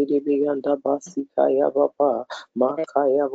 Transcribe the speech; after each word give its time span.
biri 0.00 0.20
biyanda 0.24 0.76
basika 0.84 1.50
ya 1.52 1.68
baba. 1.70 2.24
Makaya 2.56 3.28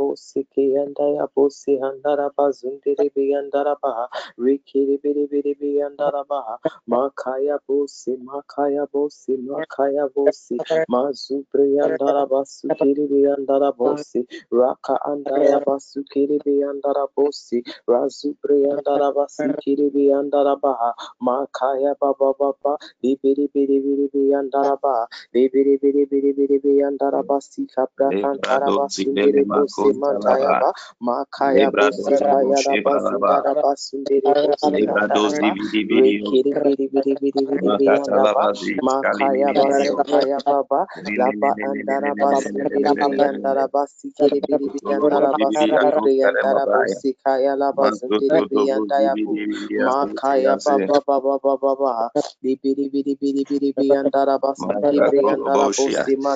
bosi. 7.67 8.17
Makaya 8.25 8.85
bosi 8.93 9.37
makaya 9.37 10.09
bosi. 10.15 10.57
Mazubri 10.89 11.75
yandara 11.77 12.25
basukiri 12.25 13.03
biyandara 13.11 13.69
bosi. 13.77 14.25
Raka 14.51 14.95
andaya 15.05 15.59
basukiri 15.65 16.37
biyandara 16.45 17.05
bosi. 17.15 17.61
Razubri 17.87 18.65
yandara 18.65 19.11
basikiri 19.13 19.85
biyandara 19.93 20.55
baha. 20.61 20.91
Makaya 21.21 21.93
baba 22.01 22.33
baba. 22.39 22.77
Bibiri 23.01 23.45
biri 23.53 23.77
biri 23.85 24.05
biyandara 24.13 24.73
baha. 24.81 25.05
Bibiri 25.33 25.77
biri 25.81 26.03
biri 26.09 26.54
biri 26.55 26.79
biyandara 26.79 27.23
basika 27.27 27.87
brakantara 27.97 28.71
basundiri 28.75 29.43
bosi 29.51 29.91
mantaya 29.93 30.55
ba. 30.59 30.71
Makaya 31.01 31.71
bosi 31.75 32.15
kaya 32.23 32.63
da 32.63 32.77
basindara 32.79 33.55
basundiri 33.59 34.35
bosi 34.39 34.79
mantaya 34.87 35.35
ba. 35.43 35.55
Rikiri 35.91 36.55
biri 36.63 36.87
biri 36.91 37.15
biri 37.19 37.43
biri 37.47 37.69
biyandara 37.77 38.31
ba. 38.35 38.47
Makaya 38.81 39.51
basukaya 39.55 40.39
baba. 40.45 40.87
Laba 41.17 41.55
andara 41.61 42.15
basundiri 42.15 42.95
biyandara 43.03 43.67
basikiri 43.73 44.39
biri 44.47 44.71
biyandara 44.71 45.35
basundiri 45.35 45.99
biyandara 46.05 46.67
bosi 46.71 47.15
kaya 47.23 47.55
laba 47.59 47.91
zundiri 47.91 48.47
biyandaya 48.49 49.15
bu. 49.23 49.43
Makaya 49.79 50.55
baba 50.63 51.01
baba 51.07 51.39
baba 51.43 51.75
baba. 51.75 52.11
Bibiri 52.43 52.87
biri 52.93 53.13
biri 53.19 53.43
biri 53.49 53.69
biyandara 53.75 54.39
basundiri 54.39 55.03
biyandara 55.11 55.55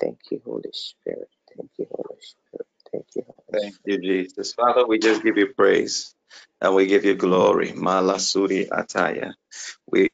Thank 0.00 0.20
you, 0.30 0.40
Holy 0.44 0.70
Spirit. 0.72 1.30
Thank 1.56 1.70
you, 1.78 1.86
Holy 1.92 2.20
Spirit. 2.20 2.68
Thank 2.92 3.06
you, 3.16 3.24
Holy 3.26 3.44
Thank 3.52 3.76
you, 3.86 3.98
Jesus. 4.00 4.54
Father, 4.54 4.86
we 4.86 4.98
just 4.98 5.22
give 5.24 5.38
you 5.38 5.54
praise 5.56 6.14
and 6.62 6.76
we 6.76 6.86
give 6.88 7.06
you 7.06 7.16
glory. 7.16 7.70
Malasuri 7.72 8.68
Ataya. 8.70 9.34
We 9.90 10.10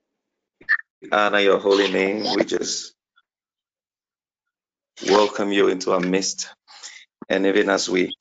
honor 1.13 1.41
your 1.41 1.59
holy 1.59 1.91
name. 1.93 2.35
We 2.37 2.45
just 2.45 2.95
welcome 5.09 5.53
you 5.53 5.69
into 5.69 5.93
our 5.93 6.01
midst. 6.01 6.49
And 7.29 7.47
even 7.47 7.71
as 7.71 7.89
we 7.91 8.15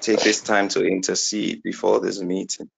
take 0.00 0.20
this 0.20 0.42
time 0.42 0.68
to 0.70 0.84
intercede 0.86 1.62
before 1.64 2.00
this 2.00 2.20
meeting, 2.22 2.70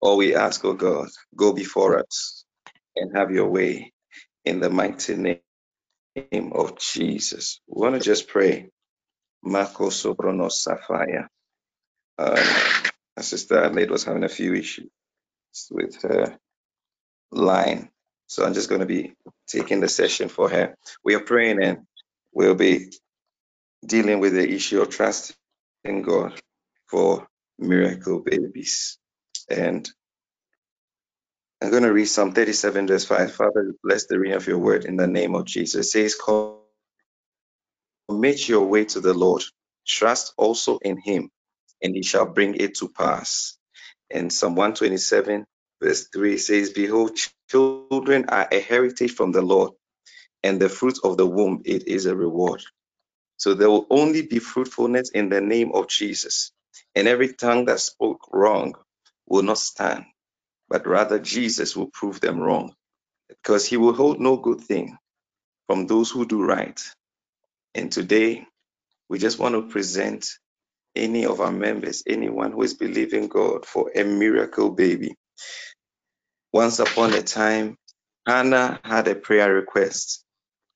all 0.00 0.18
we 0.18 0.36
ask, 0.36 0.64
oh 0.64 0.74
God, 0.74 1.08
go 1.36 1.52
before 1.52 2.00
us 2.00 2.44
and 2.96 3.16
have 3.16 3.30
your 3.32 3.48
way 3.50 3.92
in 4.44 4.60
the 4.60 4.70
mighty 4.70 5.16
name 5.16 6.52
of 6.52 6.78
Jesus. 6.78 7.60
We 7.68 7.82
want 7.82 7.96
to 7.96 8.00
just 8.02 8.28
pray. 8.28 8.70
Marco 9.44 9.90
Sobrono 9.90 10.50
Sapphire. 10.52 11.28
Um, 12.18 12.36
my 13.16 13.22
sister 13.22 13.62
Adelaide 13.62 13.90
was 13.90 14.04
having 14.04 14.24
a 14.24 14.28
few 14.28 14.54
issues 14.54 14.90
with 15.70 16.02
her 16.02 16.38
line. 17.30 17.90
So 18.26 18.44
I'm 18.44 18.54
just 18.54 18.68
going 18.68 18.80
to 18.80 18.86
be 18.86 19.14
taking 19.46 19.80
the 19.80 19.88
session 19.88 20.28
for 20.28 20.48
her. 20.48 20.74
We 21.04 21.14
are 21.14 21.20
praying 21.20 21.62
and 21.62 21.86
we'll 22.32 22.54
be 22.54 22.90
dealing 23.86 24.20
with 24.20 24.34
the 24.34 24.48
issue 24.48 24.80
of 24.80 24.90
trust 24.90 25.34
in 25.84 26.02
God 26.02 26.40
for 26.88 27.26
miracle 27.58 28.20
babies. 28.20 28.98
And 29.48 29.88
I'm 31.62 31.70
going 31.70 31.82
to 31.82 31.92
read 31.92 32.06
Psalm 32.06 32.32
37, 32.32 32.86
verse 32.88 33.04
5. 33.04 33.32
Father, 33.34 33.74
bless 33.82 34.06
the 34.06 34.18
reading 34.18 34.36
of 34.36 34.46
your 34.46 34.58
word 34.58 34.84
in 34.84 34.96
the 34.96 35.06
name 35.06 35.34
of 35.34 35.44
Jesus. 35.44 35.86
It 35.86 35.90
says, 35.90 36.16
Commit 38.08 38.48
your 38.48 38.66
way 38.66 38.84
to 38.86 39.00
the 39.00 39.14
Lord, 39.14 39.42
trust 39.86 40.34
also 40.36 40.78
in 40.78 40.98
him, 40.98 41.30
and 41.84 41.96
he 41.96 42.04
shall 42.04 42.26
bring 42.26 42.56
it 42.56 42.76
to 42.76 42.90
pass. 42.90 43.58
And 44.10 44.32
Psalm 44.32 44.56
127, 44.56 45.46
verse 45.82 46.08
3 46.14 46.38
says, 46.38 46.70
Behold, 46.72 47.18
children 47.50 48.26
are 48.28 48.48
a 48.52 48.60
heritage 48.60 49.12
from 49.14 49.32
the 49.32 49.42
Lord, 49.42 49.72
and 50.42 50.60
the 50.60 50.68
fruit 50.70 50.98
of 51.04 51.16
the 51.18 51.26
womb 51.26 51.62
it 51.66 51.88
is 51.88 52.06
a 52.06 52.16
reward. 52.16 52.62
So 53.38 53.54
there 53.54 53.70
will 53.70 53.86
only 53.90 54.22
be 54.22 54.38
fruitfulness 54.40 55.10
in 55.10 55.28
the 55.30 55.40
name 55.40 55.72
of 55.74 55.88
Jesus. 55.88 56.52
And 56.94 57.08
every 57.08 57.32
tongue 57.34 57.66
that 57.66 57.80
spoke 57.80 58.28
wrong 58.32 58.74
will 59.28 59.42
not 59.42 59.58
stand, 59.58 60.06
but 60.68 60.86
rather 60.86 61.18
Jesus 61.18 61.76
will 61.76 61.90
prove 61.92 62.20
them 62.20 62.40
wrong, 62.40 62.74
because 63.28 63.66
he 63.66 63.76
will 63.78 63.94
hold 63.94 64.20
no 64.20 64.36
good 64.38 64.60
thing 64.62 64.98
from 65.68 65.86
those 65.86 66.10
who 66.10 66.26
do 66.26 66.44
right. 66.44 66.80
And 67.74 67.92
today, 67.92 68.46
we 69.10 69.18
just 69.18 69.38
want 69.38 69.54
to 69.56 69.62
present 69.72 70.28
any 70.96 71.26
of 71.26 71.40
our 71.40 71.52
members, 71.52 72.02
anyone 72.06 72.52
who 72.52 72.62
is 72.62 72.74
believing 72.74 73.28
God 73.28 73.66
for 73.66 73.90
a 73.94 74.04
miracle 74.04 74.70
baby. 74.70 75.14
Once 76.52 76.78
upon 76.78 77.12
a 77.14 77.22
time, 77.22 77.76
Hannah 78.26 78.80
had 78.84 79.08
a 79.08 79.14
prayer 79.14 79.52
request, 79.52 80.24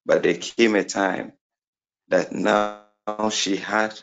but 0.05 0.23
there 0.23 0.35
came 0.35 0.75
a 0.75 0.85
time 0.85 1.33
that 2.09 2.33
now 2.33 2.85
she 3.31 3.57
had 3.57 3.99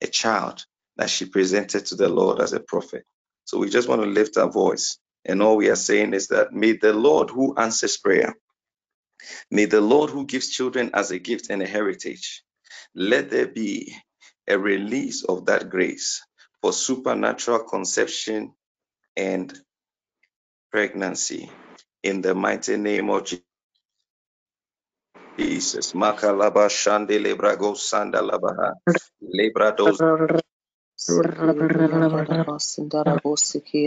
a 0.00 0.06
child 0.06 0.64
that 0.96 1.10
she 1.10 1.26
presented 1.26 1.86
to 1.86 1.96
the 1.96 2.08
Lord 2.08 2.40
as 2.40 2.52
a 2.52 2.60
prophet. 2.60 3.04
So 3.44 3.58
we 3.58 3.68
just 3.70 3.88
want 3.88 4.02
to 4.02 4.08
lift 4.08 4.36
our 4.36 4.50
voice. 4.50 4.98
And 5.24 5.42
all 5.42 5.56
we 5.56 5.68
are 5.68 5.76
saying 5.76 6.14
is 6.14 6.28
that 6.28 6.52
may 6.52 6.72
the 6.72 6.92
Lord 6.92 7.30
who 7.30 7.54
answers 7.56 7.96
prayer, 7.96 8.34
may 9.50 9.66
the 9.66 9.80
Lord 9.80 10.10
who 10.10 10.26
gives 10.26 10.48
children 10.48 10.90
as 10.94 11.10
a 11.10 11.18
gift 11.18 11.50
and 11.50 11.62
a 11.62 11.66
heritage, 11.66 12.42
let 12.94 13.30
there 13.30 13.46
be 13.46 13.94
a 14.48 14.58
release 14.58 15.24
of 15.24 15.46
that 15.46 15.70
grace 15.70 16.22
for 16.62 16.72
supernatural 16.72 17.60
conception 17.64 18.54
and 19.16 19.54
pregnancy 20.72 21.50
in 22.02 22.22
the 22.22 22.34
mighty 22.34 22.76
name 22.78 23.10
of 23.10 23.26
Jesus. 25.38 25.92
Makalaba 25.94 26.68
shande 26.70 27.18
lebrago 27.20 27.74
sanda. 27.76 28.22
Lebrados 29.22 30.00
Sindarabosiki 30.98 33.78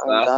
rakara 0.00 0.32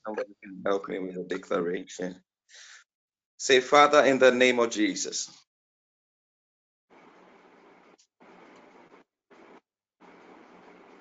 Somebody 0.06 0.34
can 0.44 0.64
help 0.66 0.90
me 0.90 1.00
with 1.00 1.18
a 1.18 1.24
declaration. 1.24 2.16
Say, 3.38 3.60
Father, 3.62 4.06
in 4.06 4.20
the 4.20 4.32
name 4.32 4.60
of 4.60 4.72
Jesus. 4.72 5.30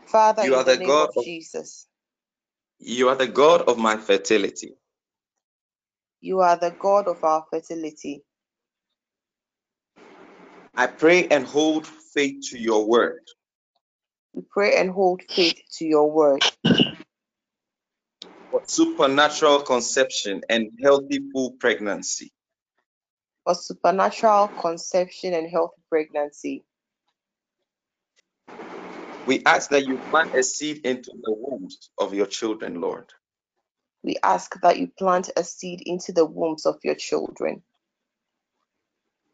Father, 0.06 0.46
you 0.46 0.54
are 0.56 0.64
the, 0.64 0.76
the 0.76 0.84
God 0.84 1.10
of 1.16 1.24
Jesus. 1.24 1.86
You 2.80 3.08
are 3.10 3.16
the 3.16 3.28
God 3.28 3.62
of 3.62 3.78
my 3.78 3.96
fertility. 3.98 4.74
You 6.20 6.40
are 6.40 6.56
the 6.58 6.72
God 6.78 7.08
of 7.08 7.24
our 7.24 7.44
fertility. 7.50 8.24
I 10.80 10.86
pray 10.86 11.28
and 11.28 11.46
hold 11.46 11.86
faith 11.86 12.48
to 12.52 12.58
your 12.58 12.86
word. 12.86 13.20
We 14.32 14.40
pray 14.50 14.76
and 14.78 14.90
hold 14.90 15.20
faith 15.28 15.60
to 15.72 15.84
your 15.84 16.10
word. 16.10 16.42
For 18.50 18.62
supernatural 18.64 19.60
conception 19.60 20.40
and 20.48 20.70
healthy 20.82 21.18
full 21.34 21.50
pregnancy. 21.60 22.32
For 23.44 23.54
supernatural 23.54 24.48
conception 24.48 25.34
and 25.34 25.50
healthy 25.50 25.82
pregnancy. 25.90 26.64
We 29.26 29.42
ask 29.44 29.68
that 29.72 29.86
you 29.86 29.98
plant 30.10 30.34
a 30.34 30.42
seed 30.42 30.86
into 30.86 31.10
the 31.10 31.34
wombs 31.34 31.90
of 31.98 32.14
your 32.14 32.24
children, 32.24 32.80
Lord. 32.80 33.12
We 34.02 34.16
ask 34.22 34.58
that 34.62 34.78
you 34.78 34.90
plant 34.98 35.28
a 35.36 35.44
seed 35.44 35.82
into 35.84 36.12
the 36.12 36.24
wombs 36.24 36.64
of 36.64 36.76
your 36.82 36.94
children. 36.94 37.62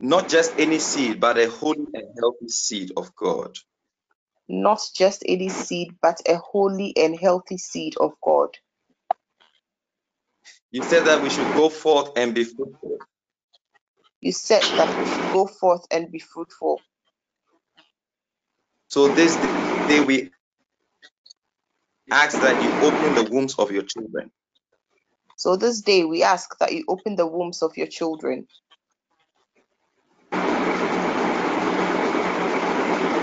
Not 0.00 0.28
just 0.28 0.58
any 0.58 0.78
seed, 0.78 1.20
but 1.20 1.38
a 1.38 1.48
holy 1.48 1.86
and 1.94 2.08
healthy 2.18 2.48
seed 2.48 2.92
of 2.96 3.14
God. 3.16 3.56
Not 4.48 4.80
just 4.94 5.24
any 5.26 5.48
seed, 5.48 5.94
but 6.02 6.20
a 6.28 6.36
holy 6.36 6.92
and 6.96 7.18
healthy 7.18 7.58
seed 7.58 7.94
of 7.98 8.12
God. 8.22 8.50
You 10.70 10.82
said 10.82 11.06
that 11.06 11.22
we 11.22 11.30
should 11.30 11.52
go 11.54 11.68
forth 11.70 12.10
and 12.16 12.34
be 12.34 12.44
fruitful. 12.44 12.98
You 14.20 14.32
said 14.32 14.62
that 14.76 14.98
we 14.98 15.06
should 15.06 15.30
go 15.32 15.46
forth 15.46 15.86
and 15.90 16.10
be 16.12 16.18
fruitful. 16.18 16.80
So 18.88 19.08
this 19.08 19.36
day 19.88 20.00
we 20.00 20.30
ask 22.10 22.40
that 22.40 22.62
you 22.62 22.70
open 22.82 23.14
the 23.14 23.24
wombs 23.24 23.54
of 23.58 23.70
your 23.72 23.82
children. 23.82 24.30
So 25.36 25.56
this 25.56 25.80
day 25.82 26.04
we 26.04 26.22
ask 26.22 26.58
that 26.58 26.72
you 26.72 26.84
open 26.88 27.16
the 27.16 27.26
wombs 27.26 27.62
of 27.62 27.76
your 27.76 27.86
children. 27.86 28.46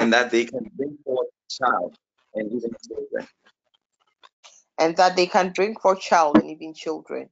And 0.04 0.14
that 0.14 0.32
they 0.32 0.46
can 0.46 0.70
bring 0.76 0.98
forth 1.06 1.30
child 1.50 1.96
and 2.36 2.52
even 2.52 2.72
children. 2.88 3.28
And 4.80 4.98
that 4.98 5.16
they 5.16 5.28
can 5.28 5.52
bring 5.54 5.76
forth 5.76 6.02
child 6.02 6.38
and 6.38 6.52
even 6.52 6.74
children. 6.74 7.30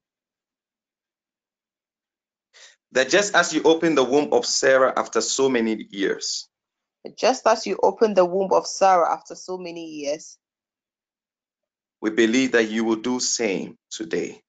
That 2.93 3.09
just 3.09 3.35
as 3.35 3.53
you 3.53 3.63
open 3.63 3.95
the 3.95 4.03
womb 4.03 4.33
of 4.33 4.45
Sarah 4.45 4.93
after 4.97 5.21
so 5.21 5.49
many 5.49 5.87
years. 5.91 6.47
Just 7.17 7.47
as 7.47 7.67
you 7.67 7.77
open 7.83 8.13
the 8.13 8.25
womb 8.25 8.51
of 8.53 8.67
Sarah 8.67 9.11
after 9.13 9.35
so 9.35 9.57
many 9.57 9.85
years. 9.85 10.37
We 12.01 12.11
believe 12.11 12.53
that 12.53 12.69
you 12.69 12.83
will 12.85 12.97
do 12.97 13.19
same 13.19 13.77
today. 13.91 14.41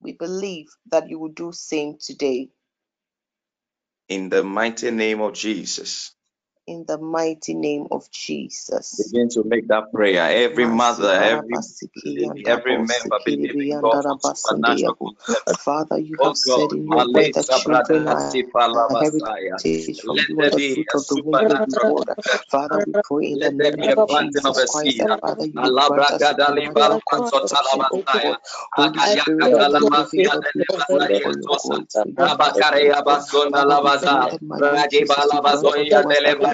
We 0.00 0.12
believe 0.12 0.68
that 0.92 1.10
you 1.10 1.18
will 1.18 1.32
do 1.32 1.52
same 1.52 1.96
today. 2.00 2.50
In 4.08 4.30
the 4.30 4.44
mighty 4.44 4.90
name 4.92 5.20
of 5.22 5.34
Jesus. 5.34 6.13
In 6.66 6.84
the 6.86 6.98
mighty 6.98 7.54
name 7.54 7.88
of 7.92 8.10
Jesus. 8.10 9.12
Begin 9.12 9.28
to 9.30 9.44
make 9.44 9.68
that 9.68 9.92
prayer. 9.92 10.24
Every 10.30 10.66
mother, 10.66 11.10
every 11.10 11.60
every 12.46 12.78
member 12.78 13.18
believing 13.24 13.78
God 13.80 13.96
for 14.06 14.18
supernatural 14.20 14.94
conception. 14.96 15.56
Father, 15.58 15.98
you 15.98 16.18
have 16.24 16.36
said 16.36 16.72
in 16.72 16.88
your 16.88 17.02
word 17.02 17.32
that 17.34 17.50
children 17.50 18.08
are 18.08 18.40
a 18.74 18.96
heritage 18.98 20.00
from 20.04 20.24
you 20.28 20.42
are 20.42 20.50
the 20.50 20.60
fruit 20.60 20.88
of 20.94 21.06
the 21.08 21.16
womb, 21.18 21.40
Lord. 21.66 22.08
Father, 22.50 22.80
we 22.80 22.94
pray 23.04 23.26
in 23.26 23.40
the 23.42 23.52
name 23.52 23.82
of 23.86 24.06
Jesus 24.06 24.60
Christ 24.62 24.98
that 24.98 25.10
Father, 25.20 25.46
you 25.46 25.72
grant 25.86 26.10
us 26.12 26.32
supernatural 26.34 27.02
conception, 27.08 27.86
oh 27.92 28.06
God. 28.12 28.36
Holy 28.74 29.00
Spirit 29.00 29.52
of 29.52 29.68
the 29.70 29.76
living 29.80 30.24
God, 30.30 30.44
we 30.54 30.64
pray 30.68 30.80
for 30.90 31.00
your 31.02 31.14
grace, 31.30 31.64
for 34.02 34.18
your 34.18 34.38
mercy, 34.42 35.04
Father, 35.06 35.38
we 35.42 36.34
pray 36.36 36.53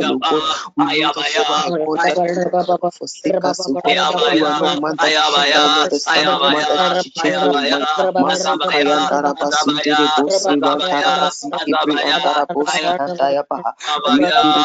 of 0.00 0.08
you, 0.08 0.20
God. 0.28 0.44
We 0.76 0.86
know 0.86 1.10
that 1.14 1.26
you 1.36 1.44
are 1.48 1.66
a 1.68 1.72
God 1.72 2.00
that 2.06 2.20
will 2.24 2.78
not 2.82 2.94
forsake 2.94 3.44
us, 3.44 3.66
oh 3.68 3.76
God. 3.84 3.98
You 4.32 4.46
are 4.46 4.54
not 4.54 4.74
man 4.80 4.96
that 5.00 5.14
you 5.16 5.24
should 5.24 5.46
lie, 5.48 5.68
not 5.70 5.90
the 5.90 6.00
son 6.00 6.28
of 6.28 6.40
man 6.48 6.66
that 6.68 6.82
you 6.88 6.94
should 6.94 7.14
change 7.14 7.40
your 7.42 7.54
mind. 7.54 7.88
Masakaya 8.18 9.00
Darabasundere 9.08 10.08
Bosi 10.16 10.56
Mantarabasi 10.56 11.52
Kibri 11.54 12.00
Andarabosi 12.04 12.92
Handayabaha. 12.98 13.72
Rikiri 14.08 14.64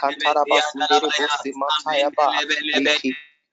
basi 0.49 0.73
ndiri 0.77 1.07
bosi 1.19 1.49
andaya 1.77 2.09
basi 2.17 3.09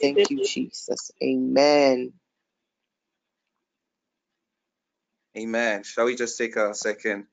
Thank 0.00 0.30
you, 0.30 0.40
Jesus. 0.40 1.10
Amen. 1.22 2.12
Amen. 5.36 5.84
Shall 5.84 6.06
we 6.06 6.16
just 6.16 6.38
take 6.38 6.56
a 6.56 6.74
second 6.74 7.26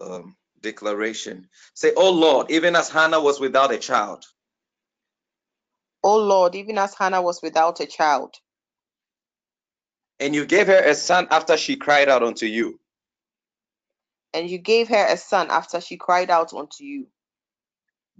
um, 0.00 0.36
declaration? 0.60 1.48
Say, 1.74 1.92
Oh 1.96 2.12
Lord, 2.12 2.50
even 2.50 2.76
as 2.76 2.88
Hannah 2.90 3.20
was 3.20 3.40
without 3.40 3.72
a 3.72 3.78
child. 3.78 4.24
Oh 6.02 6.18
Lord, 6.18 6.54
even 6.54 6.78
as 6.78 6.94
Hannah 6.94 7.22
was 7.22 7.42
without 7.42 7.80
a 7.80 7.86
child. 7.86 8.36
And 10.20 10.34
you 10.34 10.46
gave 10.46 10.66
her 10.68 10.78
a 10.78 10.94
son 10.94 11.28
after 11.30 11.56
she 11.56 11.76
cried 11.76 12.08
out 12.08 12.22
unto 12.22 12.46
you. 12.46 12.78
And 14.32 14.48
you 14.48 14.58
gave 14.58 14.88
her 14.88 15.06
a 15.08 15.16
son 15.16 15.48
after 15.50 15.80
she 15.80 15.96
cried 15.96 16.30
out 16.30 16.52
unto 16.54 16.84
you. 16.84 17.06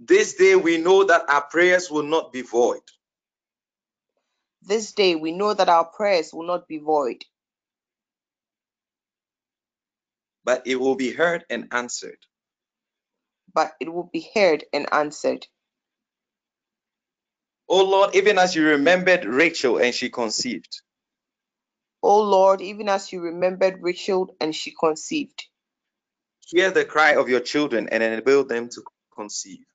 This 0.03 0.33
day 0.33 0.55
we 0.55 0.77
know 0.77 1.03
that 1.03 1.29
our 1.29 1.43
prayers 1.43 1.91
will 1.91 2.03
not 2.03 2.33
be 2.33 2.41
void. 2.41 2.81
This 4.63 4.93
day 4.93 5.15
we 5.15 5.31
know 5.31 5.53
that 5.53 5.69
our 5.69 5.85
prayers 5.85 6.33
will 6.33 6.47
not 6.47 6.67
be 6.67 6.79
void. 6.79 7.23
But 10.43 10.63
it 10.65 10.79
will 10.79 10.95
be 10.95 11.11
heard 11.11 11.45
and 11.51 11.67
answered. 11.71 12.17
But 13.53 13.73
it 13.79 13.93
will 13.93 14.09
be 14.11 14.27
heard 14.33 14.65
and 14.73 14.87
answered. 14.91 15.45
Oh 17.69 17.83
Lord, 17.85 18.15
even 18.15 18.39
as 18.39 18.55
you 18.55 18.65
remembered 18.65 19.25
Rachel 19.25 19.77
and 19.77 19.93
she 19.93 20.09
conceived. 20.09 20.81
Oh 22.03 22.21
Lord, 22.23 22.61
even 22.61 22.89
as 22.89 23.11
you 23.13 23.21
remembered 23.21 23.81
Rachel 23.81 24.35
and 24.41 24.55
she 24.55 24.71
conceived. 24.71 25.45
Hear 26.47 26.71
the 26.71 26.85
cry 26.85 27.15
of 27.15 27.29
your 27.29 27.41
children 27.41 27.89
and 27.91 28.03
enable 28.03 28.45
them 28.45 28.69
to 28.69 28.83
conceive. 29.15 29.65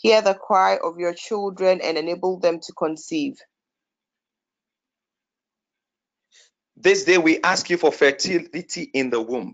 Hear 0.00 0.22
the 0.22 0.34
cry 0.34 0.78
of 0.82 0.98
your 0.98 1.12
children 1.12 1.80
and 1.82 1.98
enable 1.98 2.40
them 2.40 2.60
to 2.60 2.72
conceive. 2.72 3.38
This 6.74 7.04
day 7.04 7.18
we 7.18 7.42
ask 7.42 7.68
you 7.68 7.76
for 7.76 7.92
fertility 7.92 8.90
in 8.94 9.10
the 9.10 9.20
womb. 9.20 9.52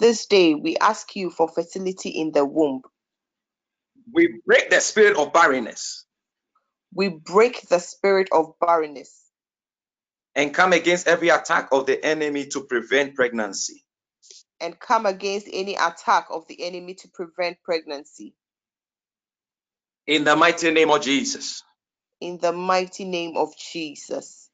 This 0.00 0.26
day 0.26 0.54
we 0.54 0.76
ask 0.76 1.14
you 1.14 1.30
for 1.30 1.46
fertility 1.46 2.08
in 2.08 2.32
the 2.32 2.44
womb. 2.44 2.82
We 4.12 4.40
break 4.44 4.70
the 4.70 4.80
spirit 4.80 5.16
of 5.16 5.32
barrenness. 5.32 6.04
We 6.92 7.08
break 7.08 7.68
the 7.68 7.78
spirit 7.78 8.28
of 8.32 8.54
barrenness. 8.60 9.22
And 10.34 10.52
come 10.52 10.72
against 10.72 11.06
every 11.06 11.28
attack 11.28 11.68
of 11.70 11.86
the 11.86 12.04
enemy 12.04 12.46
to 12.46 12.62
prevent 12.62 13.14
pregnancy. 13.14 13.84
And 14.60 14.76
come 14.80 15.06
against 15.06 15.46
any 15.52 15.76
attack 15.76 16.26
of 16.30 16.48
the 16.48 16.60
enemy 16.64 16.94
to 16.94 17.08
prevent 17.08 17.62
pregnancy. 17.62 18.34
In 20.06 20.24
the 20.24 20.36
mighty 20.36 20.70
name 20.72 20.90
of 20.90 21.02
Jesus. 21.02 21.62
In 22.20 22.38
the 22.38 22.52
mighty 22.52 23.04
name 23.06 23.36
of 23.36 23.56
Jesus. 23.58 24.50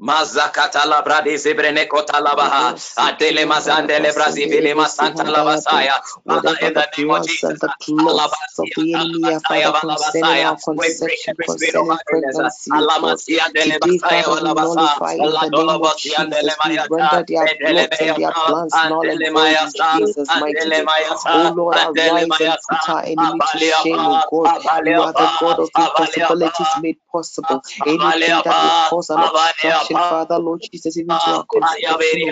Mazakata 0.00 0.86
labrade 0.86 1.36
zebrene 1.38 1.86
kota 1.88 2.20
labaha. 2.20 2.74
Adele 2.96 3.46
mazandele 3.46 4.12
brazivile 4.14 4.74
masanta 4.74 5.24
labasaya. 5.30 5.94
Father, 6.26 6.52
in 6.62 6.74
the 6.74 6.86
name 6.98 7.10
of 7.10 7.26
Jesus. 7.26 7.60
the 7.60 7.70
plots 7.80 8.58
of 8.58 8.70
the 8.76 8.94
enemy, 8.94 9.32
Father, 9.48 9.72
concerning 9.80 10.40
our 10.42 10.56
conception, 10.64 11.36
concerning 11.46 11.98
pregnancy, 12.06 12.86
God. 13.00 13.18
Today, 13.60 13.98
Father, 14.00 14.36
we 14.40 14.52
nullify 14.52 15.14
in 15.14 15.38
the 15.40 15.50
name 15.50 15.78
of 15.80 15.94
Jesus. 15.96 16.58
We 16.64 16.78
render 16.88 17.24
their 17.26 17.48
plots 17.64 18.00
and 18.00 18.14
their 18.14 18.32
plans 18.44 18.82
null 18.84 19.10
and 19.10 19.28
void 19.32 19.60
in 19.62 19.72
Jesus' 19.74 20.34
mighty 20.34 20.70
name. 20.70 20.88
Oh 21.32 21.44
Lord, 21.44 21.78
arise 21.82 22.40
and 22.40 22.56
put 22.68 22.88
our 22.88 23.02
enemy 23.04 23.42
to 23.42 23.58
shame, 23.58 24.06
oh 24.06 24.22
God. 24.30 24.52
You 24.82 25.00
are 25.00 25.14
the 25.14 25.28
God 25.38 25.58
of 25.60 25.70
impossibilities 25.76 26.76
made 26.76 26.98
possible. 27.12 27.62
Anything 27.84 28.42
that 28.44 28.60
will 28.60 28.72
cause 28.88 29.10
an 29.10 29.22
obstruction 29.22 29.87
Father, 29.96 30.38
Lord 30.38 30.60
Jesus, 30.72 30.96
even 30.96 31.18
to 31.18 31.32
our 31.32 31.44
oh 31.50 31.60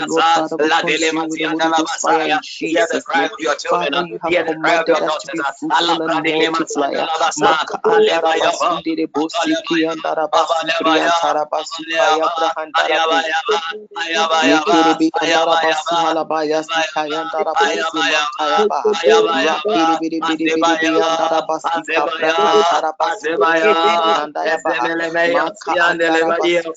Lord, 0.07 0.27
Father, 0.35 0.57
we 0.57 0.73
consume 0.73 1.29
with 1.29 1.41
the 1.41 1.49
Holy 1.49 1.73
Ghost 1.73 2.01
fire 2.01 2.25
in 2.25 2.41
Jesus' 2.43 3.07
name. 3.15 3.31
Father, 3.69 4.01
you 4.01 4.19
have 4.23 4.39
commanded 4.45 5.01
us 5.03 5.17
to 5.19 5.29
be 5.29 5.43
fruitful 5.59 6.03
and 6.03 6.15
multiply. 6.33 6.93
Maka 7.37 7.81
halabaya. 7.85 8.53
Maka 8.53 9.61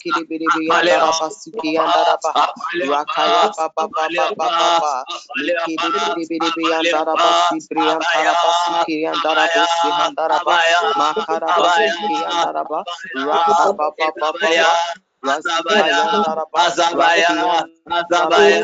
kiri 0.01 0.29
Aleba 0.69 1.13
Basuki 1.19 1.79
and 1.79 1.95
Araba, 1.95 2.35
Rakaya 2.81 3.49
Baba 3.55 3.89
Baba 3.95 4.31
Baba, 4.37 5.05
Likidibidibidibi 5.37 6.79
and 6.79 6.93
Araba, 6.93 7.33
Sibri 7.35 7.91
and 7.93 8.07
Araba, 8.15 8.53
Siki 8.53 9.05
and 9.11 9.25
Araba, 9.25 9.67
and 9.99 10.17
Araba, 10.19 10.61
Makaraba, 10.95 11.67
Siki 11.67 12.25
and 12.29 12.43
Araba, 12.43 12.85
Raka 13.15 13.73
Baba 13.77 14.13
Baba. 14.19 14.77
Azabaya, 15.25 16.25
Azabaya, 16.55 17.65
Azabaya, 17.89 18.61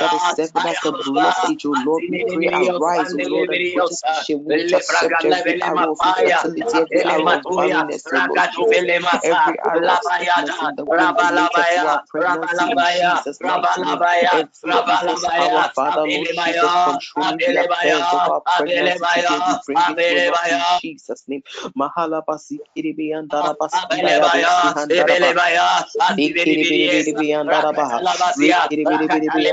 that 0.00 0.12
is 0.14 0.26
seven 0.28 0.66
as 0.66 0.80
the 0.80 0.92
blessed, 0.92 1.66
O 1.66 1.70
Lord. 1.72 2.04
We 2.08 2.20
pray, 2.28 2.50
arise, 2.56 3.14
O 3.14 3.18
Lord, 3.18 3.50
and 3.50 3.66
protect 3.72 4.00
she 4.14 4.36
will 4.36 4.56
intercept 4.58 5.24
every 5.24 5.56
arrow 5.62 5.92
of 5.92 6.00
infertility, 6.04 6.80
every 6.80 7.04
arrow 7.08 7.36
of 7.38 7.44
barrenness, 7.54 8.12
O 8.12 8.18
Lord. 8.18 8.44
Every 9.22 9.58
arrow 9.60 9.94
of 9.94 10.04
sickness 10.04 10.62
in 10.62 10.76
the 10.76 10.86
womb 10.86 11.16
related 11.18 11.68
to 11.70 11.86
our 11.86 12.00
pregnancy 12.08 12.72
in 12.72 12.86
Jesus' 12.86 13.40
mighty 13.44 13.82
name. 13.82 14.02
Every 14.22 14.82
disease, 14.82 15.28
our 15.38 15.66
Father, 15.74 16.06
Lord 16.06 16.30
Jesus, 16.32 16.76
controlling 16.84 17.42
the 17.46 17.56
affairs 17.56 18.12
of 18.12 18.22
our 18.28 18.42
pregnancy 18.54 19.08
today, 19.08 19.40
we 19.40 19.56
bring 19.66 19.84
it 19.88 19.98
to 20.06 20.24
in 20.48 20.64
Jesus' 20.66 21.24
name. 21.28 21.42
Mahala 21.76 22.22
basi 22.28 22.60
kiribi 22.76 23.12
and 23.16 23.30
darabasi 23.30 23.86
kiribi 23.90 24.74
and 24.76 24.94
darabasi 24.96 25.60
kiribi 26.46 26.90
and 26.96 27.06
darabasi 27.06 27.32
kiribi 27.50 29.02
and 29.04 29.12
darabasi 29.12 29.52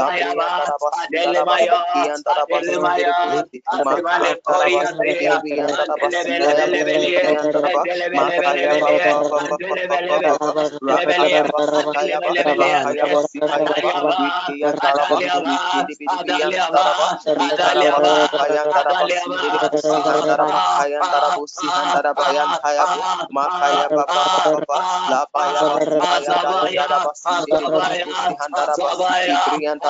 Makaya 0.01 0.33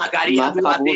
Rakiri 0.00 0.89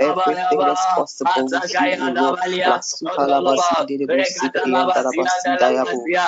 Everything 0.00 0.60
is 0.60 0.78
possible 0.94 1.44
with 1.44 1.80
you, 1.80 2.14
Lord. 2.14 2.38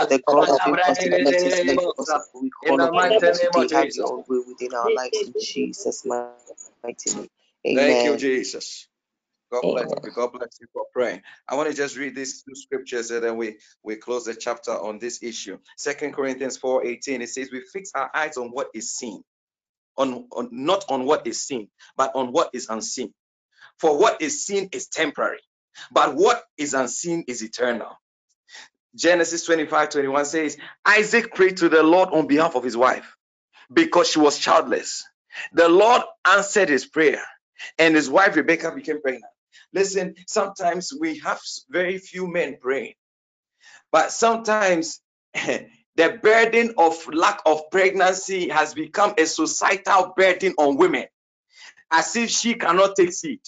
The 0.09 0.23
God 0.27 0.49
of 0.49 0.61
impossibility 0.67 1.47
is 1.47 1.65
made 1.65 1.79
possible. 1.97 2.41
We 2.43 2.51
call 2.51 2.81
upon 2.81 3.13
you 3.13 3.21
today. 3.21 3.75
Have 3.75 3.95
your 3.95 4.25
way 4.29 4.39
within 4.47 4.75
our 4.75 4.95
lives 4.95 5.23
in 5.23 5.35
Jesus' 5.39 6.05
mighty 6.05 7.15
name. 7.15 7.29
Amen. 7.67 7.87
Thank 7.87 8.05
you, 8.05 8.17
Jesus. 8.17 8.87
God 9.51 9.63
bless 9.63 9.91
you. 10.05 10.11
God 10.15 10.33
bless 10.33 10.59
you 10.61 10.67
for 10.75 10.85
praying. 10.93 11.23
I 11.49 11.57
want 11.57 11.71
to 11.71 11.75
just 11.75 11.97
read 11.97 12.15
these 12.15 12.43
two 12.43 12.55
scriptures 12.55 13.11
and 13.11 13.25
then 13.25 13.39
we, 13.39 13.57
we 13.83 13.97
close 13.97 14.27
the 14.27 14.35
chapter 14.35 14.73
on 14.73 14.99
this 14.99 15.23
issue. 15.23 15.59
Second 15.77 16.13
Corinthians 16.13 16.59
4:18. 16.59 17.23
it 17.23 17.31
says, 17.31 17.51
We 17.51 17.63
fix 17.73 17.91
our 17.95 18.11
eyes 18.15 18.37
on 18.37 18.49
what 18.49 18.69
is 18.75 18.93
seen 18.93 19.25
on, 19.99 20.27
on 20.33 20.51
not 20.53 20.87
on 20.91 21.07
what 21.07 21.27
is 21.29 21.43
seen, 21.43 21.69
but 21.97 22.13
on 22.17 22.33
what 22.33 22.51
is 22.55 22.69
unseen. 22.71 23.15
For 23.81 23.99
what 23.99 24.23
is 24.23 24.45
seen 24.47 24.71
is 24.73 24.89
temporary, 24.89 25.41
but 25.93 26.15
what 26.17 26.43
is 26.59 26.75
unseen 26.75 27.25
is 27.29 27.43
eternal. 27.43 27.91
Genesis 28.97 29.45
25 29.47 29.91
21 29.91 30.25
says, 30.27 30.59
Isaac 30.87 31.35
prayed 31.35 31.59
to 31.59 31.69
the 31.69 31.83
Lord 31.83 32.11
on 32.11 32.27
behalf 32.29 32.57
of 32.57 32.65
his 32.65 32.77
wife 32.77 33.17
because 33.73 34.11
she 34.11 34.21
was 34.21 34.39
childless. 34.39 35.05
The 35.53 35.69
Lord 35.69 36.03
answered 36.27 36.69
his 36.71 36.87
prayer, 36.87 37.23
and 37.79 37.95
his 37.97 38.11
wife 38.11 38.37
Rebecca 38.37 38.73
became 38.75 39.01
pregnant. 39.03 39.25
Listen, 39.75 40.15
sometimes 40.29 40.93
we 40.99 41.19
have 41.21 41.41
very 41.71 41.99
few 41.99 42.29
men 42.29 42.59
praying, 42.61 42.95
but 43.93 44.13
sometimes 44.13 45.01
the 45.99 46.17
burden 46.23 46.75
of 46.79 46.97
lack 47.13 47.41
of 47.45 47.71
pregnancy 47.73 48.49
has 48.51 48.73
become 48.73 49.15
a 49.19 49.27
societal 49.27 50.15
burden 50.17 50.55
on 50.57 50.77
women, 50.77 51.07
as 51.91 52.15
if 52.15 52.31
she 52.31 52.55
cannot 52.55 52.95
take 52.97 53.13
seed. 53.13 53.41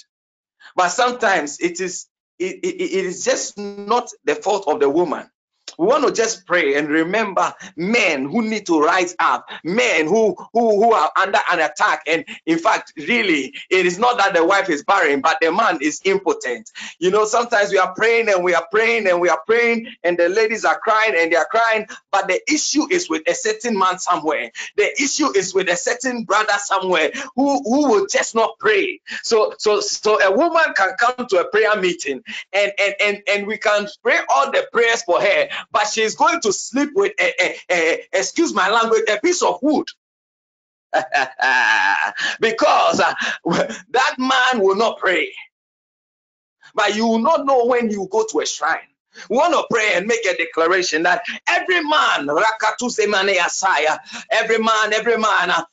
But 0.75 0.89
sometimes 0.89 1.61
it 1.61 1.81
is 1.81 2.09
it, 2.41 2.57
it, 2.65 2.83
it 2.83 3.05
is 3.07 3.25
just 3.25 3.57
not 3.57 4.11
the 4.25 4.35
fault 4.35 4.67
of 4.67 4.81
the 4.81 4.91
woman. 4.91 5.31
We 5.79 5.87
want 5.87 6.07
to 6.07 6.13
just 6.13 6.47
pray 6.47 6.75
and 6.77 6.89
remember 6.89 7.53
men 7.77 8.29
who 8.29 8.43
need 8.43 8.67
to 8.67 8.81
rise 8.81 9.15
up, 9.19 9.49
men 9.65 10.07
who 10.07 10.37
who 10.53 10.83
who 10.83 10.93
are 10.93 11.11
under 11.17 11.39
an 11.53 11.61
attack. 11.61 12.03
And 12.07 12.25
in 12.47 12.59
fact, 12.59 12.93
really, 12.97 13.55
it 13.71 13.87
is 13.87 13.99
not 13.99 14.19
that 14.19 14.35
the 14.35 14.45
wife 14.45 14.69
is 14.71 14.85
barren, 14.85 15.21
but 15.21 15.39
the 15.41 15.53
man 15.53 15.79
is 15.83 16.01
impotent. 16.05 16.71
You 16.99 17.11
know, 17.11 17.25
sometimes 17.25 17.71
we 17.73 17.79
are 17.79 17.95
praying 17.95 18.29
and 18.29 18.45
we 18.45 18.55
are 18.55 18.67
praying 18.71 19.09
and 19.09 19.21
we 19.21 19.29
are 19.29 19.41
praying, 19.47 19.89
and 20.05 20.19
the 20.19 20.29
ladies 20.29 20.65
are 20.65 20.79
crying 20.79 21.15
and 21.17 21.33
they 21.33 21.37
are 21.37 21.49
crying, 21.51 21.87
but 22.11 22.29
the 22.29 22.41
issue 22.53 22.87
is 22.91 23.09
with 23.11 23.23
a 23.29 23.35
certain 23.35 23.79
man 23.79 23.99
somewhere. 23.99 24.51
The 24.77 24.91
issue 25.03 25.37
is 25.37 25.55
with 25.55 25.69
a 25.69 25.77
certain 25.77 26.25
brother 26.25 26.55
somewhere 26.59 27.13
who 27.37 27.63
who 27.63 27.89
will 27.91 28.07
just 28.07 28.35
not 28.35 28.59
pray. 28.59 29.01
So 29.23 29.55
so 29.59 29.81
so 29.81 30.21
a 30.21 30.33
woman 30.37 30.75
can 30.77 30.91
come 30.99 31.27
to 31.27 31.41
a 31.41 31.49
prayer 31.51 31.77
meeting 31.77 32.23
and 32.53 32.73
and 32.79 32.95
and, 33.01 33.23
and 33.29 33.47
we 33.47 33.59
can 33.59 33.87
pray 34.03 34.19
all 34.29 34.51
the 34.51 34.67
prayers 34.73 35.03
for 35.03 35.21
her 35.21 35.49
but 35.71 35.87
she's 35.87 36.15
going 36.15 36.41
to 36.41 36.53
sleep 36.53 36.91
with 36.95 37.13
a, 37.21 37.43
a, 37.43 37.57
a 37.71 38.07
excuse 38.13 38.55
my 38.55 38.69
language 38.71 39.05
a 39.09 39.19
piece 39.21 39.43
of 39.43 39.59
wood 39.63 39.87
because 42.41 43.01
uh, 43.01 43.15
that 43.91 44.15
man 44.19 44.63
will 44.63 44.77
not 44.77 44.99
pray 44.99 45.33
but 46.75 46.95
you 46.95 47.07
will 47.07 47.19
not 47.19 47.47
know 47.47 47.67
when 47.67 47.91
you 47.91 48.09
go 48.11 48.25
to 48.31 48.41
a 48.41 48.47
shrine 48.47 48.81
we 49.29 49.37
want 49.37 49.53
to 49.55 49.65
pray 49.71 49.93
and 49.95 50.07
make 50.07 50.25
a 50.25 50.37
declaration 50.37 51.03
that 51.03 51.23
every 51.49 51.83
man, 51.83 52.29
every 54.31 54.59
man, 54.59 54.93
every 54.93 55.19
man, 55.19 55.51
uh, 55.51 55.65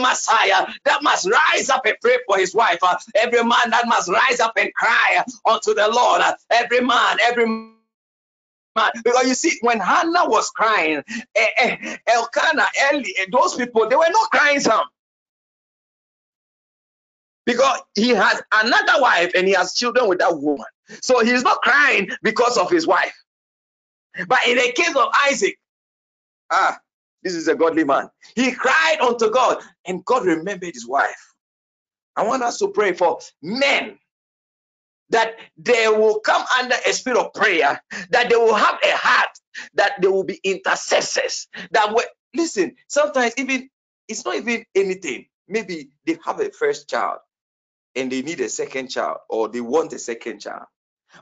Messiah, 0.00 0.66
that 0.84 1.02
must 1.02 1.28
rise 1.28 1.68
up 1.68 1.84
and 1.84 1.96
pray 2.00 2.16
for 2.26 2.38
his 2.38 2.54
wife. 2.54 2.78
Uh, 2.82 2.96
every 3.16 3.44
man 3.44 3.70
that 3.70 3.86
must 3.86 4.08
rise 4.08 4.40
up 4.40 4.54
and 4.56 4.72
cry 4.74 5.22
unto 5.46 5.74
the 5.74 5.88
Lord. 5.88 6.22
Uh, 6.22 6.34
every 6.50 6.80
man, 6.80 7.18
every 7.22 7.46
man. 7.46 7.74
Because 8.74 9.26
you 9.28 9.34
see, 9.34 9.58
when 9.62 9.80
Hannah 9.80 10.28
was 10.28 10.50
crying, 10.50 11.02
eh, 11.36 11.46
eh, 11.58 11.96
Elkanah, 12.06 12.66
Eli, 12.92 13.10
eh, 13.18 13.26
those 13.32 13.56
people, 13.56 13.88
they 13.88 13.96
were 13.96 14.10
not 14.10 14.30
crying 14.30 14.60
some. 14.60 14.84
Because 17.46 17.80
he 17.94 18.10
has 18.10 18.42
another 18.52 19.00
wife 19.02 19.32
and 19.36 19.46
he 19.48 19.54
has 19.54 19.74
children 19.74 20.08
with 20.08 20.20
that 20.20 20.38
woman. 20.38 20.66
So 21.02 21.24
he's 21.24 21.42
not 21.42 21.62
crying 21.62 22.10
because 22.22 22.58
of 22.58 22.70
his 22.70 22.86
wife. 22.86 23.14
But 24.28 24.40
in 24.48 24.56
the 24.56 24.72
case 24.76 24.96
of 24.96 25.08
Isaac, 25.28 25.58
ah, 26.50 26.78
this 27.22 27.34
is 27.34 27.48
a 27.48 27.54
godly 27.56 27.84
man. 27.84 28.10
He 28.36 28.52
cried 28.52 28.98
unto 29.02 29.30
God 29.30 29.58
and 29.86 30.04
God 30.04 30.26
remembered 30.26 30.74
his 30.74 30.86
wife. 30.88 31.34
I 32.16 32.24
want 32.24 32.42
us 32.44 32.58
to 32.60 32.68
pray 32.68 32.92
for 32.94 33.20
men 33.42 33.98
that 35.12 35.36
they 35.58 35.88
will 35.88 36.20
come 36.20 36.44
under 36.58 36.74
a 36.86 36.92
spirit 36.92 37.18
of 37.18 37.32
prayer, 37.34 37.80
that 38.10 38.28
they 38.28 38.36
will 38.36 38.54
have 38.54 38.78
a 38.82 38.96
heart, 38.96 39.30
that 39.74 40.00
they 40.00 40.08
will 40.08 40.24
be 40.24 40.40
intercessors. 40.42 41.48
That 41.70 41.94
will, 41.94 42.04
listen, 42.34 42.76
sometimes 42.88 43.34
even 43.36 43.68
it's 44.08 44.24
not 44.24 44.36
even 44.36 44.64
anything. 44.74 45.26
Maybe 45.48 45.90
they 46.06 46.18
have 46.24 46.40
a 46.40 46.50
first 46.50 46.88
child 46.88 47.18
and 47.94 48.10
they 48.10 48.22
need 48.22 48.40
a 48.40 48.48
second 48.48 48.88
child 48.88 49.18
or 49.28 49.48
they 49.48 49.60
want 49.60 49.92
a 49.92 49.98
second 49.98 50.40
child. 50.40 50.64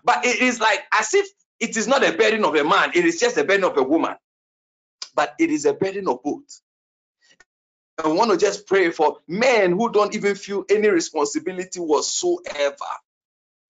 But 0.05 0.25
it 0.25 0.41
is 0.41 0.61
like 0.61 0.81
as 0.93 1.13
if 1.15 1.27
it 1.59 1.77
is 1.77 1.89
not 1.89 2.05
a 2.05 2.17
burden 2.17 2.45
of 2.45 2.55
a 2.55 2.65
man, 2.65 2.93
it 2.95 3.05
is 3.05 3.19
just 3.19 3.37
a 3.37 3.45
burden 3.45 3.65
of 3.65 3.77
a 3.77 3.83
woman. 3.83 4.15
But 5.15 5.35
it 5.41 5.51
is 5.51 5.67
a 5.67 5.75
burden 5.75 6.09
of 6.09 6.23
both. 6.23 6.61
I 8.03 8.09
want 8.09 8.31
to 8.31 8.39
just 8.39 8.67
pray 8.67 8.91
for 8.93 9.19
men 9.29 9.73
who 9.73 9.93
don't 9.93 10.15
even 10.15 10.37
feel 10.37 10.65
any 10.71 10.89
responsibility 10.89 11.81
whatsoever 11.81 12.87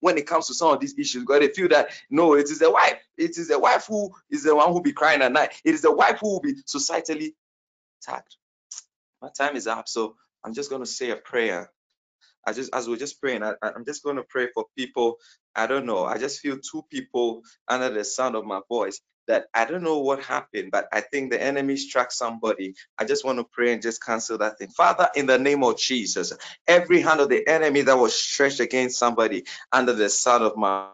when 0.01 0.17
it 0.19 0.27
comes 0.27 0.47
to 0.49 0.55
some 0.55 0.73
of 0.73 0.81
these 0.81 0.99
issues 0.99 1.23
because 1.23 1.41
they 1.41 1.49
feel 1.49 1.69
that 1.69 1.89
no, 2.11 2.35
it 2.35 2.45
is 2.51 2.59
the 2.59 2.71
wife. 2.71 2.99
It 3.17 3.37
is 3.37 3.49
the 3.49 3.59
wife 3.59 3.87
who 3.87 4.11
is 4.31 4.43
the 4.45 4.55
one 4.55 4.73
who 4.73 4.81
be 4.83 4.93
crying 4.93 5.23
at 5.23 5.33
night. 5.33 5.53
It 5.65 5.75
is 5.75 5.83
the 5.83 5.93
wife 5.93 6.19
who 6.21 6.33
will 6.33 6.41
be 6.41 6.55
societally 6.63 7.33
attacked. 8.01 8.37
My 9.21 9.29
time 9.37 9.55
is 9.57 9.67
up, 9.67 9.89
so 9.89 10.15
I'm 10.45 10.53
just 10.53 10.69
going 10.69 10.83
to 10.83 10.87
say 10.89 11.11
a 11.11 11.17
prayer. 11.17 11.71
I 12.47 12.53
just 12.53 12.73
as 12.75 12.89
we're 12.89 12.97
just 12.97 13.21
praying, 13.21 13.43
I, 13.43 13.55
I'm 13.63 13.85
just 13.85 14.03
going 14.03 14.17
to 14.17 14.23
pray 14.23 14.49
for 14.53 14.65
people. 14.77 15.17
I 15.55 15.67
don't 15.67 15.85
know. 15.85 16.05
I 16.05 16.17
just 16.17 16.41
feel 16.41 16.57
two 16.59 16.83
people 16.91 17.43
under 17.67 17.89
the 17.89 18.03
sound 18.05 18.35
of 18.35 18.45
my 18.45 18.61
voice 18.69 19.01
that 19.27 19.45
I 19.53 19.65
don't 19.65 19.83
know 19.83 19.99
what 19.99 20.23
happened, 20.23 20.71
but 20.71 20.87
I 20.91 21.01
think 21.01 21.31
the 21.31 21.41
enemy 21.41 21.77
struck 21.77 22.11
somebody. 22.11 22.75
I 22.97 23.05
just 23.05 23.25
want 23.25 23.39
to 23.39 23.43
pray 23.43 23.73
and 23.73 23.81
just 23.81 24.03
cancel 24.03 24.37
that 24.39 24.57
thing. 24.57 24.69
Father, 24.69 25.09
in 25.15 25.25
the 25.25 25.37
name 25.37 25.63
of 25.63 25.77
Jesus, 25.77 26.33
every 26.67 27.01
hand 27.01 27.19
of 27.19 27.29
the 27.29 27.47
enemy 27.47 27.81
that 27.81 27.97
was 27.97 28.13
stretched 28.13 28.59
against 28.59 28.97
somebody 28.97 29.45
under 29.71 29.93
the 29.93 30.09
sound 30.09 30.43
of 30.43 30.57
my 30.57 30.87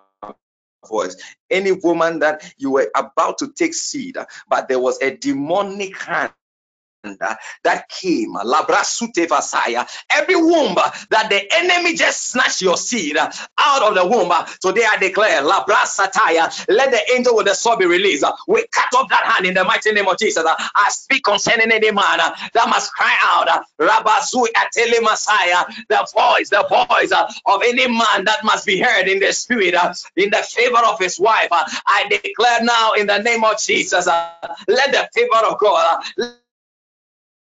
voice. 0.88 1.16
Any 1.50 1.72
woman 1.72 2.20
that 2.20 2.54
you 2.58 2.72
were 2.72 2.90
about 2.96 3.40
to 3.40 3.52
take 3.52 3.74
seed, 3.74 4.18
but 4.50 4.68
there 4.68 4.80
was 4.80 5.02
a 5.02 5.16
demonic 5.16 6.00
hand 6.02 6.32
that 7.64 7.90
came, 7.90 8.36
every 10.10 10.36
womb 10.36 10.76
that 11.10 11.30
the 11.30 11.48
enemy 11.56 11.96
just 11.96 12.30
snatched 12.30 12.62
your 12.62 12.78
seed 12.78 13.18
out 13.18 13.84
of 13.84 13.96
the 13.96 14.06
womb. 14.06 14.32
Today 14.62 14.86
I 14.90 14.98
declare, 14.98 15.42
let 15.44 16.92
the 16.92 17.02
angel 17.14 17.36
with 17.36 17.46
the 17.48 17.54
sword 17.54 17.80
be 17.80 17.86
released. 17.86 18.26
We 18.48 18.66
cut 18.72 18.94
off 18.96 19.10
that 19.10 19.24
hand 19.26 19.46
in 19.46 19.54
the 19.54 19.64
mighty 19.64 19.92
name 19.92 20.08
of 20.08 20.18
Jesus. 20.18 20.44
I 20.46 20.90
speak 20.90 21.24
concerning 21.24 21.72
any 21.72 21.92
man 21.92 22.18
that 22.18 22.68
must 22.70 22.94
cry 22.94 23.16
out, 23.24 23.66
Rabazui 23.80 24.48
Atele 24.56 25.02
Messiah, 25.02 25.66
the 25.90 26.08
voice, 26.14 26.50
the 26.50 26.66
voice 26.70 27.12
of 27.12 27.62
any 27.64 27.88
man 27.88 28.26
that 28.26 28.44
must 28.44 28.66
be 28.66 28.80
heard 28.80 29.08
in 29.08 29.20
the 29.20 29.32
spirit, 29.34 29.76
in 30.16 30.30
the 30.30 30.38
favor 30.38 30.82
of 30.86 31.00
his 31.00 31.20
wife. 31.20 31.50
I 31.52 32.08
declare 32.10 32.64
now 32.64 32.94
in 32.94 33.08
the 33.08 33.20
name 33.20 33.44
of 33.44 33.60
Jesus, 33.60 34.08
let 34.08 34.92
the 34.92 35.10
favor 35.14 35.46
of 35.48 35.60
God 35.60 36.04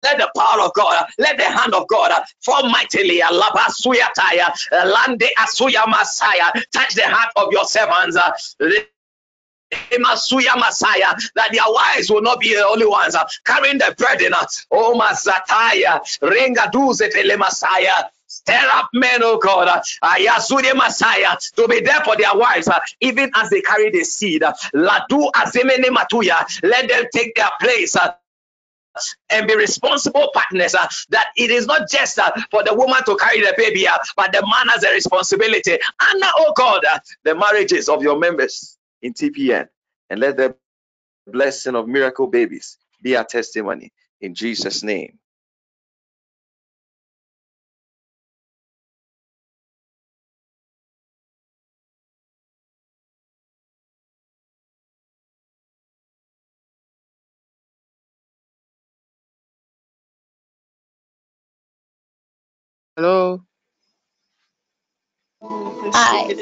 let 0.03 0.17
the 0.17 0.29
power 0.35 0.61
of 0.61 0.73
God, 0.73 1.05
let 1.17 1.37
the 1.37 1.43
hand 1.43 1.73
of 1.73 1.87
God 1.87 2.11
fall 2.41 2.69
mightily. 2.69 3.21
Lande 3.21 5.29
asuya 5.37 5.87
Messiah, 5.87 6.51
touch 6.73 6.95
the 6.95 7.03
heart 7.05 7.31
of 7.35 7.51
your 7.51 7.65
servants. 7.65 8.17
Masuya 9.93 10.55
Messiah, 10.55 11.15
that 11.35 11.49
their 11.51 11.61
wives 11.67 12.09
will 12.09 12.21
not 12.21 12.39
be 12.39 12.55
the 12.55 12.65
only 12.65 12.87
ones 12.87 13.15
uh, 13.15 13.27
carrying 13.45 13.77
the 13.77 13.93
burden. 13.97 14.33
Oh, 14.71 14.99
Masataya, 14.99 15.99
Renga 16.21 16.71
Duze 16.71 17.37
Messiah. 17.37 18.05
Stir 18.31 18.69
up 18.73 18.89
men, 18.93 19.23
oh 19.23 19.39
God, 19.39 19.67
Ayasude 20.03 20.75
Messiah, 20.75 21.35
to 21.55 21.67
be 21.67 21.81
there 21.81 21.99
for 22.01 22.15
their 22.15 22.35
wives, 22.35 22.67
uh, 22.67 22.79
even 23.01 23.31
as 23.33 23.49
they 23.49 23.59
carry 23.61 23.89
the 23.89 24.03
seed. 24.03 24.43
Let 24.73 25.09
them 26.87 27.05
take 27.11 27.33
their 27.35 27.49
place. 27.59 27.95
Uh, 27.95 28.13
and 29.29 29.47
be 29.47 29.55
responsible 29.55 30.29
partners. 30.33 30.75
Uh, 30.75 30.87
that 31.09 31.27
it 31.37 31.51
is 31.51 31.65
not 31.67 31.89
just 31.89 32.19
uh, 32.19 32.31
for 32.51 32.63
the 32.63 32.73
woman 32.73 33.03
to 33.05 33.15
carry 33.17 33.41
the 33.41 33.53
baby, 33.57 33.87
uh, 33.87 33.97
but 34.15 34.31
the 34.31 34.41
man 34.41 34.67
has 34.69 34.83
a 34.83 34.91
responsibility. 34.91 35.73
And 35.73 36.23
oh 36.37 36.53
God, 36.55 36.83
the 37.23 37.35
marriages 37.35 37.89
of 37.89 38.03
your 38.03 38.19
members 38.19 38.77
in 39.01 39.13
TPN, 39.13 39.67
and 40.09 40.19
let 40.19 40.37
the 40.37 40.55
blessing 41.27 41.75
of 41.75 41.87
miracle 41.87 42.27
babies 42.27 42.77
be 43.01 43.15
our 43.15 43.25
testimony 43.25 43.91
in 44.21 44.35
Jesus' 44.35 44.83
name. 44.83 45.19
Hello. 63.01 63.41
Hi. 65.41 66.33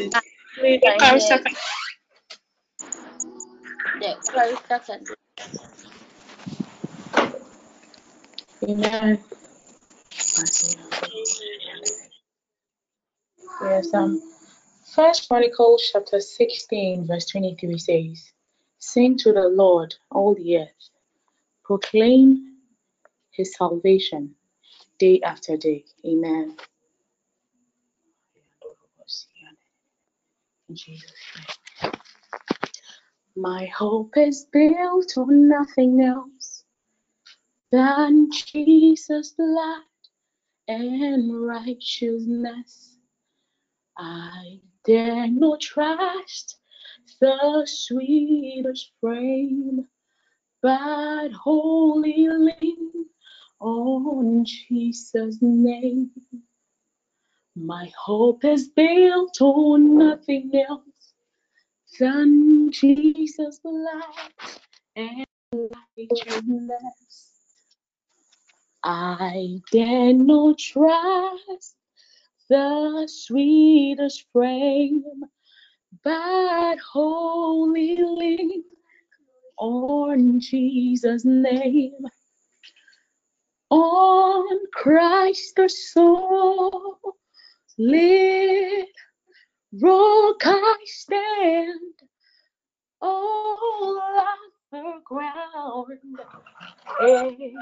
Please, 0.58 0.82
I 0.90 1.18
second. 1.20 1.56
Yeah, 4.02 4.16
close 4.26 4.58
second. 4.68 5.08
Amen. 8.64 9.20
Yes, 13.62 13.94
um, 13.94 14.20
First 14.96 15.28
Chronicles 15.28 15.88
chapter 15.94 16.20
16, 16.20 17.06
verse 17.06 17.28
23 17.28 17.78
says, 17.78 18.34
Sing 18.80 19.16
to 19.20 19.32
the 19.32 19.48
Lord, 19.48 19.94
all 20.10 20.34
the 20.34 20.58
earth, 20.58 20.90
proclaim 21.64 22.56
his 23.30 23.54
salvation 23.54 24.34
day 25.00 25.22
after 25.22 25.58
day. 25.58 25.86
Amen. 26.06 26.58
My 33.36 33.66
hope 33.68 34.18
is 34.18 34.48
built 34.52 35.18
on 35.18 35.48
nothing 35.48 36.02
else 36.02 36.64
than 37.72 38.30
Jesus' 38.32 39.32
blood 39.32 39.84
and 40.68 41.46
righteousness. 41.46 42.98
I 43.98 44.60
dare 44.86 45.28
not 45.28 45.62
trust 45.62 46.58
the 47.22 47.64
sweetest 47.66 48.92
frame, 49.00 49.88
but 50.62 51.32
wholly 51.32 52.28
lean 52.28 53.06
on 53.60 54.46
Jesus' 54.46 55.38
name. 55.42 56.12
My 57.56 57.92
hope 57.98 58.46
is 58.46 58.70
built 58.70 59.42
on 59.42 59.98
nothing 59.98 60.52
else 60.70 61.14
than 62.00 62.72
Jesus' 62.72 63.60
life 63.64 64.60
and 64.96 65.26
righteousness. 65.98 67.34
I 68.84 69.60
dare 69.72 70.14
not 70.14 70.60
trust 70.60 71.76
the 72.50 73.08
sweetest 73.12 74.26
frame, 74.32 75.04
but 76.04 76.78
wholly 76.80 77.98
lean 77.98 78.64
on 79.58 80.40
Jesus' 80.40 81.26
name. 81.26 81.94
On 83.70 84.48
Christ 84.74 85.56
the 85.58 85.68
soul 85.70 87.00
lit 87.78 88.90
rock 89.82 90.42
I 90.46 90.78
stand, 90.86 91.94
all 93.02 94.02
other 94.74 95.00
ground 95.06 96.00
is 97.02 97.56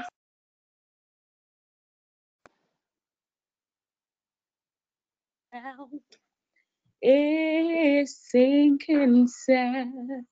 is 7.02 8.18
sinking 8.30 9.28
sand. 9.28 10.26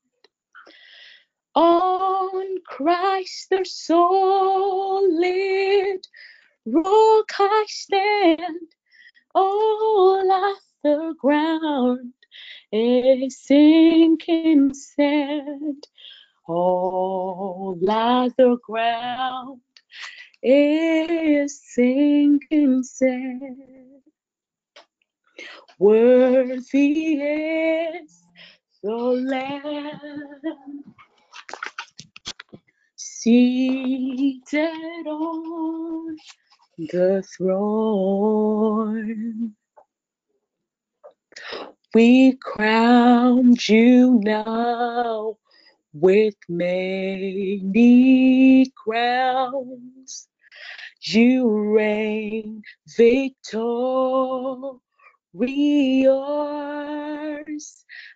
On 1.54 2.58
Christ 2.66 3.50
the 3.50 3.64
solid 3.64 5.10
rock 6.66 7.30
I 7.38 7.64
stand, 7.68 8.72
all 9.34 10.54
other 10.84 11.14
ground 11.14 12.14
is 12.72 13.38
sinking 13.44 14.74
sand. 14.74 15.86
All 16.48 17.78
other 17.88 18.56
ground 18.56 19.60
is 20.42 21.60
sinking 21.74 22.82
sand. 22.82 24.02
Worthy 25.78 27.14
is 27.20 28.24
the 28.82 28.94
Lamb 28.96 30.94
seated 33.24 35.06
on 35.06 36.16
the 36.76 37.24
throne. 37.36 39.54
We 41.94 42.34
crown 42.34 43.56
you 43.62 44.20
now 44.22 45.38
with 45.94 46.34
many 46.50 48.70
crowns. 48.76 50.28
You 51.00 51.48
reign 51.74 52.62
victorious, 52.94 54.82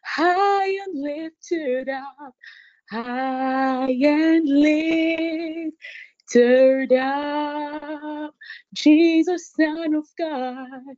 high 0.04 0.68
and 0.68 1.02
lifted 1.02 1.88
up, 1.88 2.34
high 2.90 3.90
and 3.90 4.48
lifted 4.48 5.72
up. 6.92 8.34
Jesus, 8.74 9.52
Son 9.56 9.94
of 9.94 10.06
God, 10.18 10.96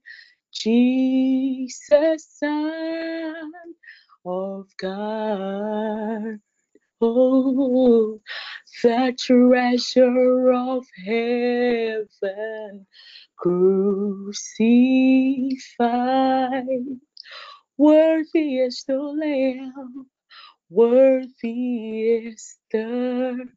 Jesus, 0.52 2.26
Son 2.38 3.52
of 4.24 4.66
God. 4.78 6.40
Oh, 7.00 8.20
the 8.82 9.14
treasure 9.18 10.52
of 10.52 10.84
heaven 11.06 12.86
crucified. 13.36 14.66
Worthy 17.78 18.58
is 18.58 18.84
the 18.86 18.98
Lamb, 18.98 20.06
worthy 20.70 22.02
is 22.26 22.56
the 22.72 23.48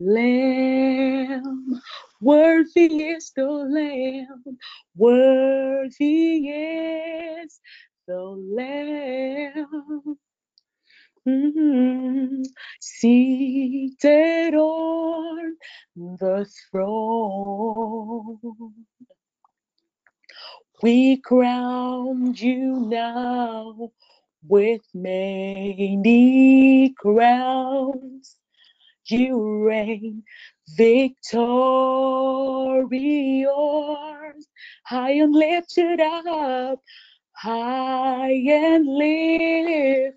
Lamb, 0.00 1.82
worthy 2.20 3.04
is 3.04 3.32
the 3.36 3.46
Lamb, 3.46 4.58
worthy 4.96 6.48
is 6.48 7.60
the 8.08 8.20
Lamb. 8.56 10.18
Mm, 11.28 12.44
seated 12.80 14.54
on 14.56 15.56
the 15.96 16.46
throne. 16.70 18.38
We 20.82 21.18
crown 21.18 22.34
you 22.34 22.80
now 22.88 23.90
with 24.48 24.82
many 24.94 26.94
crowns. 26.98 28.36
You 29.06 29.64
reign 29.66 30.22
victorious, 30.76 31.40
high 34.86 35.10
and 35.12 35.32
lifted 35.34 36.00
up, 36.00 36.80
high 37.36 38.32
and 38.32 38.86
lifted 38.86 40.14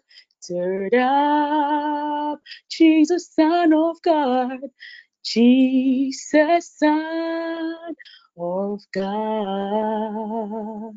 up. 0.96 2.42
Jesus, 2.72 3.32
Son 3.34 3.74
of 3.74 4.02
God, 4.04 4.60
Jesus, 5.26 6.74
Son 6.78 7.96
of 8.38 8.82
God. 8.94 10.94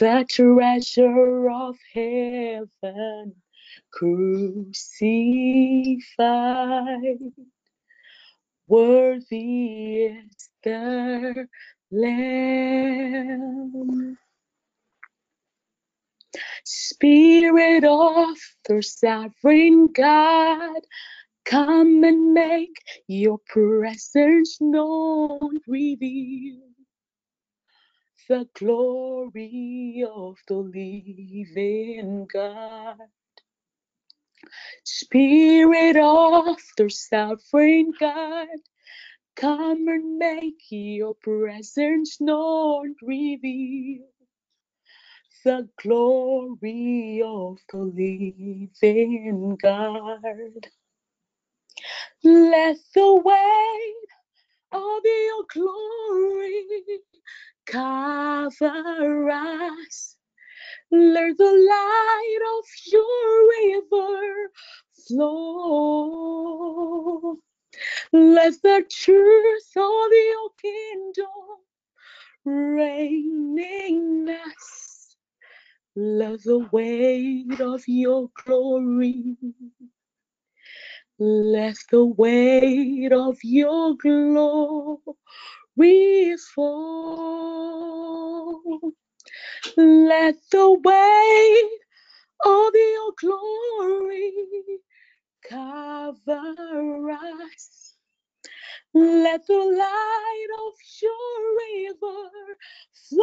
The 0.00 0.26
treasure 0.28 1.50
of 1.50 1.76
heaven 1.94 3.36
crucified. 3.92 4.82
Worthy 8.68 10.04
is 10.06 10.50
the 10.64 11.48
Lamb. 11.92 12.88
Spirit 16.64 17.84
of 17.84 18.38
the 18.68 18.82
sovereign 18.82 19.88
God, 19.88 20.82
come 21.44 22.04
and 22.04 22.34
make 22.34 22.76
your 23.08 23.38
presence 23.48 24.58
known, 24.60 25.60
reveal 25.68 26.60
the 28.28 28.48
glory 28.58 30.04
of 30.08 30.38
the 30.48 30.56
living 30.56 32.28
God. 32.32 32.96
Spirit 34.84 35.96
of 35.96 36.58
the 36.78 36.90
sovereign 36.90 37.92
God, 38.00 38.48
come 39.36 39.88
and 39.88 40.18
make 40.18 40.62
your 40.70 41.14
presence 41.16 42.20
known, 42.20 42.96
reveal 43.02 44.06
the 45.44 45.68
glory 45.82 47.22
of 47.24 47.58
the 47.72 47.78
living 47.78 49.58
God. 49.62 50.68
Let 52.24 52.78
the 52.94 53.14
weight 53.24 53.94
of 54.72 55.02
your 55.04 55.44
glory 55.52 56.64
cover 57.66 59.30
us. 59.30 60.16
Let 60.90 61.38
the 61.38 61.52
light 61.52 62.40
of 62.58 62.64
your 62.92 63.48
river 63.50 64.50
flow. 65.06 66.18
Let 68.12 68.54
the 68.62 68.84
truth 68.90 69.72
of 69.76 70.12
your 70.12 70.50
kingdom 70.62 71.26
reign 72.44 73.58
in 73.58 74.28
us. 74.30 75.16
Let 75.96 76.42
the 76.44 76.68
weight 76.72 77.60
of 77.60 77.84
your 77.86 78.30
glory. 78.44 79.36
Let 81.18 81.76
the 81.90 82.04
weight 82.06 83.12
of 83.12 83.38
your 83.44 83.96
glory 83.96 84.98
fall. 86.54 87.40
Let 89.76 90.36
the 90.52 90.72
weight 90.84 91.70
of 92.44 92.74
your 92.74 93.12
glory 93.20 94.32
cover 95.48 97.10
us. 97.12 97.96
Let 98.94 99.46
the 99.46 99.54
light 99.54 100.48
of 100.66 100.74
your 101.02 101.56
river 101.60 102.30
flow. 103.08 103.20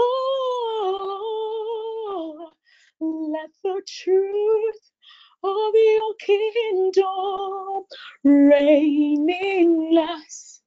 Let 3.01 3.51
the 3.63 3.81
truth 3.87 4.91
of 5.43 5.73
your 5.75 6.15
kingdom 6.19 7.85
reign 8.23 9.29
in 9.29 9.97
us. 9.97 10.58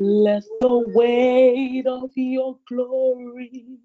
Let 0.00 0.44
the 0.60 0.84
weight 0.94 1.86
of 1.86 2.10
your 2.16 2.58
glory 2.68 3.78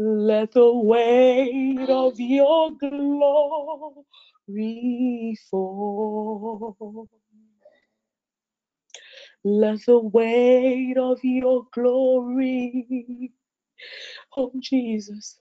let 0.00 0.52
the 0.52 0.72
weight 0.72 1.88
of 1.88 2.20
your 2.20 2.70
glory 2.70 4.04
fall. 5.50 7.08
Let 9.44 9.84
the 9.86 9.98
weight 9.98 10.96
of 10.96 11.18
your 11.24 11.66
glory, 11.72 13.32
oh 14.36 14.52
Jesus, 14.60 15.40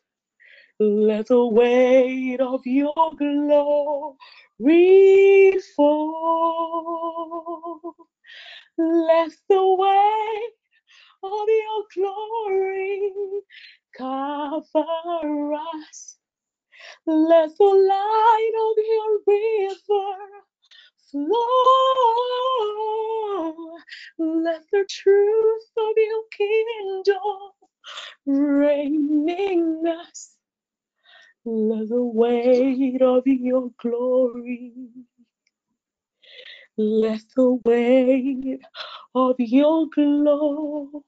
let 0.80 1.28
the 1.28 1.46
weight 1.46 2.40
of 2.40 2.66
your 2.66 3.12
glory 3.18 4.16
fall. 5.76 7.38
Let 8.78 9.32
the 9.50 9.76
weight 9.76 10.54
of 11.24 11.48
your 11.50 11.86
glory 11.96 13.12
cover 13.98 15.54
us. 15.54 16.18
Let 17.06 17.58
the 17.58 17.66
light 17.66 18.54
of 18.68 18.78
your 18.88 19.20
river 19.28 20.18
flow. 21.12 21.34
Let 24.20 24.64
the 24.72 24.86
truth 24.90 25.72
of 25.78 25.94
your 25.98 26.24
kingdom 26.38 27.52
reign 28.26 29.30
in 29.30 29.88
us. 29.88 30.32
Let 31.46 31.90
the 31.90 32.04
weight 32.04 33.02
of 33.02 33.28
your 33.28 33.72
glory, 33.82 34.74
let 36.78 37.22
the 37.36 37.60
weight 37.66 38.62
of 39.16 39.36
your 39.40 39.88
glory 39.90 41.04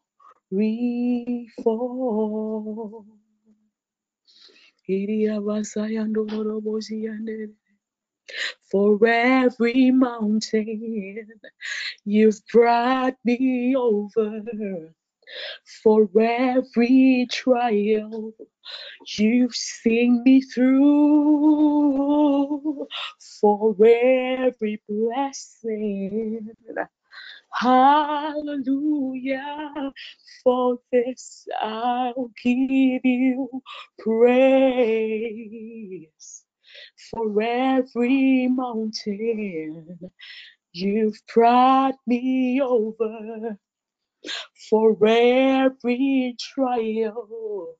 fall. 1.63 3.05
For 8.71 9.07
every 9.07 9.91
mountain 9.91 11.25
you've 12.05 12.41
brought 12.53 13.15
me 13.25 13.75
over, 13.75 14.93
for 15.83 16.09
every 16.19 17.27
trial 17.31 18.33
you've 19.17 19.55
seen 19.55 20.23
me 20.23 20.41
through, 20.41 20.87
for 23.41 23.75
every 23.85 24.81
blessing. 24.87 26.49
Hallelujah. 27.53 28.93
For 30.43 30.79
this 30.91 31.47
I'll 31.59 32.31
give 32.43 33.05
you 33.05 33.61
praise. 33.99 35.45
For 37.11 37.41
every 37.41 38.47
mountain 38.47 40.11
you've 40.73 41.19
brought 41.33 41.95
me 42.07 42.61
over. 42.61 43.57
For 44.69 44.97
every 45.07 46.35
trial 46.39 47.75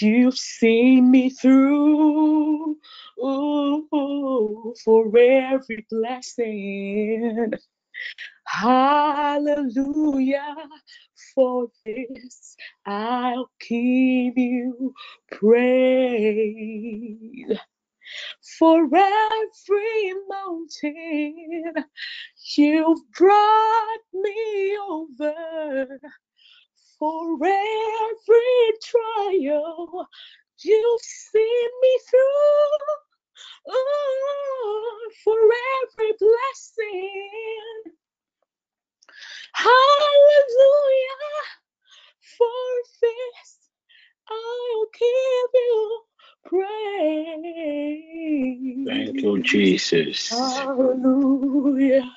you've 0.00 0.38
seen 0.38 1.10
me 1.10 1.30
through. 1.30 2.78
Ooh, 3.20 4.74
for 4.84 5.18
every 5.18 5.86
blessing. 5.90 7.52
Hallelujah. 8.46 9.76
For 11.34 11.68
this 11.86 12.56
I'll 12.86 13.50
give 13.60 14.38
you 14.38 14.94
praise. 15.32 16.58
For 18.58 18.84
every 18.84 20.14
mountain 20.28 21.74
you've 22.56 23.12
brought 23.12 24.04
me 24.14 24.78
over. 24.78 26.00
For 26.98 27.34
every 27.44 28.72
trial 28.84 30.08
you've 30.62 31.00
seen 31.02 31.70
me 31.82 31.98
through. 32.10 32.96
Oh, 33.68 35.10
for 35.24 35.38
every 35.84 36.12
blessing 36.18 37.82
Hallelujah. 39.54 41.26
For 42.38 42.72
this 43.02 43.58
I'll 44.30 44.86
give 44.92 45.50
you 45.54 46.02
praise. 46.48 47.96
Thank 48.86 49.22
you, 49.22 49.42
Jesus. 49.42 50.28
Hallelujah. 50.30 52.10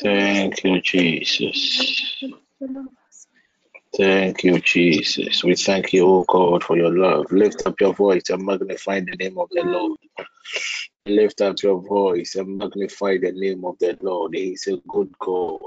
Thank 0.00 0.64
you, 0.64 0.80
Jesus. 0.80 2.24
Thank 3.96 4.42
you, 4.42 4.58
Jesus. 4.58 5.44
We 5.44 5.54
thank 5.54 5.92
you, 5.92 6.06
O 6.06 6.24
God, 6.24 6.64
for 6.64 6.76
your 6.76 6.96
love. 6.96 7.30
Lift 7.30 7.66
up 7.66 7.80
your 7.80 7.94
voice 7.94 8.28
and 8.30 8.44
magnify 8.44 9.00
the 9.00 9.16
name 9.16 9.38
of 9.38 9.48
the 9.50 9.62
Lord. 9.62 9.98
Lift 11.06 11.42
up 11.42 11.62
your 11.62 11.82
voice 11.82 12.34
and 12.34 12.56
magnify 12.56 13.18
the 13.18 13.30
name 13.32 13.62
of 13.66 13.78
the 13.78 13.94
Lord. 14.00 14.34
He 14.34 14.54
is 14.54 14.66
a 14.68 14.78
good 14.88 15.12
God. 15.18 15.60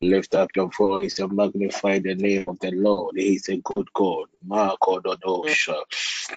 Lift 0.00 0.34
up 0.34 0.48
your 0.56 0.70
voice 0.70 1.18
and 1.18 1.32
magnify 1.32 1.98
the 1.98 2.14
name 2.14 2.44
of 2.46 2.58
the 2.60 2.70
Lord. 2.70 3.16
He 3.18 3.36
is 3.36 3.50
a 3.50 3.58
good 3.58 3.92
God. 3.92 4.28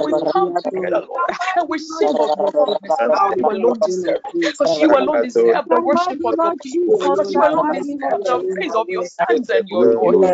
We 0.05 0.15
come 0.33 0.55
together, 0.57 1.05
Lord, 1.09 1.31
and 1.57 1.69
we 1.69 1.79
sing 1.79 2.17
of 2.19 2.33
your 2.39 2.53
goodness 2.67 2.99
because 3.05 3.33
you 3.35 3.45
alone 3.51 3.81
deserve. 3.83 4.21
it. 4.27 4.37
Because 4.59 4.81
you 4.81 4.91
alone 4.97 5.21
deserve 5.23 5.69
the 5.69 5.79
worship 5.79 6.19
of 6.25 6.37
your 6.43 6.55
people. 6.63 6.99
Because 7.01 7.33
you 7.35 7.43
alone 7.47 7.71
deserve 7.73 8.19
the 8.25 8.41
praise 8.55 8.75
of 8.75 8.87
your 8.89 9.05
sons 9.05 9.51
and 9.51 9.69
your 9.69 9.87
daughters. 9.87 10.33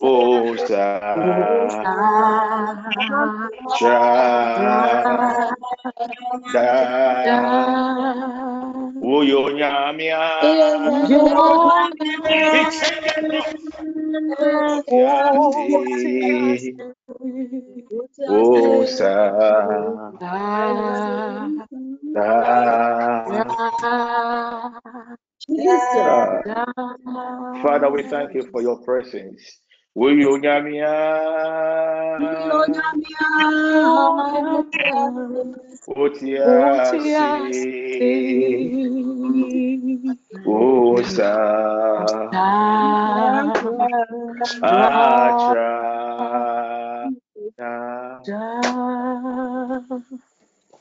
Osa 0.00 0.84
da 6.52 6.66
Oyo 9.02 9.40
nyamia 9.56 10.20
Osa 18.28 19.12
Father, 27.62 27.90
we 27.90 28.02
thank 28.02 28.34
you 28.34 28.42
for 28.50 28.62
your 28.62 28.78
presence. 28.82 29.60
Will 29.94 30.16
you. 30.16 30.34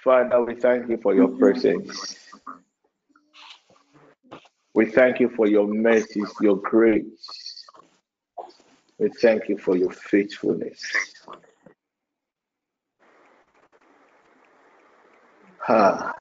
Father, 0.03 0.43
we 0.45 0.55
thank 0.55 0.89
you 0.89 0.97
for 0.97 1.13
your 1.15 1.29
presence. 1.29 2.17
We 4.73 4.85
thank 4.87 5.19
you 5.19 5.29
for 5.29 5.47
your 5.47 5.67
mercies, 5.67 6.31
your 6.41 6.57
grace. 6.57 7.34
We 8.99 9.09
thank 9.09 9.49
you 9.49 9.57
for 9.57 9.75
your 9.77 9.91
faithfulness. 9.91 10.81
Ha. 15.59 16.13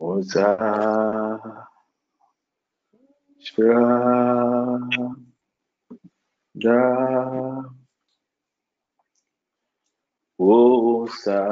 Oza. 0.00 1.66
Shra. 3.40 4.80
Da. 6.58 7.62
Osa. 10.38 11.42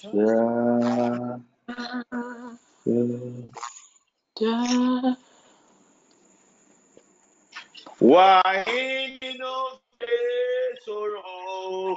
Shada. 0.01 1.45
Wahini 8.01 9.39
no 9.41 9.81
soro 10.85 11.97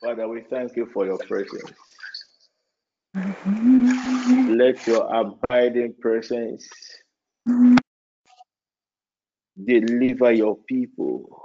Father, 0.00 0.28
we 0.28 0.42
thank 0.42 0.76
you 0.76 0.86
for 0.92 1.06
your 1.06 1.18
presence. 1.18 1.72
Mm-hmm. 3.16 4.56
Let 4.56 4.86
your 4.86 5.06
abiding 5.12 5.94
presence 6.00 6.68
deliver 9.64 10.32
your 10.32 10.56
people. 10.68 11.42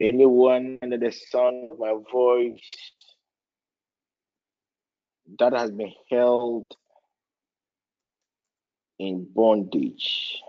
Anyone 0.00 0.78
under 0.82 0.98
the 0.98 1.10
sound 1.10 1.72
of 1.72 1.78
my 1.78 1.94
voice 2.12 2.60
that 5.38 5.52
has 5.52 5.70
been 5.70 5.92
held 6.10 6.64
in 8.98 9.26
bondage, 9.34 10.40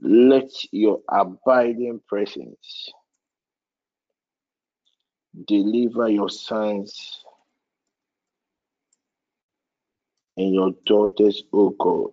let 0.00 0.50
your 0.72 1.00
abiding 1.08 2.00
presence 2.08 2.90
deliver 5.46 6.08
your 6.08 6.28
sons 6.30 7.24
and 10.36 10.54
your 10.54 10.72
daughters, 10.86 11.42
O 11.52 11.70
God. 11.70 12.12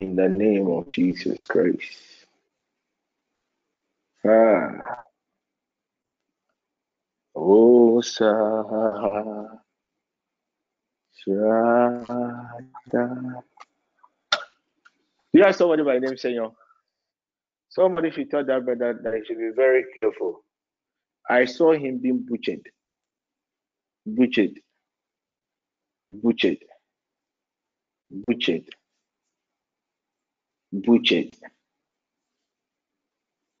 In 0.00 0.16
the 0.16 0.28
name 0.28 0.68
of 0.68 0.90
Jesus 0.92 1.38
Christ. 1.46 2.26
Ah. 4.26 5.04
Oh, 7.34 8.00
sa, 8.00 8.64
shada. 11.20 12.04
You 15.32 15.44
have 15.44 15.56
somebody 15.56 15.82
by 15.82 15.98
name 15.98 16.16
Senor. 16.16 16.52
Somebody 17.68 18.10
should 18.10 18.30
tell 18.30 18.44
that 18.44 18.64
brother 18.64 18.98
that 19.02 19.14
he 19.14 19.24
should 19.24 19.38
be 19.38 19.50
very 19.54 19.84
careful. 20.00 20.44
I 21.28 21.44
saw 21.44 21.72
him 21.72 21.98
being 21.98 22.26
butchered. 22.28 22.68
Butchered. 24.04 24.58
Butchered. 26.12 26.58
Butchered. 28.10 28.64
Butchered. 30.72 31.36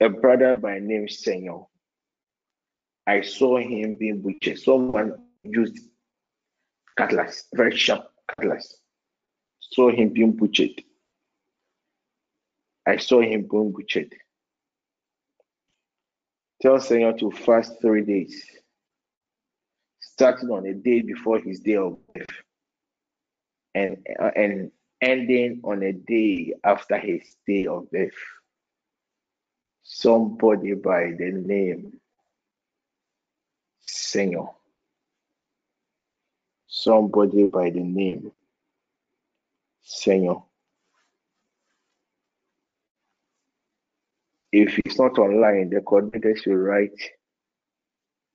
A 0.00 0.08
brother 0.08 0.56
by 0.56 0.80
name 0.80 1.08
Senor. 1.08 1.68
I 3.06 3.20
saw 3.20 3.58
him 3.58 3.94
being 3.94 4.20
butchered. 4.22 4.58
Someone 4.58 5.14
used 5.44 5.78
cutlass, 6.96 7.44
very 7.54 7.76
sharp 7.76 8.10
cutlass. 8.28 8.76
Saw 9.60 9.90
him 9.90 10.08
being 10.12 10.32
butchered. 10.32 10.82
I 12.90 12.96
saw 12.96 13.20
him 13.20 13.46
being 13.48 13.70
butchered. 13.70 14.12
Tell 16.60 16.80
Senor 16.80 17.16
to 17.18 17.30
fast 17.30 17.80
three 17.80 18.04
days, 18.04 18.44
starting 20.00 20.50
on 20.50 20.66
a 20.66 20.74
day 20.74 21.00
before 21.00 21.38
his 21.38 21.60
day 21.60 21.76
of 21.76 21.98
birth, 22.12 22.26
and 23.76 23.96
and 24.34 24.72
ending 25.00 25.60
on 25.62 25.84
a 25.84 25.92
day 25.92 26.52
after 26.64 26.98
his 26.98 27.36
day 27.46 27.66
of 27.66 27.88
birth. 27.92 28.20
Somebody 29.84 30.74
by 30.74 31.12
the 31.16 31.30
name 31.30 32.00
Senor. 33.86 34.52
Somebody 36.66 37.44
by 37.46 37.70
the 37.70 37.84
name 37.84 38.32
Senor. 39.82 40.44
If 44.52 44.78
it's 44.84 44.98
not 44.98 45.18
online, 45.18 45.70
the 45.70 45.80
coordinator 45.80 46.36
should 46.36 46.56
write 46.56 47.00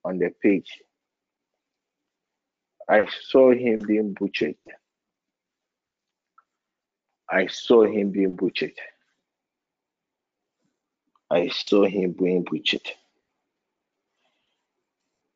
on 0.04 0.18
the 0.18 0.30
page. 0.42 0.80
I 2.88 3.06
saw 3.06 3.52
him 3.52 3.80
being 3.86 4.14
butchered. 4.14 4.56
I 7.28 7.48
saw 7.48 7.84
him 7.84 8.12
being 8.12 8.36
butchered. 8.36 8.78
I 11.28 11.48
saw 11.48 11.84
him 11.84 12.12
being 12.12 12.44
butchered. 12.44 12.88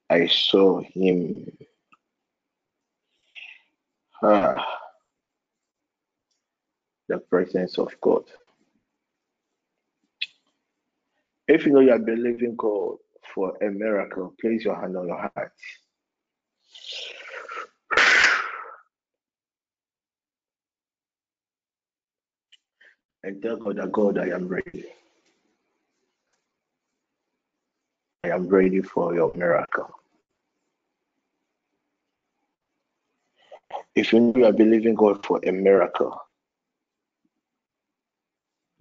I 0.09 0.29
saw 0.29 0.81
him. 0.81 1.51
Ah, 4.23 4.65
the 7.09 7.19
presence 7.19 7.79
of 7.79 7.93
God. 8.01 8.25
If 11.51 11.67
you 11.67 11.73
know 11.73 11.81
you 11.81 11.91
are 11.91 11.99
believing 11.99 12.55
God 12.55 12.99
for 13.35 13.57
a 13.61 13.69
miracle, 13.73 14.33
place 14.41 14.65
your 14.65 14.81
hand 14.81 14.97
on 14.97 15.09
your 15.09 15.19
heart. 15.19 15.53
And 23.25 23.43
tell 23.43 23.57
God 23.57 23.79
that 23.79 23.91
God, 23.91 24.19
I 24.19 24.29
am 24.29 24.47
ready. 24.47 24.85
I 28.23 28.29
am 28.29 28.47
ready 28.47 28.81
for 28.81 29.13
your 29.13 29.33
miracle. 29.35 29.91
If 33.97 34.13
you 34.13 34.21
know 34.21 34.35
you 34.37 34.47
are 34.47 34.53
believing 34.53 34.95
God 34.95 35.27
for 35.27 35.41
a 35.45 35.51
miracle, 35.51 36.17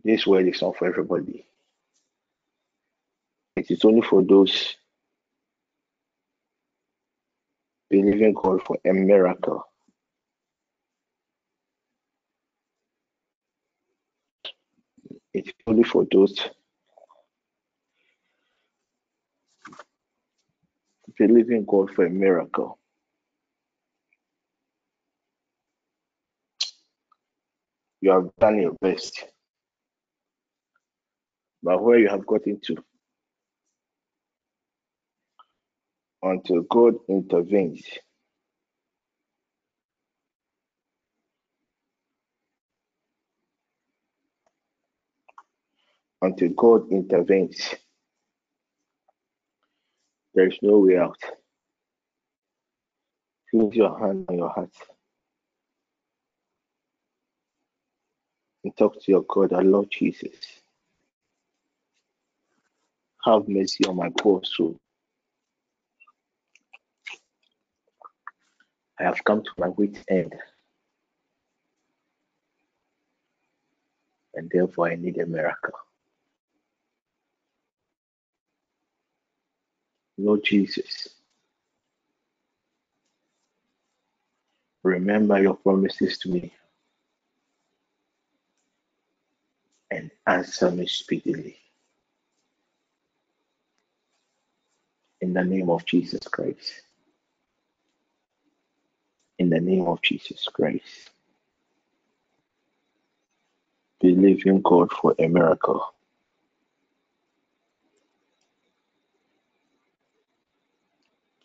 this 0.03 0.27
word 0.27 0.47
is 0.47 0.61
not 0.61 0.77
for 0.77 0.87
everybody. 0.87 1.48
It 3.59 3.71
is 3.71 3.83
only 3.83 4.01
for 4.01 4.23
those 4.23 4.77
believing 7.89 8.33
God 8.33 8.61
for 8.63 8.77
a 8.85 8.93
miracle. 8.93 9.65
It's 15.33 15.51
only 15.67 15.83
for 15.83 16.07
those 16.09 16.39
believing 21.17 21.65
God 21.65 21.91
for 21.93 22.05
a 22.05 22.09
miracle. 22.09 22.79
You 27.99 28.11
have 28.11 28.29
done 28.39 28.61
your 28.61 28.77
best. 28.81 29.25
But 31.61 31.83
where 31.83 31.99
you 31.99 32.07
have 32.07 32.25
gotten 32.25 32.61
to, 32.61 32.77
until 36.23 36.61
God 36.63 36.95
intervenes, 37.09 37.83
until 46.21 46.49
God 46.49 46.91
intervenes, 46.91 47.75
there 50.35 50.47
is 50.47 50.57
no 50.61 50.79
way 50.79 50.97
out. 50.97 51.19
Place 53.51 53.75
your 53.75 53.97
hand 53.99 54.25
on 54.29 54.37
your 54.37 54.49
heart 54.51 54.71
and 58.63 58.75
talk 58.77 58.95
to 58.95 59.11
your 59.11 59.23
God, 59.23 59.53
our 59.53 59.63
Lord 59.63 59.89
Jesus. 59.91 60.35
Have 63.25 63.47
mercy 63.49 63.85
on 63.85 63.97
my 63.97 64.09
poor 64.19 64.41
soul. 64.45 64.77
I 68.99 69.03
have 69.03 69.23
come 69.23 69.43
to 69.43 69.51
my 69.57 69.69
wit's 69.69 69.99
end. 70.09 70.35
And 74.35 74.49
therefore, 74.53 74.89
I 74.89 74.95
need 74.95 75.17
a 75.19 75.25
miracle. 75.25 75.73
Lord 80.17 80.43
Jesus, 80.43 81.09
remember 84.83 85.41
your 85.41 85.55
promises 85.55 86.17
to 86.19 86.29
me 86.29 86.53
and 89.91 90.11
answer 90.27 90.71
me 90.71 90.87
speedily. 90.87 91.57
In 95.21 95.33
the 95.33 95.43
name 95.43 95.69
of 95.69 95.85
Jesus 95.85 96.21
Christ. 96.27 96.81
In 99.49 99.65
the 99.65 99.71
name 99.71 99.87
of 99.87 100.01
Jesus 100.03 100.45
Christ. 100.53 101.09
Believe 104.01 104.45
in 104.45 104.61
God 104.61 104.91
for 104.93 105.15
a 105.19 105.27
miracle. 105.27 105.83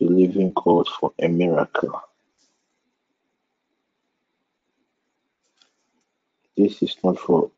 Believe 0.01 0.37
in 0.37 0.53
God 0.55 0.89
for 0.89 1.13
a 1.19 1.29
miracle. 1.29 2.03
This 6.57 6.83
is 6.83 6.97
not 7.05 7.19
for 7.19 7.51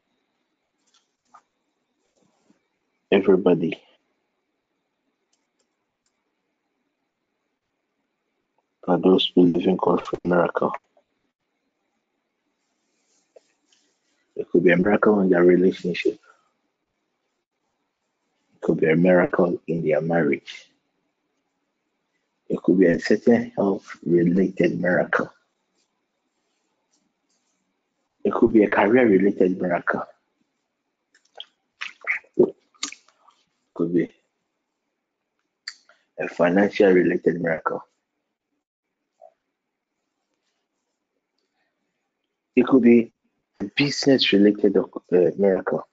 everybody. 3.13 3.83
But 8.87 9.03
those 9.03 9.31
believing 9.31 9.77
God 9.77 10.07
for 10.07 10.17
a 10.25 10.29
miracle. 10.29 10.73
It 14.37 14.49
could 14.51 14.63
be 14.63 14.71
a 14.71 14.77
miracle 14.77 15.21
in 15.21 15.31
their 15.31 15.43
relationship. 15.43 16.21
It 18.55 18.61
could 18.61 18.79
be 18.79 18.91
a 18.91 18.95
miracle 18.95 19.61
in 19.67 19.83
their 19.85 20.01
marriage. 20.01 20.71
It 22.49 22.63
could 22.63 22.79
be 22.79 22.87
a 22.87 23.01
certain 23.01 23.51
health 23.57 23.99
related 24.05 24.81
miracle. 24.81 25.33
It 28.23 28.33
could 28.33 28.53
be 28.53 28.63
a 28.63 28.71
career 28.71 29.09
related 29.09 29.61
miracle. 29.61 30.05
It 32.37 32.55
could 33.75 33.95
be 33.95 34.11
a 36.19 36.29
financial 36.29 36.93
related 36.93 37.41
miracle. 37.41 37.83
It 42.57 42.67
could 42.67 42.83
be 42.83 43.13
a 43.61 43.67
business 43.77 44.33
related 44.33 44.77
uh, 44.79 44.83
miracle. 45.39 45.87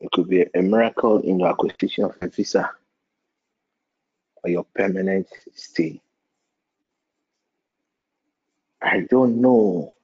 It 0.00 0.10
could 0.12 0.28
be 0.28 0.42
a 0.42 0.62
miracle 0.62 1.20
in 1.20 1.40
your 1.40 1.50
acquisition 1.50 2.04
of 2.04 2.16
a 2.22 2.28
visa 2.28 2.70
or 4.44 4.50
your 4.50 4.66
permanent 4.74 5.28
stay. 5.54 6.00
I 8.82 9.00
don't 9.10 9.40
know 9.40 9.94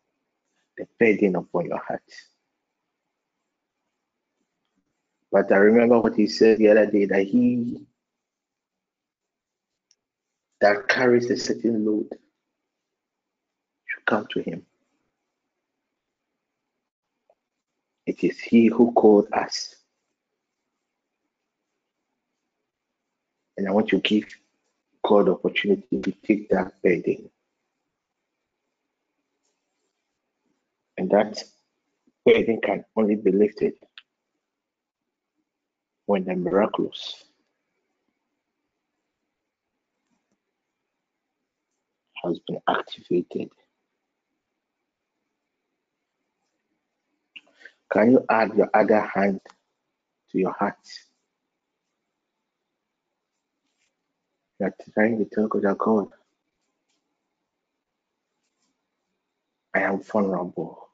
the 0.77 0.87
burden 0.99 1.37
upon 1.37 1.66
your 1.66 1.79
heart. 1.79 2.03
But 5.33 5.53
I 5.53 5.57
remember 5.57 6.01
what 6.01 6.16
he 6.16 6.29
said 6.29 6.59
the 6.59 6.69
other 6.71 6.87
day 6.87 7.07
that 7.07 7.25
he 7.27 7.87
that 10.61 10.89
carries 10.89 11.31
a 11.31 11.37
certain 11.37 11.85
load 11.85 12.09
should 13.87 14.05
come 14.07 14.27
to 14.31 14.41
him. 14.41 14.65
It 18.07 18.25
is 18.25 18.41
he 18.41 18.67
who 18.67 18.93
called 18.93 19.29
us. 19.33 19.75
And 23.57 23.69
I 23.69 23.71
want 23.71 23.89
to 23.89 24.01
give 24.01 24.25
God 25.05 25.27
the 25.27 25.33
opportunity 25.33 26.01
to 26.01 26.13
take 26.25 26.49
that 26.51 26.81
burden. 26.83 27.31
And 30.97 31.11
that 31.11 31.43
burden 32.25 32.61
can 32.63 32.85
only 32.97 33.17
be 33.17 33.31
lifted 33.31 33.75
when 36.07 36.25
the 36.25 36.35
miraculous 36.35 37.25
has 42.29 42.41
been 42.49 42.61
activated. 42.68 43.51
Can 47.93 48.12
you 48.12 48.26
add 48.31 48.55
your 48.57 48.70
other 48.74 49.01
hand 49.03 49.41
to 50.33 50.39
your 50.39 50.53
heart 50.53 50.76
You're 54.59 54.74
trying 54.95 55.18
to 55.18 55.26
tell 55.26 55.49
God 55.49 55.64
God, 55.79 56.09
I 59.74 59.81
am 59.83 60.03
vulnerable. 60.03 60.89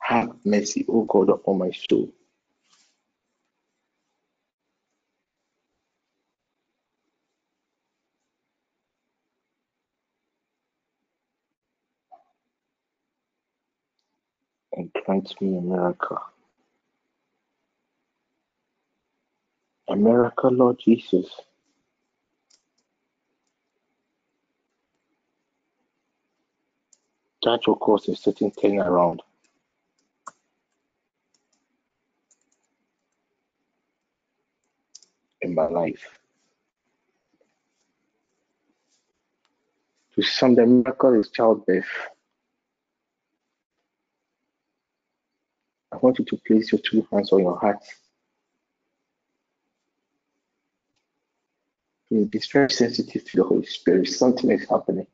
Have 0.00 0.34
mercy, 0.44 0.86
O 0.88 1.02
God, 1.04 1.30
upon 1.30 1.58
my 1.58 1.72
soul. 1.72 2.12
Grant 15.04 15.40
me 15.40 15.58
a 15.58 15.60
miracle. 15.60 16.18
A 19.88 19.96
miracle, 19.96 20.52
Lord 20.52 20.78
Jesus. 20.78 21.28
That 27.42 27.60
will 27.66 27.76
cause 27.76 28.08
a 28.08 28.16
certain 28.16 28.50
around 28.78 29.22
in 35.42 35.54
my 35.54 35.66
life. 35.66 36.18
To 40.14 40.22
some, 40.22 40.54
the 40.54 40.66
miracle 40.66 41.18
is 41.18 41.30
childbirth. 41.30 41.86
Want 46.02 46.18
you 46.18 46.24
to 46.26 46.36
place 46.46 46.72
your 46.72 46.80
two 46.80 47.06
hands 47.12 47.32
on 47.32 47.40
your 47.40 47.58
heart. 47.58 47.82
You 52.10 52.26
be 52.26 52.40
very 52.52 52.70
sensitive 52.70 53.24
to 53.24 53.36
the 53.38 53.44
Holy 53.44 53.66
Spirit. 53.66 54.08
Something 54.08 54.50
is 54.50 54.68
happening. 54.68 55.06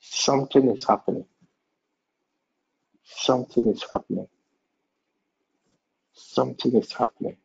Something 0.00 0.70
is 0.70 0.84
happening. 0.84 1.26
Something 3.04 3.68
is 3.68 3.84
happening. 3.92 4.28
Something 6.14 6.74
is 6.76 6.92
happening. 6.92 7.36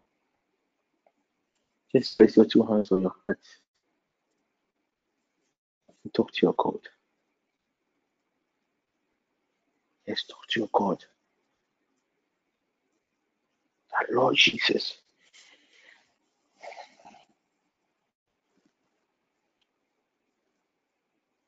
Just 1.94 2.18
place 2.18 2.36
your 2.36 2.46
two 2.46 2.64
hands 2.64 2.92
on 2.92 3.02
your 3.04 3.16
heart 3.28 3.40
and 6.04 6.14
talk 6.14 6.32
to 6.34 6.40
your 6.42 6.54
God. 6.58 6.80
Yes, 10.08 10.24
talk 10.24 10.48
to 10.50 10.60
your 10.62 10.70
God. 10.74 11.04
Lord 14.12 14.36
Jesus. 14.36 14.98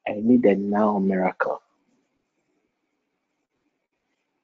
I 0.08 0.14
need 0.18 0.46
a 0.46 0.56
now 0.56 1.00
miracle. 1.00 1.62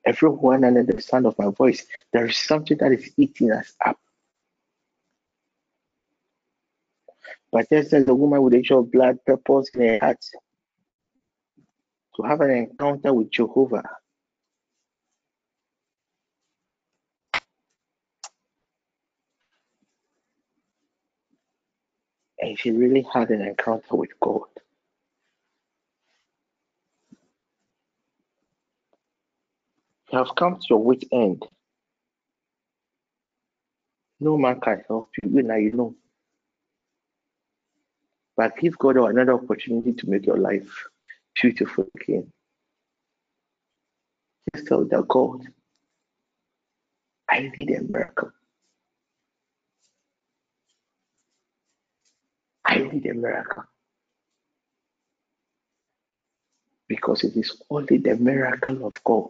Everyone 0.06 0.64
under 0.64 0.84
the 0.84 1.02
sound 1.02 1.28
of 1.28 1.38
my 1.40 1.50
voice, 1.52 1.86
there 2.14 2.26
is 2.26 2.38
something 2.38 2.78
that 2.80 2.92
is 2.92 3.12
eating 3.18 3.52
us 3.52 3.74
up. 3.86 4.00
But 7.52 7.70
just 7.72 7.94
as 7.94 8.08
a 8.08 8.16
woman 8.16 8.44
with 8.44 8.54
a 8.56 8.60
issue 8.60 8.80
of 8.80 8.92
blood 8.92 9.20
purpose 9.26 9.70
in 9.76 9.82
her 9.82 10.00
heart 10.00 10.18
to 12.18 12.24
have 12.24 12.42
an 12.42 12.52
encounter 12.52 13.14
with 13.14 13.32
Jehovah. 13.32 13.84
And 22.44 22.60
she 22.60 22.72
really 22.72 23.08
had 23.14 23.30
an 23.30 23.42
encounter 23.42 23.96
with 23.96 24.10
God. 24.20 24.42
You 30.12 30.18
have 30.18 30.36
come 30.36 30.56
to 30.56 30.66
your 30.70 30.84
wit 30.84 31.06
end. 31.14 31.48
No 34.20 34.38
man 34.38 34.60
can 34.60 34.84
help 34.90 35.10
you. 35.24 35.42
Now 35.42 35.56
you 35.56 35.72
know. 35.72 35.96
But 38.36 38.58
give 38.58 38.78
God 38.78 38.98
another 38.98 39.36
opportunity 39.36 39.94
to 39.94 40.10
make 40.10 40.26
your 40.26 40.38
life 40.38 40.86
beautiful 41.42 41.88
again. 41.96 42.30
Just 44.54 44.68
tell 44.68 44.84
that 44.84 45.08
God, 45.08 45.48
I 47.30 47.54
need 47.58 47.72
a 47.72 47.84
miracle. 47.84 48.34
I 52.74 52.80
need 52.80 53.06
a 53.06 53.14
miracle. 53.14 53.64
Because 56.88 57.24
it 57.24 57.38
is 57.38 57.62
only 57.70 57.98
the 57.98 58.16
miracle 58.16 58.88
of 58.88 58.94
God 59.04 59.30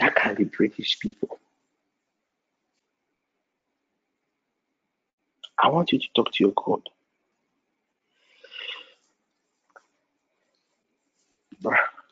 that 0.00 0.16
can 0.16 0.34
liberate 0.34 0.74
his 0.74 0.96
people. 0.96 1.38
I 5.62 5.68
want 5.68 5.92
you 5.92 6.00
to 6.00 6.08
talk 6.14 6.32
to 6.32 6.44
your 6.44 6.52
God. 6.56 6.82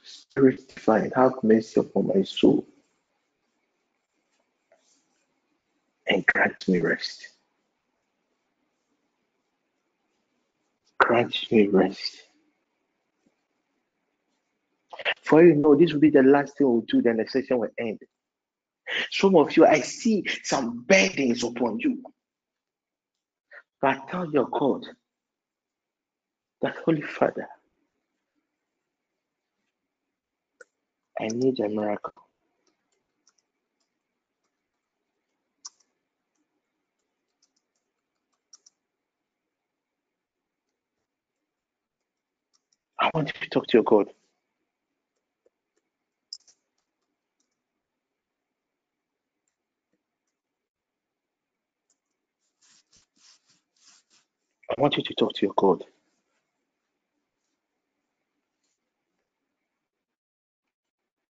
Spirit 0.03 0.73
divine, 0.75 1.11
have 1.17 1.35
mercy 1.43 1.81
upon 1.81 2.07
my 2.07 2.23
soul 2.23 2.65
and 6.07 6.25
grant 6.27 6.69
me 6.69 6.79
rest. 6.79 7.29
Grant 11.01 11.51
me 11.51 11.67
rest. 11.69 12.23
For 15.23 15.45
you 15.45 15.55
know, 15.55 15.75
this 15.75 15.93
will 15.93 16.01
be 16.01 16.11
the 16.11 16.23
last 16.23 16.57
thing 16.59 16.69
we'll 16.69 16.83
do, 16.83 17.03
then 17.03 17.17
the 17.17 17.27
session 17.27 17.59
will 17.59 17.71
end. 17.79 18.01
Some 19.11 19.37
of 19.37 19.57
you, 19.57 19.67
I 19.67 19.81
see 19.81 20.25
some 20.45 20.85
burdens 20.87 21.45
upon 21.45 21.79
you. 21.81 22.03
But 23.81 24.09
tell 24.09 24.31
your 24.31 24.47
God 24.47 24.85
that 26.63 26.77
Holy 26.85 27.03
Father, 27.03 27.49
I 31.21 31.29
need 31.29 31.61
a 31.61 31.69
miracle. 31.69 32.13
I 43.01 43.11
want 43.15 43.29
you 43.29 43.41
to 43.43 43.51
talk 43.51 43.67
to 43.69 43.79
your 43.79 43.85
God. 43.85 44.09
I 54.71 54.81
want 54.81 54.97
you 54.97 55.03
to 55.05 55.15
talk 55.15 55.33
to 55.35 55.47
your 55.47 55.55
God. 55.57 55.85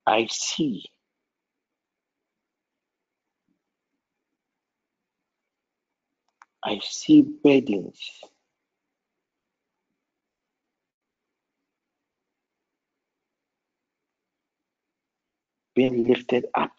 I 0.08 0.28
see 0.32 0.86
I 6.64 6.80
see 6.84 7.22
burdens 7.22 8.22
being 15.78 16.08
lifted 16.08 16.48
up 16.56 16.72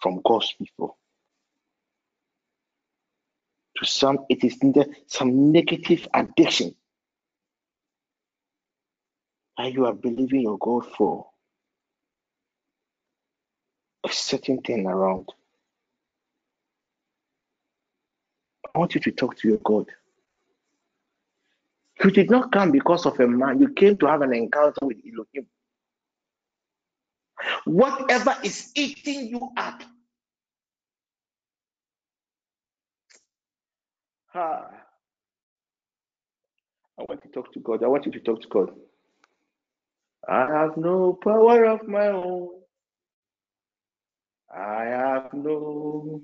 from 0.00 0.20
God's 0.24 0.54
people. 0.56 0.96
To 3.78 3.84
some, 3.84 4.20
it 4.28 4.44
is 4.44 4.58
some 5.08 5.50
negative 5.50 6.06
addiction 6.14 6.76
that 9.58 9.72
you 9.72 9.86
are 9.86 9.92
believing 9.92 10.42
your 10.42 10.56
God 10.58 10.86
for 10.96 11.26
a 14.06 14.12
certain 14.12 14.60
thing 14.60 14.86
around. 14.86 15.28
I 18.72 18.78
want 18.78 18.94
you 18.94 19.00
to 19.00 19.10
talk 19.10 19.36
to 19.38 19.48
your 19.48 19.58
God. 19.64 19.86
You 22.04 22.10
did 22.10 22.30
not 22.30 22.52
come 22.52 22.72
because 22.72 23.06
of 23.06 23.18
a 23.20 23.26
man, 23.28 23.60
you 23.60 23.70
came 23.74 23.96
to 23.98 24.06
have 24.06 24.22
an 24.22 24.34
encounter 24.34 24.80
with 24.86 24.98
Elohim. 24.98 25.46
Whatever 27.66 28.36
is 28.44 28.72
eating 28.76 29.28
you 29.28 29.50
up, 29.56 29.82
ah, 34.34 34.68
I 36.98 37.02
want 37.08 37.22
to 37.22 37.28
talk 37.28 37.52
to 37.54 37.60
God. 37.60 37.84
I 37.84 37.88
want 37.88 38.06
you 38.06 38.12
to 38.12 38.20
talk 38.20 38.42
to 38.42 38.48
God. 38.48 38.70
I 40.28 40.46
have 40.48 40.76
no 40.76 41.14
power 41.14 41.64
of 41.66 41.86
my 41.88 42.08
own. 42.08 42.50
I 44.54 44.84
have 44.84 45.34
no 45.34 46.22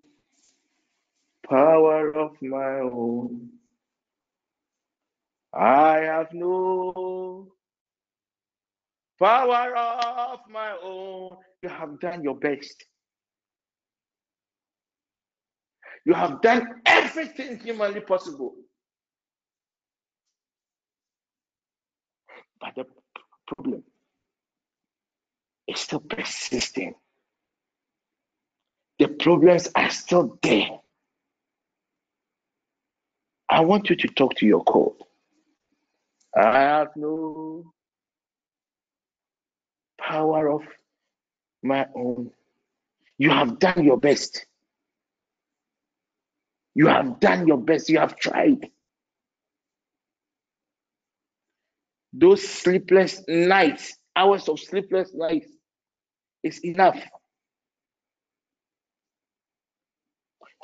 power 1.49 2.13
of 2.17 2.41
my 2.43 2.81
own. 2.81 3.51
I 5.55 5.99
have 6.01 6.33
no 6.33 7.53
power 9.21 9.77
of 9.77 10.41
my 10.51 10.77
own. 10.83 11.37
You 11.63 11.69
have 11.69 12.01
done 12.01 12.23
your 12.25 12.37
best. 12.37 12.85
You 16.05 16.15
have 16.15 16.43
done 16.43 16.83
everything 16.87 17.59
humanly 17.61 18.01
possible. 18.01 18.55
But 22.61 22.75
the 22.77 22.85
problem 23.47 23.85
is 25.69 25.81
still 25.81 26.01
persisting. 26.01 26.95
The 28.99 29.09
problems 29.09 29.69
are 29.75 29.91
still 29.91 30.39
there. 30.43 30.71
I 33.49 33.61
want 33.61 33.91
you 33.91 33.97
to 33.97 34.09
talk 34.09 34.35
to 34.37 34.47
your 34.47 34.63
God. 34.65 34.93
I 36.35 36.61
have 36.61 36.89
no 36.97 37.73
power 39.99 40.51
of 40.51 40.63
my 41.63 41.87
own. 41.95 42.31
You 43.19 43.31
have 43.31 43.59
done 43.59 43.85
your 43.85 43.99
best. 43.99 44.47
You 46.75 46.87
have 46.87 47.21
done 47.21 47.47
your 47.47 47.59
best. 47.59 47.89
You 47.89 47.99
have 47.99 48.17
tried. 48.17 48.71
Those 52.13 52.47
sleepless 52.47 53.23
nights, 53.29 53.97
hours 54.17 54.49
of 54.49 54.59
sleepless 54.59 55.13
nights, 55.15 55.49
is 56.43 56.65
enough. 56.65 56.99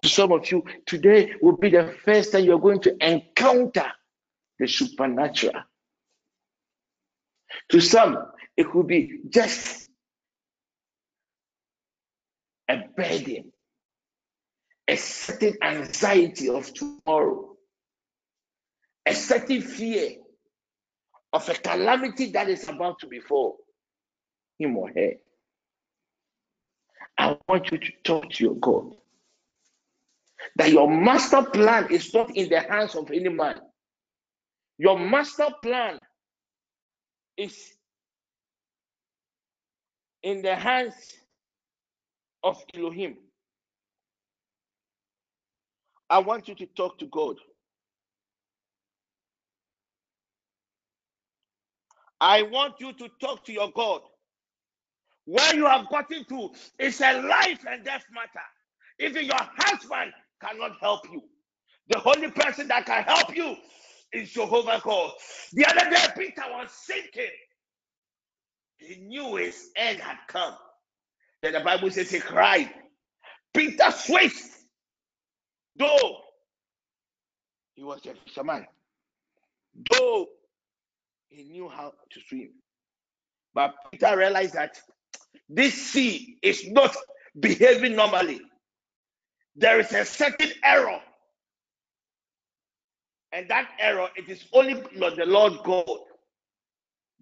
To 0.02 0.08
some 0.08 0.32
of 0.32 0.50
you, 0.50 0.64
today 0.86 1.32
will 1.42 1.56
be 1.56 1.70
the 1.70 1.94
first 2.04 2.32
time 2.32 2.44
you're 2.44 2.60
going 2.60 2.80
to 2.82 2.96
encounter 3.00 3.86
the 4.58 4.66
supernatural. 4.66 5.62
To 7.70 7.80
some, 7.80 8.18
it 8.56 8.70
could 8.70 8.86
be 8.86 9.20
just 9.28 9.88
a 12.68 12.78
burden, 12.96 13.52
a 14.86 14.96
certain 14.96 15.56
anxiety 15.62 16.48
of 16.48 16.72
tomorrow, 16.72 17.56
a 19.06 19.14
certain 19.14 19.62
fear 19.62 20.16
of 21.32 21.48
a 21.48 21.54
calamity 21.54 22.32
that 22.32 22.48
is 22.48 22.68
about 22.68 22.98
to 23.00 23.06
befall 23.06 23.58
him 24.58 24.76
or 24.76 24.90
her. 24.94 25.12
I 27.16 27.36
want 27.48 27.70
you 27.70 27.78
to 27.78 27.92
talk 28.04 28.30
to 28.30 28.44
your 28.44 28.54
God 28.56 28.94
that 30.56 30.70
your 30.70 30.88
master 30.90 31.42
plan 31.42 31.90
is 31.90 32.12
not 32.14 32.36
in 32.36 32.48
the 32.48 32.60
hands 32.60 32.94
of 32.94 33.10
any 33.10 33.28
man. 33.28 33.60
Your 34.78 34.98
master 34.98 35.48
plan 35.62 35.98
is 37.36 37.56
in 40.22 40.42
the 40.42 40.56
hands 40.56 40.94
of 42.44 42.62
Elohim. 42.74 43.16
I 46.10 46.20
want 46.20 46.48
you 46.48 46.54
to 46.56 46.66
talk 46.66 46.98
to 47.00 47.06
God. 47.06 47.36
I 52.20 52.42
want 52.42 52.74
you 52.80 52.92
to 52.94 53.08
talk 53.20 53.44
to 53.46 53.52
your 53.52 53.70
God. 53.74 54.02
Where 55.26 55.54
you 55.54 55.66
have 55.66 55.88
gotten 55.90 56.24
to 56.26 56.50
is 56.78 57.00
a 57.00 57.22
life 57.22 57.64
and 57.68 57.84
death 57.84 58.04
matter. 58.12 58.46
Even 59.00 59.26
your 59.26 59.36
husband 59.58 60.12
cannot 60.42 60.72
help 60.80 61.02
you. 61.12 61.22
The 61.88 62.02
only 62.04 62.30
person 62.30 62.68
that 62.68 62.86
can 62.86 63.04
help 63.04 63.36
you 63.36 63.56
is 64.12 64.30
Jehovah 64.30 64.80
God. 64.82 65.12
The 65.52 65.66
other 65.66 65.90
day, 65.90 66.06
Peter 66.16 66.42
was 66.50 66.70
sinking. 66.72 67.30
He 68.78 68.96
knew 68.96 69.36
his 69.36 69.70
end 69.76 70.00
had 70.00 70.18
come. 70.28 70.54
Then 71.42 71.52
the 71.52 71.60
Bible 71.60 71.90
says 71.90 72.10
he 72.10 72.20
cried. 72.20 72.70
Peter 73.54 73.90
switched. 73.90 74.44
Though 75.76 76.18
he 77.76 77.84
was 77.84 78.04
a 78.06 78.14
fisherman, 78.26 78.66
though 79.92 80.26
he 81.28 81.44
knew 81.44 81.68
how 81.68 81.92
to 82.10 82.20
swim. 82.28 82.50
But 83.54 83.74
Peter 83.92 84.16
realized 84.16 84.54
that 84.54 84.80
this 85.48 85.74
sea 85.74 86.38
is 86.42 86.68
not 86.68 86.96
behaving 87.38 87.94
normally. 87.94 88.40
There 89.54 89.78
is 89.80 89.92
a 89.92 90.04
certain 90.04 90.50
error. 90.64 91.00
And 93.32 93.48
that 93.48 93.70
error, 93.78 94.08
it 94.16 94.28
is 94.28 94.44
only 94.52 94.74
the 94.74 95.24
Lord 95.26 95.54
God 95.64 95.98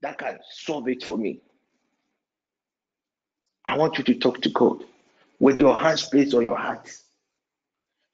that 0.02 0.18
can 0.18 0.38
solve 0.50 0.88
it 0.88 1.04
for 1.04 1.16
me. 1.18 1.40
I 3.68 3.76
want 3.76 3.98
you 3.98 4.04
to 4.04 4.14
talk 4.14 4.40
to 4.42 4.48
God 4.50 4.84
with 5.40 5.60
your 5.60 5.78
hands 5.78 6.04
placed 6.08 6.34
on 6.34 6.46
your 6.46 6.56
heart. 6.56 6.88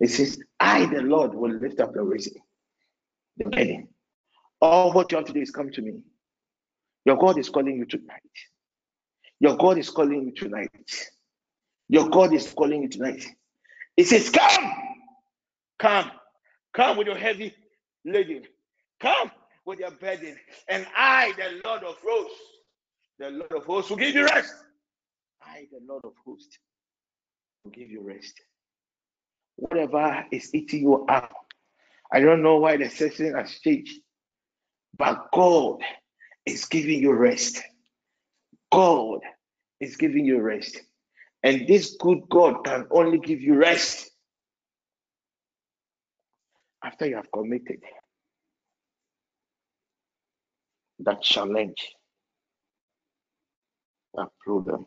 It 0.01 0.09
says, 0.09 0.39
I, 0.59 0.87
the 0.87 1.03
Lord, 1.03 1.35
will 1.35 1.53
lift 1.53 1.81
up 1.81 1.95
your 1.95 2.05
reason, 2.05 2.35
the 3.37 3.45
burden. 3.45 3.89
All 4.61 4.93
what 4.93 5.13
you 5.13 5.19
have 5.19 5.27
to 5.27 5.33
do 5.33 5.41
is 5.41 5.51
come 5.51 5.71
to 5.71 5.83
me. 5.83 6.01
Your 7.05 7.17
God 7.17 7.39
is 7.39 7.51
calling 7.51 7.77
you 7.77 7.85
tonight. 7.85 8.23
Your 9.39 9.57
God 9.57 9.79
is 9.79 9.91
calling 9.91 10.25
you 10.27 10.33
tonight. 10.33 11.11
Your 11.89 12.09
God 12.09 12.33
is 12.33 12.53
calling 12.53 12.83
you 12.83 12.89
tonight. 12.89 13.27
He 13.97 14.05
says, 14.05 14.31
Come, 14.31 14.73
come, 15.79 16.11
come 16.73 16.97
with 16.97 17.07
your 17.07 17.17
heavy 17.17 17.55
laden. 18.05 18.43
Come 19.01 19.31
with 19.65 19.81
your 19.81 19.91
burden. 19.91 20.37
And 20.69 20.87
I, 20.97 21.33
the 21.37 21.61
Lord 21.69 21.85
of 21.85 21.97
hosts, 22.05 22.41
the 23.19 23.31
Lord 23.31 23.53
of 23.53 23.65
hosts, 23.65 23.91
will 23.91 23.99
give 23.99 24.15
you 24.15 24.25
rest. 24.25 24.55
I, 25.43 25.67
the 25.71 25.81
Lord 25.87 26.05
of 26.05 26.13
hosts, 26.25 26.59
will 27.65 27.73
give 27.73 27.91
you 27.91 28.03
rest. 28.03 28.41
Whatever 29.57 30.25
is 30.31 30.55
eating 30.55 30.83
you 30.83 31.05
up, 31.07 31.33
I 32.11 32.21
don't 32.21 32.43
know 32.43 32.57
why 32.57 32.77
the 32.77 32.89
season 32.89 33.35
has 33.35 33.59
changed, 33.61 34.01
but 34.97 35.31
God 35.33 35.81
is 36.45 36.67
giving 36.67 37.01
you 37.01 37.13
rest. 37.13 37.63
God 38.71 39.21
is 39.81 39.97
giving 39.97 40.25
you 40.25 40.41
rest. 40.41 40.79
And 41.43 41.67
this 41.67 41.97
good 41.99 42.21
God 42.31 42.65
can 42.65 42.87
only 42.91 43.19
give 43.19 43.41
you 43.41 43.55
rest 43.55 44.12
after 46.85 47.07
you 47.07 47.17
have 47.17 47.31
committed 47.33 47.81
that 51.01 51.23
challenge, 51.23 51.95
that 54.15 54.29
problem 54.45 54.87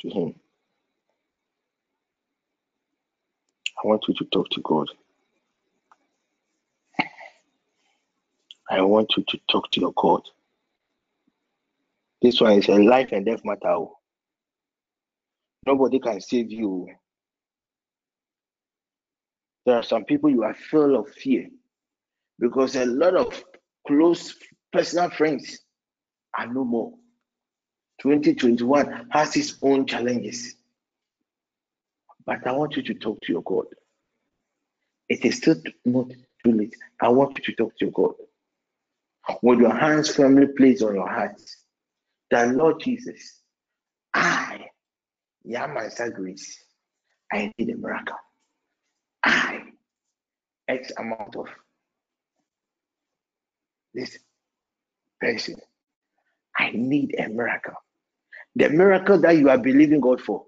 to 0.00 0.08
Him. 0.08 0.34
I 3.82 3.86
want 3.86 4.04
you 4.08 4.14
to 4.14 4.24
talk 4.26 4.48
to 4.50 4.60
God. 4.62 4.88
I 8.70 8.82
want 8.82 9.16
you 9.16 9.24
to 9.28 9.38
talk 9.50 9.70
to 9.72 9.80
your 9.80 9.92
God. 9.96 10.22
This 12.20 12.40
one 12.40 12.52
is 12.52 12.68
a 12.68 12.74
life 12.74 13.10
and 13.12 13.24
death 13.24 13.44
matter. 13.44 13.68
Oh. 13.68 13.96
Nobody 15.66 16.00
can 16.00 16.20
save 16.20 16.50
you. 16.50 16.88
Oh. 16.90 17.07
There 19.68 19.76
are 19.76 19.82
some 19.82 20.06
people 20.06 20.30
you 20.30 20.44
are 20.44 20.54
full 20.54 20.96
of 20.96 21.10
fear 21.10 21.46
because 22.38 22.74
a 22.74 22.86
lot 22.86 23.14
of 23.14 23.44
close 23.86 24.34
personal 24.72 25.10
friends 25.10 25.58
are 26.38 26.46
no 26.46 26.64
more. 26.64 26.94
2021 28.00 29.08
has 29.10 29.36
its 29.36 29.58
own 29.60 29.84
challenges. 29.84 30.54
But 32.24 32.46
I 32.46 32.52
want 32.52 32.76
you 32.76 32.82
to 32.82 32.94
talk 32.94 33.20
to 33.20 33.32
your 33.34 33.42
God. 33.42 33.66
It 35.06 35.26
is 35.26 35.36
still 35.36 35.56
not 35.84 36.12
too 36.42 36.52
late. 36.52 36.74
I 37.02 37.10
want 37.10 37.36
you 37.36 37.44
to 37.44 37.52
talk 37.52 37.76
to 37.76 37.84
your 37.84 37.92
God. 37.92 38.14
With 39.42 39.58
your 39.58 39.74
hands 39.74 40.14
firmly 40.16 40.46
placed 40.46 40.82
on 40.82 40.94
your 40.94 41.10
heart, 41.10 41.42
that 42.30 42.54
Lord 42.54 42.80
Jesus, 42.80 43.42
I, 44.14 44.70
Yamansa 45.46 46.14
Grace, 46.14 46.58
I 47.30 47.52
need 47.58 47.68
a 47.68 47.76
miracle. 47.76 48.16
X 50.68 50.92
amount 50.98 51.36
of 51.36 51.46
this 53.94 54.18
person, 55.20 55.56
I 56.56 56.70
need 56.74 57.14
a 57.18 57.28
miracle. 57.28 57.74
The 58.56 58.70
miracle 58.70 59.18
that 59.20 59.36
you 59.38 59.50
are 59.50 59.58
believing 59.58 60.00
God 60.00 60.20
for, 60.20 60.44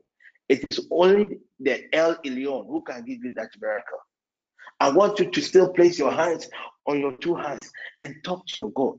it 0.48 0.64
is 0.70 0.86
only 0.90 1.38
the 1.58 1.94
El 1.94 2.16
Elyon 2.16 2.66
who 2.66 2.82
can 2.82 3.04
give 3.04 3.24
you 3.24 3.32
that 3.34 3.50
miracle. 3.60 3.98
I 4.78 4.90
want 4.90 5.18
you 5.18 5.30
to 5.30 5.40
still 5.40 5.72
place 5.72 5.98
your 5.98 6.12
hands 6.12 6.48
on 6.86 7.00
your 7.00 7.16
two 7.16 7.34
hands 7.34 7.70
and 8.04 8.14
talk 8.24 8.46
to 8.46 8.72
God 8.74 8.98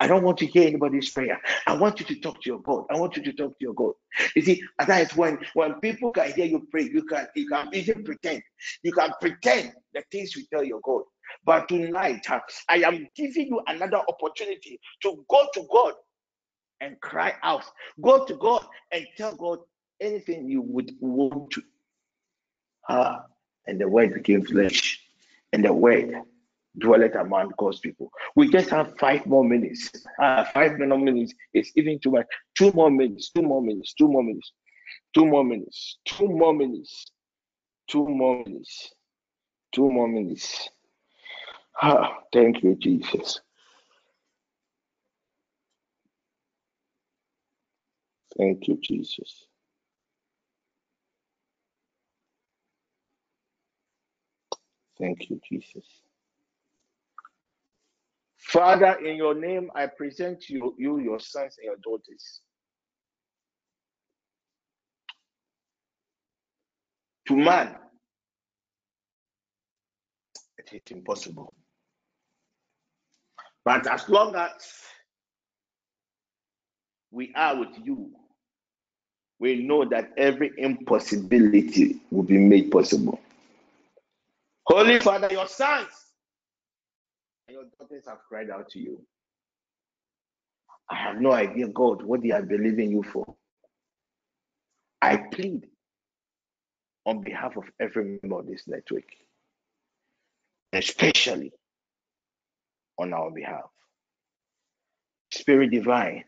I 0.00 0.06
don't 0.06 0.22
want 0.22 0.38
to 0.38 0.46
hear 0.46 0.66
anybody's 0.66 1.10
prayer. 1.10 1.40
I 1.66 1.74
want 1.76 2.00
you 2.00 2.06
to 2.06 2.20
talk 2.20 2.42
to 2.42 2.50
your 2.50 2.60
God. 2.60 2.84
I 2.90 2.98
want 2.98 3.16
you 3.16 3.22
to 3.24 3.32
talk 3.32 3.58
to 3.58 3.64
your 3.64 3.74
God. 3.74 3.94
You 4.34 4.42
see, 4.42 4.62
that 4.78 5.10
is 5.10 5.16
when 5.16 5.38
when 5.54 5.74
people 5.80 6.10
can 6.12 6.32
hear 6.32 6.46
you 6.46 6.66
pray, 6.70 6.82
you 6.82 7.04
can 7.04 7.26
you 7.34 7.48
can 7.48 7.68
even 7.72 8.04
pretend. 8.04 8.42
You 8.82 8.92
can 8.92 9.10
pretend 9.20 9.72
the 9.92 10.02
things 10.10 10.34
you 10.36 10.44
tell 10.52 10.64
your 10.64 10.80
God. 10.82 11.02
But 11.44 11.68
tonight, 11.68 12.26
I 12.68 12.76
am 12.78 13.08
giving 13.16 13.46
you 13.48 13.60
another 13.66 14.02
opportunity 14.08 14.80
to 15.02 15.24
go 15.28 15.46
to 15.54 15.66
God 15.72 15.94
and 16.80 17.00
cry 17.00 17.34
out. 17.42 17.64
Go 18.00 18.24
to 18.24 18.34
God 18.34 18.66
and 18.92 19.06
tell 19.16 19.34
God 19.34 19.60
anything 20.00 20.48
you 20.48 20.62
would 20.62 20.92
want 21.00 21.50
to. 21.52 21.62
Ah, 22.88 23.24
and 23.66 23.80
the 23.80 23.88
word 23.88 24.12
became 24.12 24.44
flesh, 24.44 25.00
and 25.52 25.64
the 25.64 25.72
word 25.72 26.22
dwelleth 26.78 27.14
among 27.14 27.52
God's 27.58 27.80
people. 27.80 28.10
We 28.36 28.50
just 28.50 28.70
have 28.70 28.94
five 28.98 29.26
more 29.26 29.44
minutes. 29.44 29.90
Uh, 30.20 30.44
five 30.44 30.78
more 30.78 30.98
minutes 30.98 31.34
is 31.52 31.70
even 31.76 31.98
too 32.00 32.10
much. 32.10 32.26
Two 32.56 32.72
more 32.72 32.90
minutes, 32.90 33.30
two 33.30 33.42
more 33.42 33.62
minutes, 33.62 33.94
two 33.96 34.08
more 34.08 34.22
minutes, 34.22 34.52
two 35.14 35.26
more 35.26 35.44
minutes, 35.44 35.98
two 36.06 36.28
more 36.28 36.54
minutes, 36.54 37.06
two 37.88 38.06
more 38.08 38.44
minutes, 38.44 38.94
two 39.72 39.90
more 39.90 40.08
minutes. 40.08 40.68
Ah, 41.80 42.18
thank 42.32 42.62
you, 42.62 42.76
Jesus. 42.76 43.40
Thank 48.38 48.68
you, 48.68 48.78
Jesus. 48.82 49.46
Thank 54.98 55.30
you, 55.30 55.40
Jesus. 55.48 56.03
Father, 58.44 58.98
in 59.04 59.16
your 59.16 59.34
name, 59.34 59.70
I 59.74 59.86
present 59.86 60.50
you, 60.50 60.74
you, 60.78 60.98
your 61.00 61.18
sons 61.18 61.56
and 61.58 61.64
your 61.64 61.76
daughters. 61.82 62.40
To 67.28 67.36
man, 67.36 67.74
it 70.58 70.70
is 70.72 70.82
impossible. 70.90 71.54
But 73.64 73.86
as 73.86 74.08
long 74.10 74.36
as 74.36 74.52
we 77.10 77.32
are 77.34 77.58
with 77.58 77.78
you, 77.82 78.10
we 79.38 79.66
know 79.66 79.86
that 79.86 80.10
every 80.18 80.52
impossibility 80.58 82.00
will 82.10 82.24
be 82.24 82.36
made 82.36 82.70
possible. 82.70 83.18
Holy 84.66 85.00
Father, 85.00 85.28
your 85.30 85.48
sons 85.48 86.03
your 87.48 87.64
daughters 87.78 88.04
have 88.06 88.18
cried 88.28 88.50
out 88.50 88.70
to 88.70 88.78
you. 88.78 89.04
I 90.90 90.96
have 90.96 91.20
no 91.20 91.32
idea, 91.32 91.68
God, 91.68 92.02
what 92.02 92.22
they 92.22 92.30
are 92.30 92.42
believing 92.42 92.90
you 92.90 93.02
for. 93.02 93.24
I 95.00 95.16
plead 95.32 95.66
on 97.06 97.22
behalf 97.22 97.56
of 97.56 97.64
every 97.80 98.18
member 98.22 98.38
of 98.40 98.46
this 98.46 98.66
network, 98.66 99.04
especially 100.72 101.52
on 102.98 103.12
our 103.12 103.30
behalf. 103.30 103.70
Spirit 105.30 105.70
divine, 105.70 106.24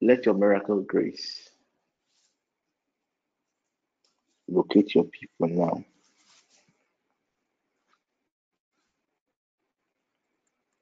let 0.00 0.26
your 0.26 0.34
miracle 0.34 0.82
grace 0.82 1.48
locate 4.48 4.94
your 4.94 5.04
people 5.04 5.48
now. 5.48 5.84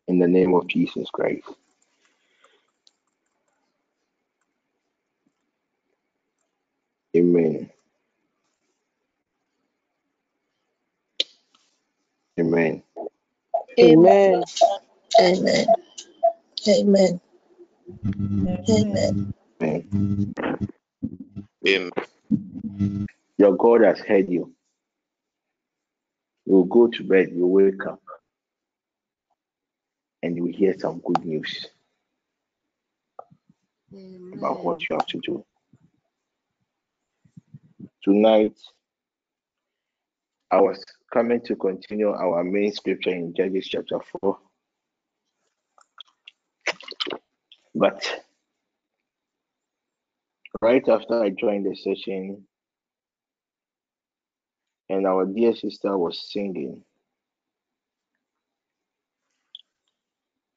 In 0.09 0.19
the 0.19 0.29
name 0.29 0.55
of 0.55 0.69
Jesus 0.69 1.09
Christ. 1.11 1.49
Amen. 7.17 7.71
Amen. 12.41 12.83
Amen. 13.81 14.45
Amen. 15.21 15.67
Amen. 16.69 17.21
Amen. 18.71 19.35
Amen. 19.63 19.95
Amen. 21.67 21.93
Your 23.43 23.57
God 23.57 23.83
has 23.83 23.99
heard 23.99 24.29
you. 24.31 24.55
You'll 26.47 26.63
go 26.63 26.87
to 26.87 27.03
bed, 27.03 27.33
you 27.35 27.45
wake 27.45 27.85
up, 27.85 28.01
and 30.23 30.37
you 30.37 30.45
hear 30.45 30.79
some 30.79 31.01
good 31.01 31.25
news 31.25 31.67
about 34.33 34.63
what 34.63 34.89
you 34.89 34.95
have 34.95 35.09
to 35.09 35.21
do. 35.25 35.45
Tonight, 38.05 38.57
I 40.53 40.61
was 40.61 40.85
coming 41.13 41.41
to 41.41 41.57
continue 41.57 42.11
our 42.11 42.45
main 42.45 42.73
scripture 42.73 43.11
in 43.11 43.35
Judges 43.35 43.67
chapter 43.67 43.99
4. 44.21 44.39
But 47.75 48.25
right 50.61 50.89
after 50.89 51.25
I 51.25 51.31
joined 51.31 51.67
the 51.67 51.75
session, 51.75 52.47
and 54.93 55.07
our 55.07 55.25
dear 55.25 55.55
sister 55.55 55.97
was 55.97 56.31
singing, 56.31 56.85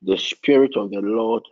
the 0.02 0.18
Spirit 0.18 0.76
of 0.76 0.92
the 0.92 1.00
Lord 1.00 1.44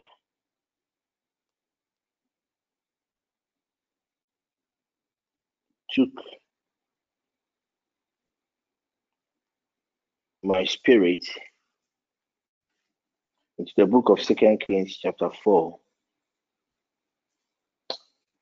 took 5.91 6.09
my 10.43 10.65
spirit 10.65 11.25
into 13.57 13.71
the 13.77 13.85
book 13.85 14.09
of 14.09 14.21
Second 14.21 14.59
Kings, 14.59 14.97
chapter 14.97 15.29
4, 15.41 15.79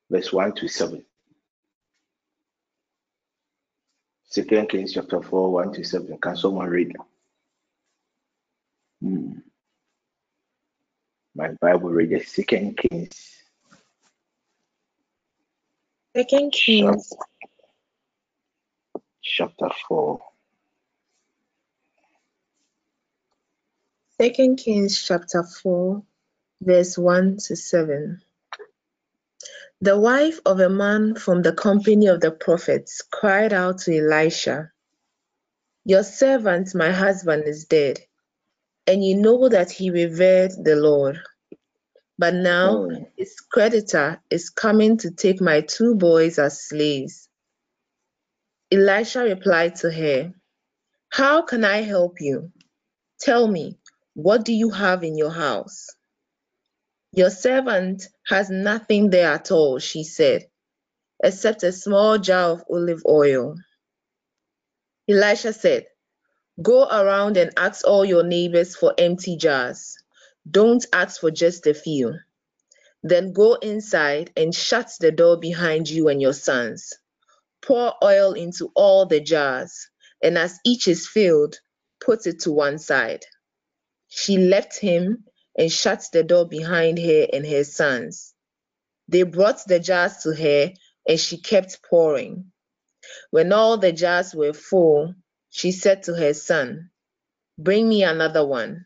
verse 0.10 0.34
1 0.34 0.56
to 0.56 0.68
7. 0.68 1.06
Second 4.32 4.69
Kings, 4.69 4.93
chapter 4.93 5.21
4, 5.21 5.51
1 5.51 5.73
to 5.73 5.84
7. 5.84 6.17
Can 6.17 6.38
someone 6.38 6.69
read? 6.69 6.95
Hmm. 9.01 9.34
My 11.36 11.49
Bible 11.59 11.89
reads 11.89 12.32
Second 12.32 12.77
Kings. 12.77 13.43
Second 16.15 16.51
Kings, 16.53 17.11
chapter 19.21 19.69
4. 19.89 20.21
Second 24.17 24.55
Kings 24.55 25.03
chapter 25.05 25.43
4, 25.43 26.03
verse 26.61 26.97
1 26.97 27.38
to 27.47 27.55
7. 27.57 28.21
The 29.82 29.99
wife 29.99 30.39
of 30.45 30.59
a 30.59 30.69
man 30.69 31.15
from 31.15 31.43
the 31.43 31.53
company 31.53 32.07
of 32.07 32.21
the 32.21 32.32
prophets 32.32 33.01
cried 33.11 33.53
out 33.53 33.79
to 33.79 33.97
Elisha, 33.97 34.71
Your 35.86 36.03
servant, 36.03 36.75
my 36.75 36.91
husband, 36.91 37.45
is 37.47 37.65
dead, 37.65 37.99
and 38.88 39.03
you 39.03 39.17
know 39.17 39.49
that 39.49 39.71
he 39.71 39.91
revered 39.91 40.51
the 40.63 40.75
Lord. 40.77 41.19
But 42.17 42.36
now 42.36 42.86
Hmm. 42.88 43.03
his 43.17 43.36
creditor 43.51 44.21
is 44.32 44.49
coming 44.51 44.97
to 44.99 45.11
take 45.11 45.41
my 45.41 45.61
two 45.61 45.95
boys 45.95 46.39
as 46.39 46.61
slaves. 46.63 47.29
Elisha 48.71 49.21
replied 49.23 49.75
to 49.77 49.91
her, 49.91 50.34
How 51.09 51.43
can 51.43 51.65
I 51.65 51.82
help 51.84 52.21
you? 52.21 52.51
Tell 53.19 53.47
me, 53.47 53.79
what 54.15 54.45
do 54.45 54.53
you 54.53 54.71
have 54.71 55.03
in 55.03 55.17
your 55.17 55.32
house? 55.32 55.88
Your 57.14 57.30
servant 57.30 58.07
has 58.28 58.49
nothing 58.49 59.09
there 59.09 59.34
at 59.34 59.51
all, 59.51 59.80
she 59.80 60.03
said, 60.03 60.49
except 61.22 61.64
a 61.64 61.74
small 61.74 62.18
jar 62.18 62.51
of 62.51 62.64
olive 62.70 63.03
oil. 63.05 63.55
Elisha 65.09 65.51
said, 65.51 65.88
Go 66.62 66.84
around 66.88 67.36
and 67.36 67.51
ask 67.57 67.86
all 67.86 68.05
your 68.05 68.24
neighbors 68.24 68.76
for 68.78 68.93
empty 68.97 69.36
jars. 69.36 69.97
Don't 70.49 70.86
ask 70.93 71.20
for 71.20 71.32
just 71.32 71.68
a 71.68 71.74
few. 71.74 72.16
Then 73.03 73.34
go 73.34 73.55
inside 73.55 74.32
and 74.38 74.55
shut 74.55 74.91
the 74.99 75.12
door 75.12 75.38
behind 75.38 75.89
you 75.89 76.07
and 76.07 76.22
your 76.22 76.34
sons. 76.34 76.93
Pour 77.62 77.93
oil 78.03 78.34
into 78.34 78.72
all 78.76 79.05
the 79.05 79.20
jars, 79.20 79.89
and 80.24 80.38
as 80.38 80.59
each 80.66 80.88
is 80.88 81.07
filled, 81.07 81.59
put 81.99 82.26
it 82.26 82.39
to 82.41 82.51
one 82.51 82.80
side. 82.80 83.26
She 84.07 84.38
left 84.38 84.78
him 84.80 85.26
and 85.58 85.72
shut 85.72 86.06
the 86.14 86.24
door 86.24 86.47
behind 86.47 86.99
her 86.99 87.28
and 87.34 87.45
her 87.47 87.64
sons. 87.66 88.34
They 89.10 89.24
brought 89.24 89.66
the 89.68 89.80
jars 89.80 90.18
to 90.24 90.34
her, 90.36 90.74
and 91.08 91.20
she 91.20 91.38
kept 91.39 91.84
pouring. 91.89 92.52
When 93.32 93.54
all 93.54 93.78
the 93.78 93.91
jars 93.93 94.36
were 94.36 94.54
full, 94.54 95.16
She 95.52 95.72
said 95.72 96.04
to 96.04 96.16
her 96.16 96.34
son, 96.34 96.91
Bring 97.58 97.89
me 97.89 98.04
another 98.04 98.45
one. 98.47 98.86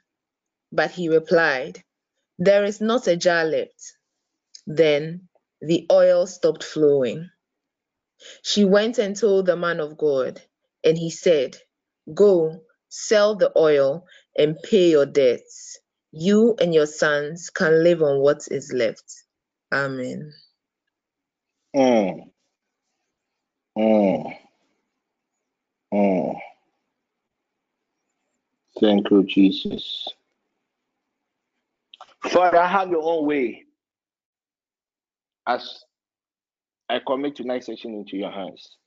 But 0.71 0.91
he 0.91 1.09
replied, 1.09 1.83
There 2.39 2.65
is 2.65 2.81
not 2.81 3.07
a 3.07 3.17
jar 3.17 3.45
left. 3.45 3.93
Then 4.67 5.29
the 5.61 5.87
oil 5.91 6.27
stopped 6.27 6.63
flowing. 6.63 7.29
She 8.43 8.65
went 8.65 8.99
and 8.99 9.15
told 9.15 9.47
the 9.47 9.57
man 9.57 9.79
of 9.81 9.97
God, 9.97 10.41
and 10.83 10.97
he 10.97 11.11
said, 11.11 11.57
Go, 12.13 12.61
sell 12.89 13.35
the 13.35 13.51
oil 13.57 14.05
and 14.37 14.57
pay 14.63 14.91
your 14.91 15.05
debts. 15.07 15.79
You 16.17 16.55
and 16.61 16.73
your 16.73 16.85
sons 16.85 17.49
can 17.49 17.83
live 17.83 18.01
on 18.01 18.19
what 18.19 18.47
is 18.49 18.71
left. 18.71 19.03
Amen. 19.73 20.31
Mm. 21.75 22.31
Mm. 23.77 24.37
Mm. 25.93 26.39
Thank 28.79 29.11
you, 29.11 29.23
Jesus. 29.23 30.07
Father, 32.23 32.59
I 32.59 32.67
have 32.67 32.89
your 32.89 33.03
own 33.03 33.25
way 33.25 33.65
as 35.45 35.83
I 36.87 37.01
commit 37.05 37.35
tonight's 37.35 37.65
session 37.65 37.93
into 37.93 38.15
your 38.15 38.31
hands. 38.31 38.77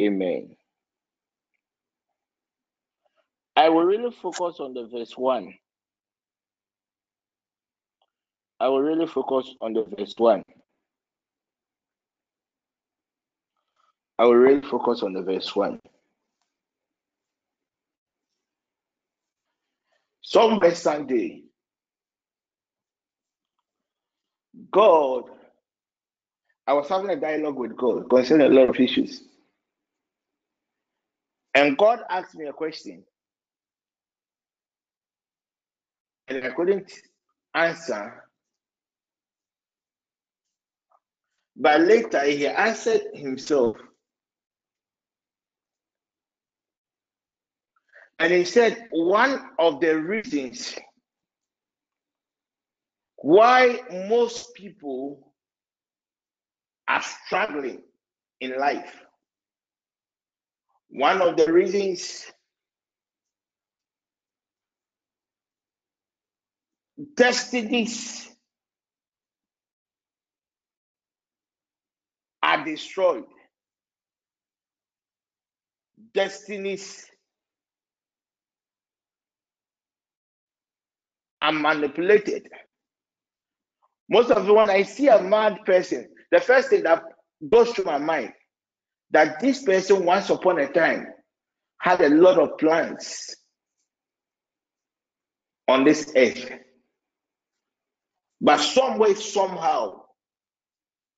Amen. 0.00 0.56
I 3.54 3.68
will 3.68 3.84
really 3.84 4.10
focus 4.22 4.60
on 4.60 4.72
the 4.72 4.86
verse 4.86 5.12
1. 5.14 5.52
I 8.64 8.68
will 8.68 8.80
really 8.80 9.06
focus 9.06 9.54
on 9.60 9.74
the 9.74 9.84
verse 9.84 10.14
1. 10.16 10.42
I 14.18 14.24
will 14.24 14.36
really 14.36 14.62
focus 14.62 15.02
on 15.02 15.12
the 15.12 15.20
verse 15.20 15.54
1. 15.54 15.78
Somewhere 20.22 20.74
Sunday, 20.74 21.42
God, 24.70 25.24
I 26.66 26.72
was 26.72 26.88
having 26.88 27.10
a 27.10 27.20
dialogue 27.20 27.56
with 27.58 27.76
God 27.76 28.08
concerning 28.08 28.46
a 28.46 28.54
lot 28.60 28.70
of 28.70 28.80
issues. 28.80 29.24
And 31.54 31.76
God 31.76 31.98
asked 32.08 32.34
me 32.34 32.46
a 32.46 32.52
question. 32.54 33.04
And 36.28 36.42
I 36.42 36.50
couldn't 36.52 36.90
answer. 37.54 38.23
But 41.56 41.82
later 41.82 42.24
he 42.24 42.46
answered 42.46 43.02
himself. 43.14 43.76
And 48.18 48.32
he 48.32 48.44
said, 48.44 48.88
one 48.90 49.40
of 49.58 49.80
the 49.80 49.98
reasons 49.98 50.74
why 53.16 53.80
most 54.08 54.54
people 54.54 55.32
are 56.86 57.02
struggling 57.02 57.82
in 58.40 58.58
life, 58.58 58.94
one 60.90 61.22
of 61.22 61.36
the 61.36 61.52
reasons 61.52 62.30
destinies 67.16 68.33
are 72.54 72.64
destroyed, 72.64 73.24
destinies 76.12 77.04
are 81.42 81.52
manipulated. 81.52 82.48
Most 84.08 84.30
of 84.30 84.46
the 84.46 84.52
when 84.52 84.70
I 84.70 84.82
see 84.82 85.08
a 85.08 85.22
mad 85.22 85.58
person, 85.64 86.08
the 86.30 86.40
first 86.40 86.70
thing 86.70 86.82
that 86.84 87.02
goes 87.50 87.70
through 87.70 87.84
my 87.86 87.98
mind 87.98 88.32
that 89.10 89.40
this 89.40 89.62
person 89.62 90.04
once 90.04 90.30
upon 90.30 90.58
a 90.58 90.68
time 90.72 91.06
had 91.78 92.00
a 92.00 92.08
lot 92.08 92.38
of 92.38 92.58
plans 92.58 93.34
on 95.68 95.84
this 95.84 96.12
earth. 96.16 96.50
But 98.40 98.58
some 98.58 98.98
way, 98.98 99.14
somehow, 99.14 100.03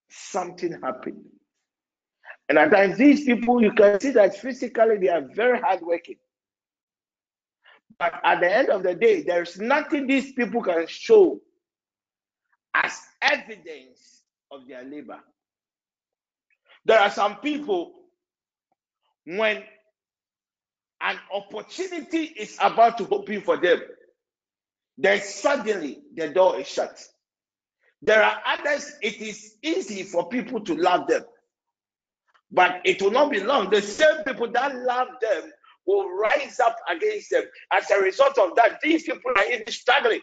something 0.09 0.81
happened. 0.83 1.25
And 2.49 2.59
at 2.59 2.71
times, 2.71 2.97
these 2.97 3.25
people, 3.25 3.61
you 3.63 3.73
can 3.73 3.99
see 4.01 4.11
that 4.13 4.37
physically 4.37 4.99
they 4.99 5.09
are 5.09 5.27
very 5.35 5.61
hardworking. 5.61 6.17
But 7.99 8.15
at 8.25 8.41
the 8.41 8.55
end 8.55 8.69
of 8.69 8.83
the 8.83 8.95
day, 8.95 9.23
there's 9.23 9.59
nothing 9.59 10.07
these 10.07 10.33
people 10.33 10.63
can 10.63 10.87
show 10.87 11.41
as 12.75 13.01
evidence 13.23 14.23
of 14.51 14.69
their 14.69 14.85
labor. 14.85 15.19
There 16.85 17.01
are 17.01 17.11
some 17.11 17.37
people, 17.37 17.95
when 19.25 19.65
an 21.01 21.19
opportunity 21.33 22.25
is 22.25 22.57
about 22.61 22.99
to 22.99 23.09
open 23.09 23.41
for 23.41 23.57
them, 23.57 23.81
then 24.99 25.21
suddenly 25.21 26.01
the 26.15 26.29
door 26.29 26.61
is 26.61 26.69
shut. 26.69 27.03
There 28.03 28.23
are 28.23 28.41
others, 28.47 28.93
it 29.03 29.21
is 29.21 29.57
easy 29.63 30.03
for 30.03 30.29
people 30.29 30.61
to 30.61 30.75
love 30.75 31.07
them, 31.09 31.25
but 32.51 32.81
it 32.85 33.03
will 33.03 33.11
not 33.11 33.31
be 33.31 33.41
long. 33.41 33.71
The 33.71 33.83
same 33.83 34.23
people 34.25 34.51
that 34.53 34.77
love 34.77 35.09
them 35.21 35.51
will 35.87 36.11
rise 36.11 36.61
up 36.61 36.77
against 36.89 37.31
them. 37.31 37.45
As 37.73 37.91
a 37.91 38.01
result 38.01 38.39
of 38.39 38.55
that, 38.57 38.81
these 38.83 39.05
people 39.05 39.33
are 39.37 39.45
even 39.45 39.67
struggling. 39.69 40.21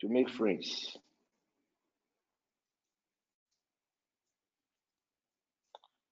To 0.00 0.08
make 0.08 0.30
friends. 0.30 0.96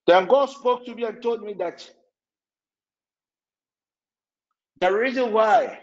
Then 0.07 0.27
God 0.27 0.47
spoke 0.47 0.85
to 0.87 0.95
me 0.95 1.05
and 1.05 1.23
told 1.23 1.43
me 1.43 1.55
that 1.55 1.89
the 4.81 4.93
reason 4.93 5.33
why 5.33 5.79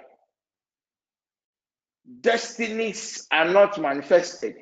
destinies 2.21 3.27
are 3.31 3.49
not 3.49 3.79
manifested 3.79 4.55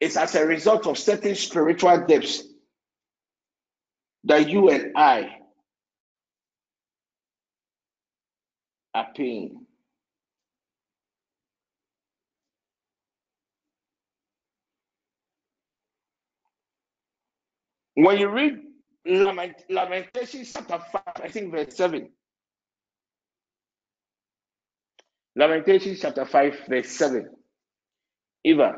is 0.00 0.16
as 0.16 0.34
a 0.34 0.46
result 0.46 0.86
of 0.86 0.98
certain 0.98 1.34
spiritual 1.34 2.06
depths 2.06 2.42
that 4.24 4.48
you 4.48 4.70
and 4.70 4.96
I 4.96 5.36
are 8.94 9.08
paying. 9.14 9.66
When 17.94 18.18
you 18.18 18.28
read 18.28 18.60
Lament, 19.06 19.56
Lamentations 19.68 20.52
chapter 20.52 20.78
5, 20.92 21.02
I 21.24 21.28
think 21.28 21.50
verse 21.50 21.76
7. 21.76 22.08
Lamentations 25.38 26.00
chapter 26.00 26.24
5, 26.24 26.64
verse 26.68 26.88
7. 26.88 27.30
Eva, 28.42 28.72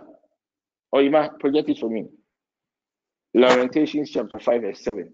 or 0.93 1.01
you 1.01 1.11
might 1.11 1.39
project 1.39 1.71
it 1.71 1.79
for 1.79 1.89
me. 1.89 2.05
Lamentations 3.33 4.11
chapter 4.11 4.39
5, 4.39 4.61
verse 4.61 4.85
7. 4.93 5.11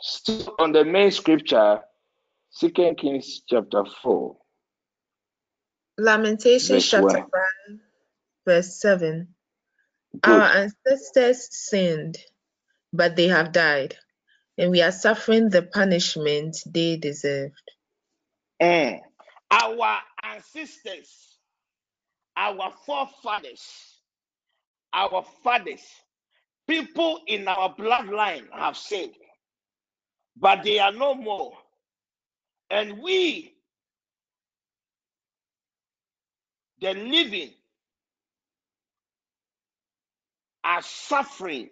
Still 0.00 0.54
on 0.58 0.72
the 0.72 0.82
main 0.82 1.10
scripture, 1.10 1.80
Second 2.48 2.96
Kings 2.96 3.42
chapter 3.46 3.84
4. 4.02 4.36
Lamentations 5.98 6.88
chapter 6.88 7.18
5, 7.18 7.26
verse 8.46 8.80
7. 8.80 9.28
Good. 10.22 10.32
Our 10.32 10.70
ancestors 10.86 11.48
sinned, 11.50 12.16
but 12.94 13.14
they 13.16 13.28
have 13.28 13.52
died, 13.52 13.98
and 14.58 14.70
we 14.70 14.82
are 14.82 14.92
suffering 14.92 15.48
the 15.48 15.62
punishment 15.62 16.56
they 16.66 16.96
deserved. 16.96 17.54
Mm. 18.60 19.00
Our 19.50 19.98
ancestors, 20.22 21.38
our 22.36 22.72
forefathers, 22.86 23.98
our 24.92 25.24
fathers, 25.42 25.82
people 26.68 27.20
in 27.26 27.48
our 27.48 27.74
bloodline 27.74 28.46
have 28.52 28.76
sinned, 28.76 29.14
but 30.36 30.62
they 30.62 30.78
are 30.78 30.92
no 30.92 31.14
more. 31.14 31.52
And 32.70 33.02
we, 33.02 33.54
the 36.80 36.94
living, 36.94 37.50
are 40.64 40.82
suffering 40.82 41.68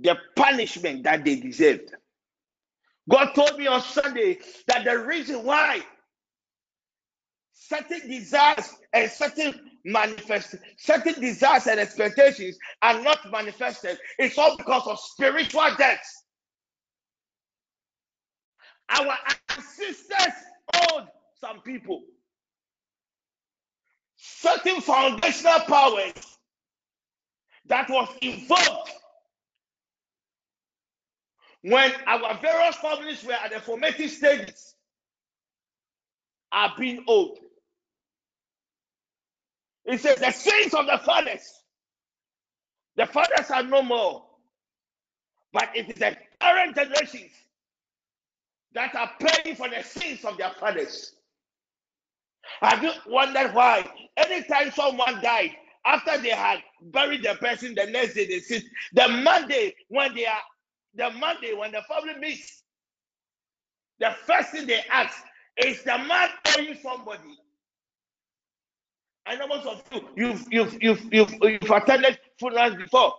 the 0.00 0.16
punishment 0.36 1.04
that 1.04 1.24
they 1.24 1.36
deserved. 1.36 1.92
God 3.08 3.32
told 3.34 3.58
me 3.58 3.66
on 3.66 3.82
Sunday 3.82 4.38
that 4.66 4.84
the 4.84 4.98
reason 4.98 5.44
why 5.44 5.80
certain 7.52 8.08
desires 8.08 8.74
and 8.92 9.10
certain 9.10 9.54
manifest 9.84 10.56
certain 10.78 11.20
desires 11.20 11.66
and 11.68 11.78
expectations 11.78 12.58
are 12.82 13.00
not 13.02 13.30
manifested, 13.30 13.98
it's 14.18 14.36
all 14.38 14.56
because 14.56 14.86
of 14.86 14.98
spiritual 14.98 15.68
death. 15.78 16.02
Our 18.88 19.14
ancestors 19.50 20.34
owed 20.92 21.06
some 21.40 21.60
people 21.62 22.02
certain 24.16 24.80
foundational 24.80 25.60
powers 25.60 26.12
that 27.66 27.88
was 27.88 28.08
invoked 28.22 28.92
when 31.66 31.92
our 32.06 32.38
various 32.40 32.76
families 32.76 33.24
were 33.24 33.32
at 33.32 33.52
the 33.52 33.60
formative 33.60 34.10
stages 34.10 34.74
are 36.52 36.72
being 36.78 37.04
owed. 37.08 37.38
It 39.84 40.00
says 40.00 40.18
the 40.18 40.30
sins 40.30 40.74
of 40.74 40.86
the 40.86 40.98
fathers. 41.04 41.42
The 42.96 43.06
fathers 43.06 43.50
are 43.50 43.64
no 43.64 43.82
more, 43.82 44.24
but 45.52 45.70
it 45.74 45.90
is 45.90 45.96
the 45.96 46.16
current 46.40 46.76
generations 46.76 47.32
that 48.74 48.94
are 48.94 49.10
paying 49.20 49.56
for 49.56 49.68
the 49.68 49.82
sins 49.82 50.24
of 50.24 50.38
their 50.38 50.50
fathers. 50.60 51.14
Have 52.60 52.82
you 52.82 52.92
wondered 53.08 53.54
why? 53.54 53.86
Anytime 54.16 54.70
someone 54.70 55.20
died, 55.22 55.50
after 55.84 56.18
they 56.18 56.30
had 56.30 56.60
buried 56.82 57.22
the 57.24 57.34
person, 57.36 57.74
the 57.74 57.86
next 57.86 58.14
day 58.14 58.26
they 58.26 58.40
sit. 58.40 58.64
The 58.92 59.08
Monday 59.08 59.74
when 59.88 60.14
they 60.14 60.26
are, 60.26 60.40
the 60.96 61.10
Monday 61.10 61.54
when 61.54 61.72
the 61.72 61.82
family 61.82 62.14
meets, 62.20 62.62
the 64.00 64.14
first 64.26 64.50
thing 64.50 64.66
they 64.66 64.82
ask 64.90 65.16
is 65.58 65.82
the 65.84 65.98
man 65.98 66.28
owing 66.58 66.76
somebody. 66.82 67.38
I 69.26 69.36
know 69.36 69.48
most 69.48 69.66
of 69.66 69.82
you, 69.92 70.02
you've 70.16 70.46
you've 70.52 70.82
you've 70.82 71.12
you've, 71.12 71.34
you've 71.42 71.70
attended 71.70 72.18
funerals 72.38 72.76
before. 72.76 73.14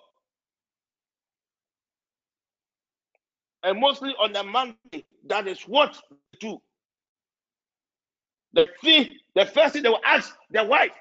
And 3.64 3.80
mostly 3.80 4.14
on 4.20 4.34
the 4.34 4.44
Monday, 4.44 5.06
that 5.28 5.48
is 5.48 5.62
what 5.64 5.98
we 6.12 6.18
do. 6.40 6.62
The 8.54 8.68
thing, 8.82 9.10
the 9.36 9.46
first 9.46 9.74
thing 9.74 9.84
they 9.84 9.90
will 9.90 10.02
ask 10.06 10.36
the 10.52 10.64
wife 10.64 10.94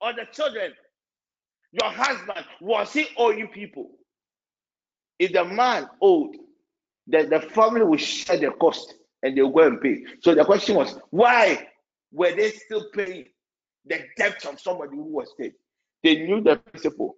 or 0.00 0.12
the 0.14 0.26
children, 0.32 0.72
your 1.72 1.90
husband, 1.90 2.46
was 2.60 2.92
he 2.92 3.08
owing 3.16 3.48
people? 3.48 3.90
If 5.18 5.32
the 5.32 5.44
man 5.44 5.88
owed, 6.00 6.36
then 7.06 7.30
the 7.30 7.40
family 7.40 7.82
will 7.84 7.98
share 7.98 8.38
the 8.38 8.50
cost 8.50 8.94
and 9.22 9.36
they'll 9.36 9.50
go 9.50 9.66
and 9.66 9.80
pay. 9.80 10.04
So 10.20 10.34
the 10.34 10.44
question 10.44 10.76
was, 10.76 10.98
why 11.10 11.68
were 12.12 12.32
they 12.32 12.50
still 12.50 12.86
paying 12.92 13.26
the 13.86 14.00
debt 14.16 14.44
of 14.46 14.60
somebody 14.60 14.96
who 14.96 15.04
was 15.04 15.32
dead? 15.38 15.52
They 16.02 16.26
knew 16.26 16.40
the 16.42 16.56
principle 16.56 17.16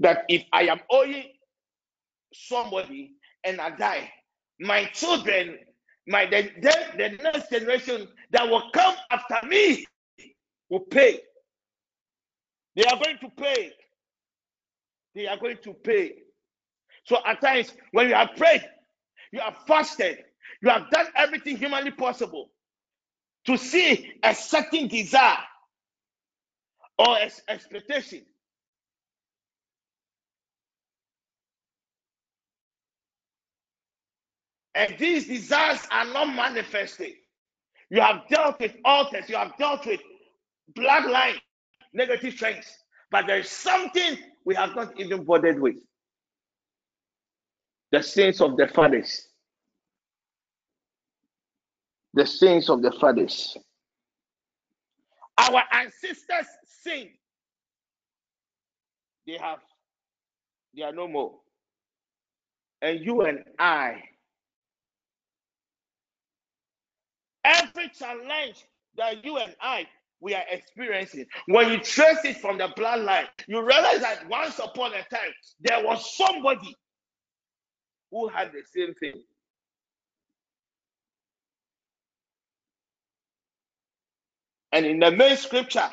that 0.00 0.24
if 0.28 0.44
I 0.52 0.62
am 0.64 0.80
owing 0.90 1.24
somebody 2.32 3.14
and 3.44 3.60
I 3.60 3.70
die, 3.70 4.12
my 4.60 4.84
children, 4.86 5.58
my 6.06 6.26
the, 6.26 6.50
the, 6.60 6.76
the 6.96 7.22
next 7.22 7.50
generation 7.50 8.08
that 8.30 8.48
will 8.48 8.70
come 8.72 8.94
after 9.10 9.46
me 9.46 9.86
will 10.68 10.80
pay. 10.80 11.20
They 12.76 12.84
are 12.84 12.98
going 13.02 13.18
to 13.18 13.30
pay. 13.30 13.72
They 15.14 15.26
are 15.26 15.36
going 15.36 15.58
to 15.64 15.74
pay. 15.74 16.14
So 17.08 17.18
at 17.26 17.42
times, 17.42 17.72
when 17.92 18.08
you 18.10 18.16
have 18.16 18.30
prayed, 18.38 18.64
you 19.32 19.40
have 19.40 19.58
fasted, 19.68 20.18
you 20.62 20.70
have 20.70 20.90
done 20.90 21.08
everything 21.16 21.58
humanly 21.58 21.92
possible 21.92 22.50
to 23.46 23.58
see 23.58 24.12
a 24.24 24.34
certain 24.34 24.88
desire 24.88 25.38
or 26.98 27.18
expectation 27.48 28.22
and 34.74 34.96
these 34.98 35.26
desires 35.28 35.80
are 35.90 36.06
not 36.06 36.34
manifested. 36.34 37.12
You 37.90 38.02
have 38.02 38.28
dealt 38.30 38.60
with 38.60 38.74
altars, 38.84 39.28
you 39.28 39.36
have 39.36 39.56
dealt 39.58 39.86
with 39.86 40.00
bloodline, 40.76 41.36
negative 41.94 42.34
strengths, 42.34 42.72
but 43.10 43.26
there 43.26 43.38
is 43.40 43.50
something 43.50 44.18
we 44.46 44.54
have 44.56 44.76
not 44.76 44.98
even 45.00 45.24
bothered 45.24 45.60
with 45.60 45.76
the 47.92 48.02
sins 48.02 48.40
of 48.40 48.56
the 48.56 48.68
fathers. 48.68 49.28
The 52.14 52.26
sins 52.26 52.68
of 52.70 52.82
the 52.82 52.92
fathers. 52.92 53.56
Our 55.38 55.62
ancestors 55.72 56.46
sinned. 56.82 57.10
They 59.26 59.38
have, 59.38 59.58
they 60.76 60.82
are 60.82 60.92
no 60.92 61.06
more. 61.08 61.34
And 62.82 63.00
you 63.00 63.22
and 63.22 63.44
I 63.58 64.02
Every 67.44 67.88
challenge 67.88 68.64
that 68.96 69.24
you 69.24 69.38
and 69.38 69.54
I 69.60 69.86
we 70.20 70.34
are 70.34 70.44
experiencing, 70.50 71.24
when 71.46 71.70
you 71.70 71.78
trace 71.78 72.24
it 72.24 72.38
from 72.38 72.58
the 72.58 72.68
bloodline, 72.76 73.26
you 73.46 73.60
realize 73.64 74.00
that 74.00 74.28
once 74.28 74.58
upon 74.58 74.92
a 74.92 75.02
time 75.14 75.32
there 75.60 75.82
was 75.84 76.16
somebody 76.16 76.76
who 78.10 78.28
had 78.28 78.52
the 78.52 78.62
same 78.74 78.94
thing. 78.94 79.22
And 84.72 84.86
in 84.86 84.98
the 84.98 85.10
main 85.10 85.36
scripture, 85.36 85.88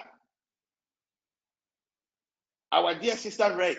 our 2.72 2.96
dear 2.96 3.16
sister 3.16 3.56
read, 3.58 3.78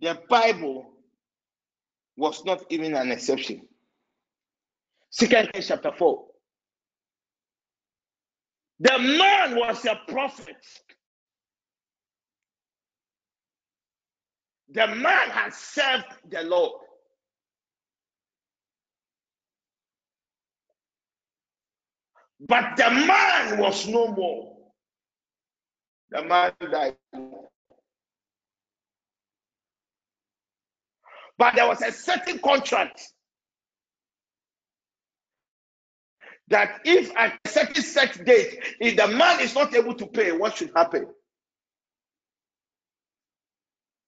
the 0.00 0.18
Bible 0.28 0.90
was 2.16 2.44
not 2.44 2.64
even 2.70 2.94
an 2.94 3.12
exception. 3.12 3.62
Second 5.10 5.52
Kings 5.52 5.68
chapter 5.68 5.92
4. 5.92 6.24
The 8.80 8.98
man 8.98 9.56
was 9.56 9.84
a 9.86 9.98
prophet. 10.08 10.56
The 14.74 14.88
man 14.88 15.30
has 15.30 15.56
served 15.56 16.06
the 16.30 16.42
Lord. 16.44 16.82
But 22.40 22.76
the 22.76 22.90
man 22.90 23.58
was 23.58 23.86
no 23.88 24.08
more. 24.08 24.56
The 26.10 26.24
man 26.24 26.52
died. 26.72 26.96
But 31.38 31.54
there 31.56 31.66
was 31.68 31.82
a 31.82 31.92
certain 31.92 32.38
contract 32.38 33.02
that 36.48 36.80
if 36.84 37.16
at 37.16 37.38
a 37.44 37.48
certain 37.48 37.82
set 37.82 38.24
date, 38.24 38.58
if 38.80 38.96
the 38.96 39.08
man 39.08 39.40
is 39.40 39.54
not 39.54 39.74
able 39.74 39.94
to 39.94 40.06
pay, 40.06 40.32
what 40.32 40.56
should 40.56 40.72
happen? 40.76 41.06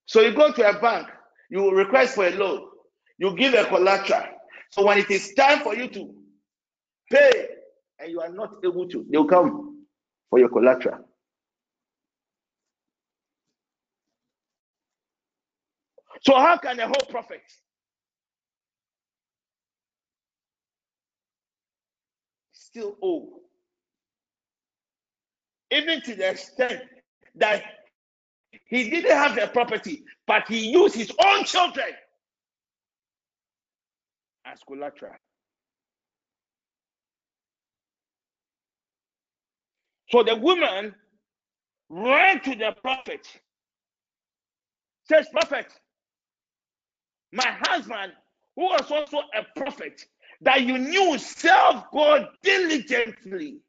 So 0.07 0.21
you 0.21 0.33
go 0.33 0.51
to 0.51 0.69
a 0.69 0.79
bank, 0.79 1.07
you 1.49 1.69
request 1.71 2.15
for 2.15 2.25
a 2.25 2.31
loan, 2.31 2.67
you 3.17 3.35
give 3.35 3.53
a 3.53 3.65
collateral. 3.65 4.23
So 4.71 4.85
when 4.85 4.97
it 4.97 5.11
is 5.11 5.33
time 5.33 5.59
for 5.59 5.75
you 5.75 5.87
to 5.89 6.13
pay 7.11 7.47
and 7.99 8.11
you 8.11 8.19
are 8.21 8.31
not 8.31 8.55
able 8.63 8.87
to, 8.87 9.05
they'll 9.11 9.25
come 9.25 9.85
for 10.29 10.39
your 10.39 10.49
collateral. 10.49 10.99
So 16.21 16.35
how 16.35 16.57
can 16.57 16.79
a 16.79 16.87
whole 16.87 17.05
prophet 17.09 17.41
still 22.77 22.95
owe. 23.01 23.39
Even 25.71 26.01
to 26.01 26.15
the 26.15 26.29
extent 26.29 26.81
that 27.35 27.63
he 28.67 28.89
didn't 28.89 29.11
have 29.11 29.35
the 29.35 29.47
property, 29.47 30.03
but 30.27 30.47
he 30.47 30.71
used 30.71 30.95
his 30.95 31.11
own 31.25 31.45
children 31.45 31.87
as 34.45 34.59
collateral. 34.67 35.13
So 40.09 40.23
the 40.23 40.35
woman 40.35 40.95
ran 41.89 42.41
to 42.41 42.55
the 42.55 42.75
prophet, 42.81 43.27
says, 45.09 45.27
Prophet, 45.31 45.67
my 47.33 47.57
husband, 47.61 48.13
who 48.55 48.63
was 48.65 48.91
also 48.91 49.19
a 49.35 49.59
prophet, 49.59 50.05
that 50.41 50.61
you 50.63 50.77
knew 50.77 51.17
serve 51.19 51.83
God 51.93 52.27
diligently 52.43 53.59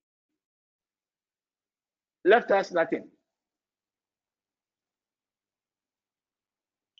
left 2.24 2.50
us 2.52 2.72
nothing. 2.72 3.08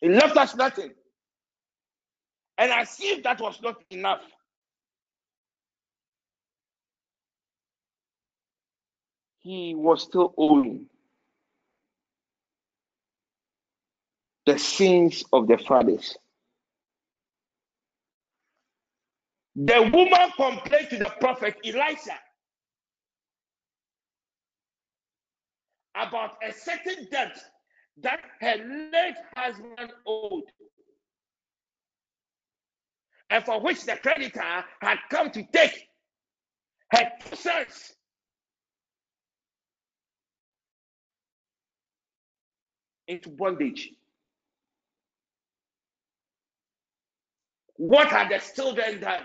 He 0.01 0.09
left 0.09 0.37
us 0.37 0.55
nothing. 0.55 0.91
And 2.57 2.71
as 2.71 2.97
if 3.01 3.23
that 3.23 3.39
was 3.41 3.61
not 3.61 3.77
enough, 3.89 4.21
he 9.39 9.75
was 9.75 10.03
still 10.03 10.33
owing 10.37 10.87
the 14.45 14.57
sins 14.59 15.23
of 15.33 15.47
the 15.47 15.57
fathers. 15.57 16.17
The 19.55 19.81
woman 19.93 20.31
complained 20.37 20.89
to 20.91 20.97
the 20.99 21.13
prophet 21.19 21.55
Elisha 21.65 22.17
about 25.95 26.37
a 26.47 26.53
certain 26.53 27.07
debt 27.11 27.37
that 28.01 28.21
her 28.41 28.55
late 28.91 29.15
husband 29.35 29.93
owed, 30.05 30.43
and 33.29 33.43
for 33.45 33.61
which 33.61 33.83
the 33.85 33.95
creditor 33.97 34.65
had 34.81 34.97
come 35.09 35.31
to 35.31 35.43
take 35.53 35.87
her 36.91 37.11
sons 37.35 37.93
into 43.07 43.29
bondage. 43.29 43.91
What 47.77 48.07
had 48.09 48.29
the 48.29 48.39
children 48.55 49.01
done? 49.01 49.23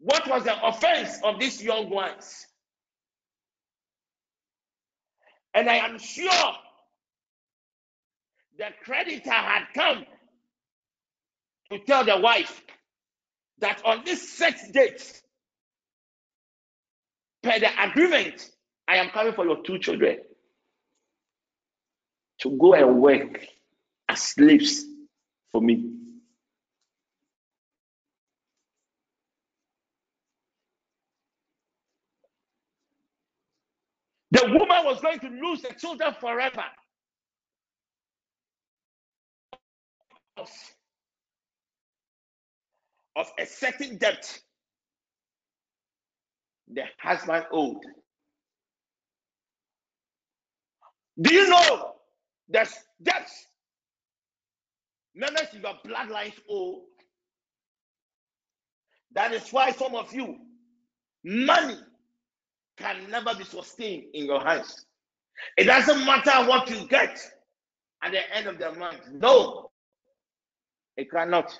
What 0.00 0.28
was 0.28 0.44
the 0.44 0.66
offense 0.66 1.20
of 1.24 1.40
these 1.40 1.62
young 1.62 1.90
ones? 1.90 2.46
And 5.56 5.70
I 5.70 5.76
am 5.76 5.98
sure 5.98 6.52
the 8.58 8.66
creditor 8.84 9.30
had 9.30 9.64
come 9.74 10.04
to 11.72 11.78
tell 11.78 12.04
the 12.04 12.18
wife 12.18 12.62
that 13.60 13.80
on 13.86 14.02
this 14.04 14.36
set 14.36 14.60
date, 14.72 15.22
per 17.42 17.58
the 17.58 17.68
agreement, 17.82 18.50
I 18.86 18.96
am 18.98 19.08
coming 19.08 19.32
for 19.32 19.46
your 19.46 19.62
two 19.62 19.78
children 19.78 20.18
to 22.42 22.50
go 22.58 22.74
and 22.74 23.00
work 23.00 23.40
as 24.10 24.22
slaves 24.22 24.84
for 25.52 25.62
me. 25.62 25.90
The 34.32 34.46
woman 34.46 34.84
was 34.84 35.00
going 35.00 35.20
to 35.20 35.28
lose 35.28 35.62
the 35.62 35.74
children 35.74 36.14
forever. 36.20 36.64
Of 43.16 43.28
a 43.38 43.46
certain 43.46 43.98
debt 43.98 44.38
the 46.72 46.82
husband 47.00 47.46
owed. 47.52 47.78
Do 51.20 51.32
you 51.34 51.48
know 51.48 51.94
that 52.50 52.72
debts 53.02 53.46
members 55.14 55.48
in 55.54 55.62
your 55.62 55.74
bloodlines 55.86 56.34
owe? 56.50 56.82
That 59.12 59.32
is 59.32 59.50
why 59.52 59.72
some 59.72 59.94
of 59.94 60.12
you, 60.14 60.36
money 61.24 61.78
can 62.76 63.10
never 63.10 63.34
be 63.34 63.44
sustained 63.44 64.04
in 64.14 64.26
your 64.26 64.40
hands. 64.40 64.86
It 65.56 65.64
doesn't 65.64 66.04
matter 66.04 66.48
what 66.48 66.68
you 66.70 66.86
get 66.88 67.18
at 68.02 68.12
the 68.12 68.36
end 68.36 68.46
of 68.46 68.58
the 68.58 68.72
month. 68.72 69.00
No, 69.12 69.70
it 70.96 71.10
cannot. 71.10 71.52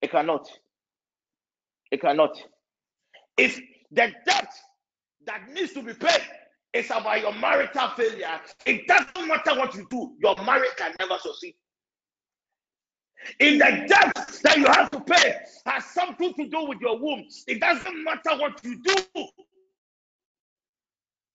It 0.00 0.10
cannot. 0.10 0.48
It 1.90 2.00
cannot. 2.00 2.36
If 3.36 3.60
the 3.90 4.12
debt 4.26 4.52
that 5.26 5.48
needs 5.52 5.72
to 5.74 5.82
be 5.82 5.94
paid 5.94 6.22
is 6.72 6.86
about 6.86 7.20
your 7.20 7.34
marital 7.34 7.88
failure, 7.96 8.40
it 8.66 8.86
doesn't 8.86 9.28
matter 9.28 9.58
what 9.58 9.74
you 9.74 9.86
do, 9.90 10.14
your 10.22 10.36
marriage 10.44 10.70
can 10.76 10.94
never 10.98 11.18
succeed. 11.18 11.54
In 13.38 13.58
the 13.58 13.86
debt 13.88 14.40
that 14.42 14.58
you 14.58 14.66
have 14.66 14.90
to 14.90 15.00
pay 15.00 15.36
has 15.66 15.84
something 15.86 16.34
to 16.34 16.48
do 16.48 16.66
with 16.66 16.80
your 16.80 16.98
womb. 16.98 17.24
It 17.46 17.60
doesn't 17.60 18.04
matter 18.04 18.36
what 18.38 18.60
you 18.64 18.82
do, 18.82 18.96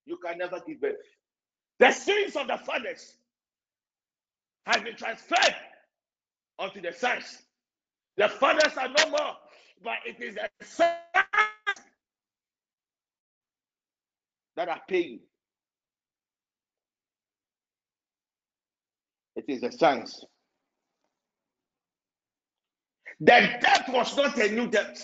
you 0.06 0.18
can 0.18 0.38
never 0.38 0.62
give 0.66 0.82
birth. 0.82 0.96
The 1.80 1.92
sins 1.92 2.36
of 2.36 2.48
the 2.48 2.58
fathers 2.58 3.16
have 4.66 4.84
been 4.84 4.96
transferred 4.96 5.56
onto 6.58 6.82
the 6.82 6.94
sons. 6.94 7.44
The 8.16 8.30
fathers 8.30 8.76
are 8.78 8.90
no 8.90 9.10
more, 9.10 9.36
but 9.84 9.98
it 10.06 10.22
is 10.22 10.36
the 10.36 10.50
sons 10.66 10.96
that 14.56 14.70
are 14.70 14.82
paying. 14.88 15.20
It 19.36 19.46
is 19.48 19.62
the 19.62 19.72
sons. 19.72 20.26
The 23.20 23.58
debt 23.62 23.86
was 23.90 24.16
not 24.16 24.38
a 24.38 24.52
new 24.52 24.68
debt. 24.70 25.04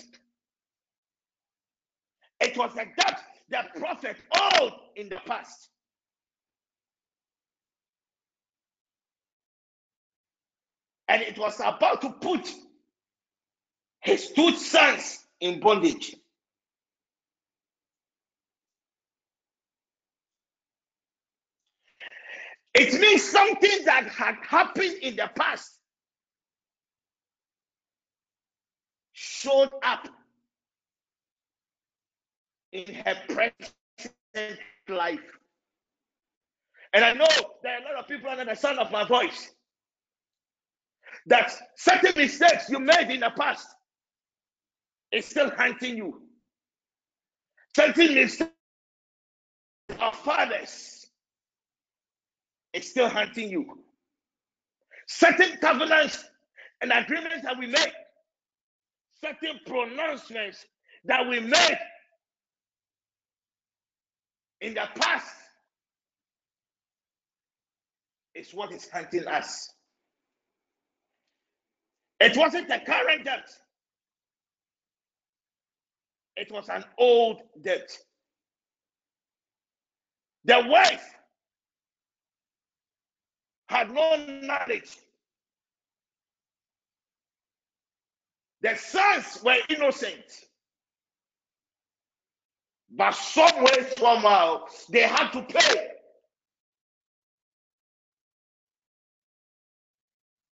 It 2.40 2.56
was 2.56 2.72
a 2.74 2.84
debt 2.96 3.20
the 3.48 3.62
prophet 3.78 4.16
owed 4.34 4.72
in 4.96 5.08
the 5.08 5.18
past. 5.26 5.68
And 11.08 11.22
it 11.22 11.38
was 11.38 11.60
about 11.60 12.00
to 12.02 12.10
put 12.10 12.50
his 14.00 14.30
two 14.32 14.52
sons 14.56 15.20
in 15.40 15.60
bondage. 15.60 16.16
It 22.74 22.98
means 23.00 23.22
something 23.22 23.84
that 23.84 24.08
had 24.08 24.36
happened 24.48 24.94
in 25.02 25.16
the 25.16 25.30
past 25.36 25.73
showed 29.44 29.70
up 29.82 30.08
in 32.72 32.94
her 32.94 33.16
present 33.28 34.58
life. 34.88 35.20
And 36.92 37.04
I 37.04 37.12
know 37.12 37.26
there 37.62 37.74
are 37.74 37.80
a 37.80 37.84
lot 37.84 38.02
of 38.02 38.08
people 38.08 38.30
under 38.30 38.44
the 38.44 38.54
sound 38.54 38.78
of 38.78 38.90
my 38.90 39.06
voice 39.06 39.50
that 41.26 41.52
certain 41.76 42.12
mistakes 42.16 42.68
you 42.70 42.78
made 42.78 43.10
in 43.10 43.20
the 43.20 43.30
past 43.36 43.68
is 45.12 45.26
still 45.26 45.50
hunting 45.50 45.96
you. 45.96 46.22
Certain 47.76 48.14
mistakes 48.14 48.50
of 50.00 50.14
fathers 50.16 51.06
is 52.72 52.90
still 52.90 53.08
hunting 53.08 53.50
you. 53.50 53.78
Certain 55.06 55.56
covenants 55.58 56.24
and 56.80 56.92
agreements 56.92 57.42
that 57.44 57.58
we 57.58 57.66
make, 57.66 57.92
certain 59.24 59.58
pronouncements 59.66 60.66
that 61.04 61.26
we 61.26 61.40
made 61.40 61.78
in 64.60 64.74
the 64.74 64.86
past 65.00 65.34
is 68.34 68.52
what 68.52 68.72
is 68.72 68.88
hunting 68.90 69.26
us. 69.26 69.70
It 72.20 72.36
wasn't 72.36 72.70
a 72.70 72.80
current 72.80 73.24
debt, 73.24 73.48
it 76.36 76.50
was 76.50 76.68
an 76.68 76.84
old 76.98 77.42
debt. 77.62 77.90
The 80.44 80.62
wife 80.68 81.14
had 83.68 83.90
no 83.90 84.16
knowledge. 84.42 84.98
The 88.64 88.76
sons 88.76 89.42
were 89.44 89.58
innocent. 89.68 90.24
But 92.90 93.10
some 93.14 93.62
way, 93.62 93.86
somehow, 93.98 94.64
they 94.88 95.02
had 95.02 95.32
to 95.32 95.42
pay. 95.42 95.88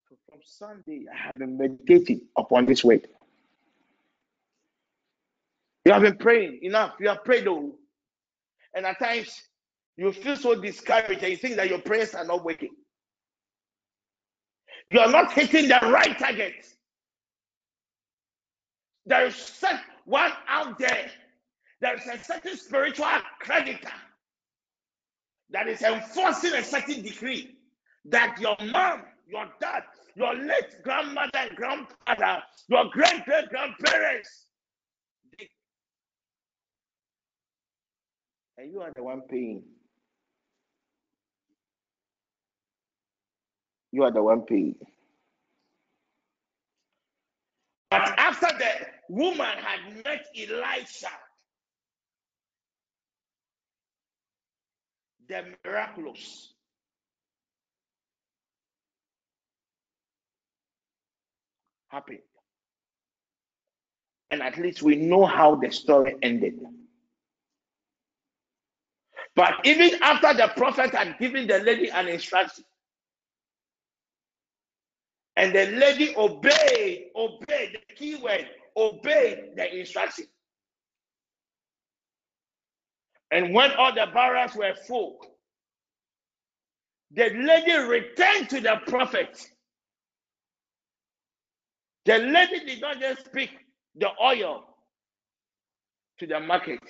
So 0.09 0.17
from 0.31 0.39
Sunday, 0.45 1.07
I 1.13 1.17
have 1.17 1.35
been 1.35 1.59
meditating 1.59 2.21
upon 2.39 2.67
this 2.67 2.85
word. 2.85 3.09
You 5.85 5.93
have 5.93 6.03
been 6.03 6.17
praying 6.17 6.61
enough. 6.63 6.93
You 7.01 7.09
have 7.09 7.25
prayed, 7.25 7.47
though. 7.47 7.75
And 8.73 8.87
at 8.87 9.01
times, 9.01 9.43
you 9.97 10.13
feel 10.13 10.37
so 10.37 10.55
discouraged 10.55 11.25
and 11.25 11.33
you 11.33 11.37
think 11.37 11.57
that 11.57 11.69
your 11.69 11.81
prayers 11.81 12.15
are 12.15 12.25
not 12.25 12.45
working. 12.45 12.71
You 14.93 15.01
are 15.01 15.11
not 15.11 15.33
hitting 15.33 15.67
the 15.67 15.81
right 15.83 16.17
target. 16.17 16.55
There 19.07 19.27
is 19.27 19.37
such 19.37 19.81
one 20.05 20.33
out 20.49 20.79
there 20.79 21.11
there's 21.81 22.01
a 22.07 22.25
certain 22.25 22.57
spiritual 22.57 23.07
creditor 23.41 23.93
that 25.51 25.69
is 25.69 25.83
enforcing 25.83 26.55
a 26.55 26.63
certain 26.63 27.03
decree 27.03 27.55
that 28.07 28.37
your 28.41 28.57
mom, 28.73 29.03
your 29.27 29.47
dad, 29.61 29.83
your 30.15 30.35
late 30.35 30.83
grandmother 30.83 31.31
and 31.35 31.57
grandfather, 31.57 32.43
your 32.69 32.87
great 32.91 33.25
great 33.25 33.49
grandparents, 33.51 34.47
and 38.57 38.73
you 38.73 38.81
are 38.81 38.93
the 38.97 39.03
one 39.03 39.21
paying. 39.29 39.63
You 43.93 44.05
are 44.05 44.11
the 44.11 44.23
one 44.23 44.43
paying. 44.43 44.77
But 47.91 48.19
after 48.19 48.49
the 48.59 48.96
woman 49.09 49.59
had 49.59 50.05
met 50.05 50.27
Elisha, 50.37 51.09
the 55.29 55.45
miraculous 55.65 56.55
happened. 61.89 62.19
And 64.31 64.43
at 64.43 64.59
least 64.59 64.83
we 64.83 64.97
know 64.97 65.25
how 65.25 65.55
the 65.55 65.71
story 65.71 66.17
ended. 66.23 66.55
But 69.35 69.55
even 69.65 70.03
after 70.03 70.35
the 70.35 70.49
prophet 70.57 70.91
had 70.95 71.19
given 71.19 71.47
the 71.47 71.59
lady 71.59 71.91
an 71.91 72.09
instruction, 72.09 72.65
and 75.37 75.55
the 75.55 75.67
lady 75.67 76.15
obeyed, 76.17 77.09
obeyed 77.15 77.79
the 77.89 77.95
key 77.95 78.17
word, 78.17 78.49
obeyed 78.77 79.53
the 79.57 79.79
instruction. 79.81 80.27
And 83.33 83.55
when 83.55 83.73
all 83.73 83.95
the 83.95 84.07
barrels 84.15 84.55
were 84.57 84.75
full, 84.87 85.19
the 87.13 87.31
lady 87.31 87.75
returned 87.89 88.51
to 88.51 88.61
the 88.61 88.81
prophet. 88.89 89.47
The 92.07 92.19
lady 92.19 92.65
did 92.67 92.81
not 92.83 93.01
just 93.01 93.27
speak 93.27 93.51
the 93.97 94.11
oil 94.23 94.65
to 96.21 96.27
the 96.27 96.41
market. 96.41 96.81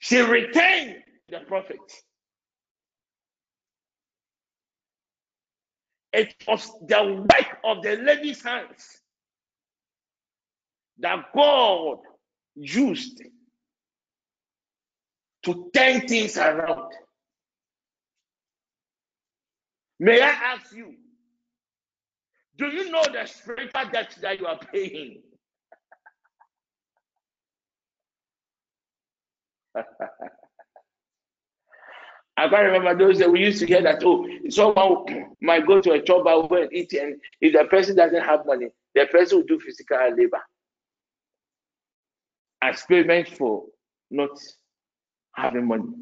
She 0.00 0.20
returned 0.20 0.96
the 1.30 1.40
prophet. 1.48 1.78
It 6.14 6.36
was 6.46 6.70
the 6.86 7.04
work 7.28 7.58
of 7.64 7.82
the 7.82 7.96
lady's 7.96 8.40
hands 8.40 9.00
that 11.00 11.26
God 11.34 11.98
used 12.54 13.20
to 15.44 15.70
turn 15.74 16.06
things 16.06 16.36
around. 16.36 16.92
May 19.98 20.20
I 20.22 20.28
ask 20.28 20.72
you, 20.72 20.94
do 22.58 22.66
you 22.66 22.92
know 22.92 23.02
the 23.12 23.26
spiritual 23.26 23.90
debt 23.92 24.16
that 24.22 24.38
you 24.38 24.46
are 24.46 24.58
paying? 24.72 25.22
I 32.36 32.48
can't 32.48 32.64
remember 32.72 32.96
those 32.98 33.18
that 33.20 33.30
we 33.30 33.40
used 33.40 33.60
to 33.60 33.66
hear 33.66 33.82
that, 33.82 34.02
oh, 34.04 34.26
someone 34.48 35.34
might 35.40 35.66
go 35.66 35.80
to 35.80 35.92
a 35.92 36.02
job 36.02 36.24
go 36.24 36.48
and 36.62 36.72
eat, 36.72 36.92
and 36.94 37.20
if 37.40 37.52
the 37.52 37.64
person 37.64 37.96
doesn't 37.96 38.22
have 38.22 38.44
money, 38.44 38.68
the 38.94 39.06
person 39.06 39.38
will 39.38 39.44
do 39.44 39.60
physical 39.60 39.98
labor 40.16 40.42
as 42.60 42.82
payment 42.88 43.28
for 43.28 43.64
not 44.10 44.30
having 45.34 45.66
money. 45.66 45.92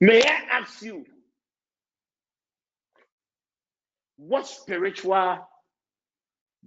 May 0.00 0.22
I 0.22 0.58
ask 0.58 0.82
you, 0.82 1.04
what 4.16 4.46
spiritual 4.46 5.38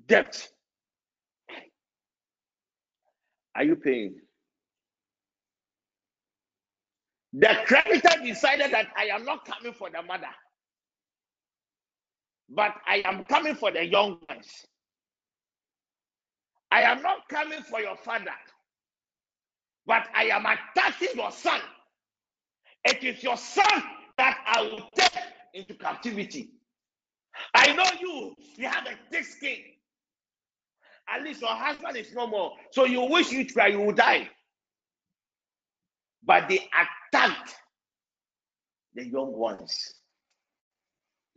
debt 0.07 0.47
are 3.55 3.63
you 3.63 3.75
paying? 3.75 4.19
The 7.33 7.57
creditor 7.65 8.23
decided 8.23 8.71
that 8.73 8.87
I 8.97 9.05
am 9.05 9.25
not 9.25 9.45
coming 9.45 9.73
for 9.73 9.89
the 9.89 10.01
mother, 10.03 10.29
but 12.49 12.73
I 12.87 13.01
am 13.05 13.23
coming 13.25 13.55
for 13.55 13.71
the 13.71 13.85
young 13.85 14.19
ones. 14.29 14.49
I 16.71 16.83
am 16.83 17.01
not 17.01 17.27
coming 17.29 17.61
for 17.63 17.81
your 17.81 17.97
father, 17.97 18.33
but 19.87 20.07
I 20.15 20.25
am 20.25 20.45
attacking 20.45 21.15
your 21.15 21.31
son. 21.31 21.61
It 22.85 23.03
is 23.03 23.23
your 23.23 23.37
son 23.37 23.83
that 24.17 24.39
I 24.47 24.61
will 24.63 24.89
take 24.95 25.13
into 25.53 25.75
captivity. 25.75 26.51
I 27.55 27.73
know 27.73 27.85
you, 27.99 28.35
you 28.57 28.67
have 28.67 28.85
a 28.87 28.95
thick 29.11 29.25
skin. 29.25 29.57
At 31.09 31.23
least 31.23 31.41
your 31.41 31.51
husband 31.51 31.97
is 31.97 32.13
no 32.13 32.27
more. 32.27 32.53
So 32.71 32.85
you 32.85 33.01
wish 33.01 33.31
you 33.31 33.45
try, 33.45 33.67
you 33.67 33.79
will 33.81 33.93
die. 33.93 34.29
But 36.23 36.49
they 36.49 36.69
attacked 37.13 37.55
the 38.95 39.05
young 39.05 39.31
ones. 39.33 39.93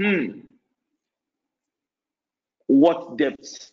Hmm. 0.00 0.40
What 2.66 3.16
debts 3.16 3.72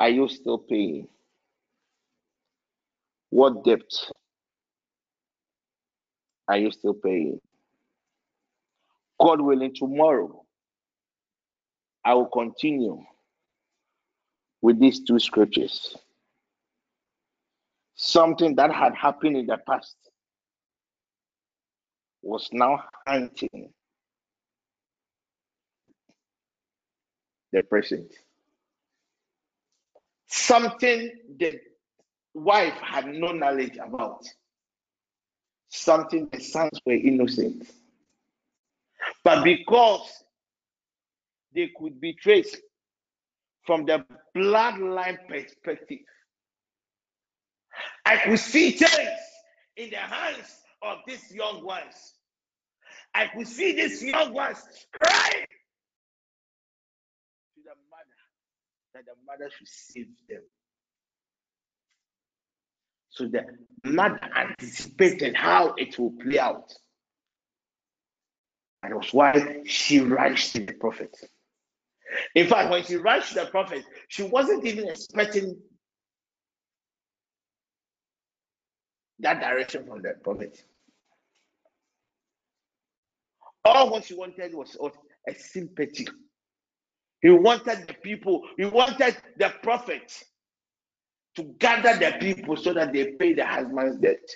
are 0.00 0.08
you 0.08 0.28
still 0.28 0.58
paying? 0.58 1.08
What 3.30 3.64
debt 3.64 3.80
are 6.48 6.58
you 6.58 6.70
still 6.70 6.94
paying? 6.94 7.40
God 9.20 9.40
willing, 9.40 9.74
tomorrow 9.74 10.44
I 12.04 12.14
will 12.14 12.26
continue 12.26 13.02
with 14.60 14.80
these 14.80 15.02
two 15.04 15.18
scriptures. 15.18 15.96
Something 18.04 18.56
that 18.56 18.74
had 18.74 18.96
happened 18.96 19.36
in 19.36 19.46
the 19.46 19.58
past 19.58 19.94
was 22.20 22.48
now 22.50 22.82
hunting 23.06 23.72
the 27.52 27.62
present. 27.62 28.12
Something 30.26 31.12
the 31.38 31.60
wife 32.34 32.74
had 32.82 33.06
no 33.06 33.30
knowledge 33.30 33.76
about. 33.76 34.26
Something 35.68 36.28
the 36.32 36.40
sons 36.40 36.80
were 36.84 36.94
innocent. 36.94 37.70
But 39.22 39.44
because 39.44 40.24
they 41.54 41.70
could 41.78 42.00
be 42.00 42.14
traced 42.14 42.56
from 43.64 43.86
the 43.86 44.04
bloodline 44.36 45.18
perspective, 45.28 46.00
I 48.12 48.16
could 48.18 48.38
see 48.38 48.72
chains 48.72 49.20
in 49.74 49.88
the 49.88 49.96
hands 49.96 50.46
of 50.82 50.98
these 51.06 51.32
young 51.32 51.64
ones. 51.64 52.12
I 53.14 53.28
could 53.28 53.48
see 53.48 53.72
these 53.72 54.02
young 54.02 54.34
ones 54.34 54.58
crying 54.92 55.46
to 57.54 57.62
the 57.64 57.74
mother 57.90 58.20
that 58.92 59.04
the 59.06 59.14
mother 59.26 59.50
should 59.56 59.66
save 59.66 60.08
them. 60.28 60.42
So 63.08 63.28
the 63.28 63.46
mother 63.90 64.20
anticipated 64.36 65.34
how 65.34 65.72
it 65.78 65.98
will 65.98 66.12
play 66.22 66.38
out. 66.38 66.70
And 68.82 68.94
was 68.94 69.14
why 69.14 69.62
she 69.64 70.00
rushed 70.00 70.52
to 70.52 70.66
the 70.66 70.74
prophet. 70.74 71.16
In 72.34 72.46
fact, 72.46 72.70
when 72.70 72.84
she 72.84 72.96
rushed 72.96 73.32
to 73.32 73.40
the 73.40 73.46
prophet, 73.46 73.84
she 74.08 74.22
wasn't 74.22 74.66
even 74.66 74.88
expecting 74.88 75.56
that 79.22 79.40
direction 79.40 79.86
from 79.86 80.02
the 80.02 80.14
prophet. 80.24 80.62
All 83.64 83.90
what 83.92 84.04
she 84.04 84.14
wanted 84.14 84.54
was 84.54 84.76
a 85.28 85.34
sympathy. 85.34 86.08
He 87.22 87.30
wanted 87.30 87.88
the 87.88 87.94
people, 88.02 88.42
he 88.58 88.66
wanted 88.66 89.16
the 89.38 89.52
prophet 89.62 90.12
to 91.36 91.44
gather 91.58 91.96
the 91.98 92.18
people 92.20 92.56
so 92.56 92.74
that 92.74 92.92
they 92.92 93.12
pay 93.12 93.34
the 93.34 93.46
husband's 93.46 93.98
debt. 93.98 94.28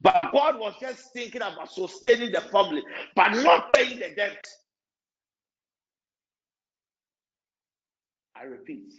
But 0.00 0.30
God 0.32 0.58
was 0.60 0.74
just 0.80 1.12
thinking 1.12 1.42
about 1.42 1.72
sustaining 1.72 2.32
the 2.32 2.40
family, 2.40 2.82
but 3.16 3.30
not 3.42 3.72
paying 3.74 3.98
the 4.00 4.10
debt. 4.16 4.46
I 8.36 8.44
repeat, 8.44 8.92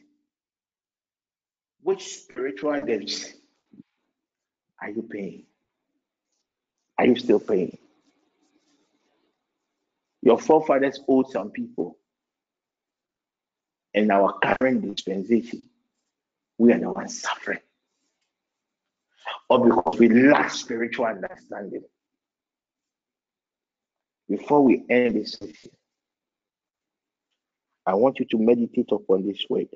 which 1.84 2.16
spiritual 2.16 2.80
debts 2.82 3.34
are 4.82 4.90
you 4.90 5.04
paying? 5.04 5.46
Are 6.98 7.06
you 7.06 7.16
still 7.16 7.40
paying? 7.40 7.78
Your 10.22 10.40
forefathers 10.40 11.02
owed 11.08 11.30
some 11.30 11.52
people. 11.52 11.98
In 13.94 14.10
our 14.10 14.40
current 14.40 14.82
dispensation, 14.82 15.62
we 16.58 16.72
are 16.72 16.80
the 16.80 16.92
ones 16.92 17.22
suffering. 17.22 17.60
Or 19.50 19.66
because 19.66 20.00
we 20.00 20.10
lack 20.10 20.52
spiritual 20.52 21.06
understanding. 21.06 21.84
Before 24.30 24.64
we 24.64 24.84
end 24.90 25.16
this 25.16 25.34
session, 25.34 25.72
I 27.86 27.96
want 27.96 28.20
you 28.20 28.26
to 28.26 28.38
meditate 28.38 28.92
upon 28.92 29.28
this 29.28 29.46
word. 29.50 29.68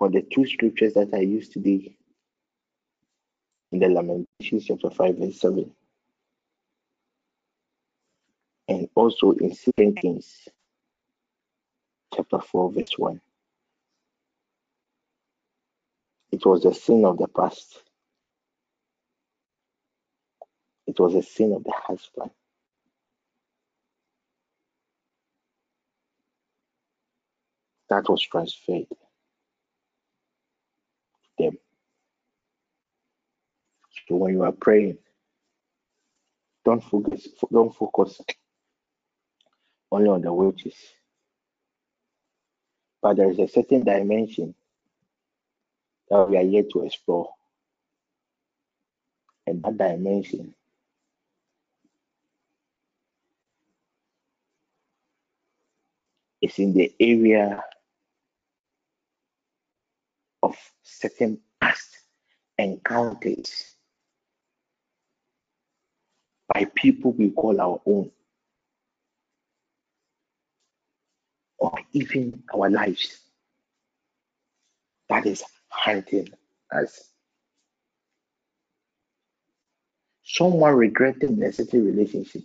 On 0.00 0.12
the 0.12 0.22
two 0.22 0.46
scriptures 0.46 0.94
that 0.94 1.12
I 1.12 1.18
used 1.20 1.52
today 1.52 1.96
in 3.72 3.80
the 3.80 3.88
Lamentations 3.88 4.66
chapter 4.66 4.90
5 4.90 5.16
verse 5.18 5.40
7 5.40 5.70
and 8.68 8.88
also 8.94 9.32
in 9.32 9.54
2 9.54 9.92
Kings 9.94 10.48
chapter 12.14 12.38
4 12.38 12.72
verse 12.72 12.96
1. 12.96 13.20
It 16.30 16.46
was 16.46 16.64
a 16.64 16.74
sin 16.74 17.04
of 17.04 17.18
the 17.18 17.26
past. 17.26 17.82
It 20.86 20.98
was 21.00 21.14
a 21.14 21.22
sin 21.22 21.52
of 21.52 21.64
the 21.64 21.72
husband. 21.74 22.30
That 27.90 28.08
was 28.08 28.22
transferred 28.22 28.86
to 28.90 28.96
them. 31.38 31.58
So 34.08 34.16
when 34.16 34.32
you 34.32 34.42
are 34.42 34.52
praying, 34.52 34.96
don't 36.64 36.82
focus 36.82 37.28
don't 37.52 37.74
focus 37.74 38.20
only 39.92 40.08
on 40.08 40.22
the 40.22 40.32
wages. 40.32 40.74
But 43.02 43.18
there 43.18 43.30
is 43.30 43.38
a 43.38 43.48
certain 43.48 43.84
dimension 43.84 44.54
that 46.08 46.28
we 46.28 46.36
are 46.38 46.42
yet 46.42 46.70
to 46.72 46.84
explore. 46.84 47.30
And 49.46 49.62
that 49.62 49.76
dimension 49.76 50.54
is 56.40 56.58
in 56.58 56.72
the 56.72 56.92
area 56.98 57.62
of 60.42 60.56
certain 60.82 61.40
past 61.60 61.98
encounters 62.58 63.74
by 66.52 66.66
people 66.76 67.12
we 67.12 67.30
call 67.30 67.60
our 67.60 67.80
own, 67.86 68.10
or 71.58 71.72
even 71.92 72.42
our 72.54 72.70
lives. 72.70 73.18
That 75.08 75.26
is 75.26 75.44
hunting 75.68 76.30
us. 76.72 77.04
Someone 80.24 80.74
regretting 80.76 81.42
a 81.42 81.52
certain 81.52 81.86
relationship. 81.86 82.44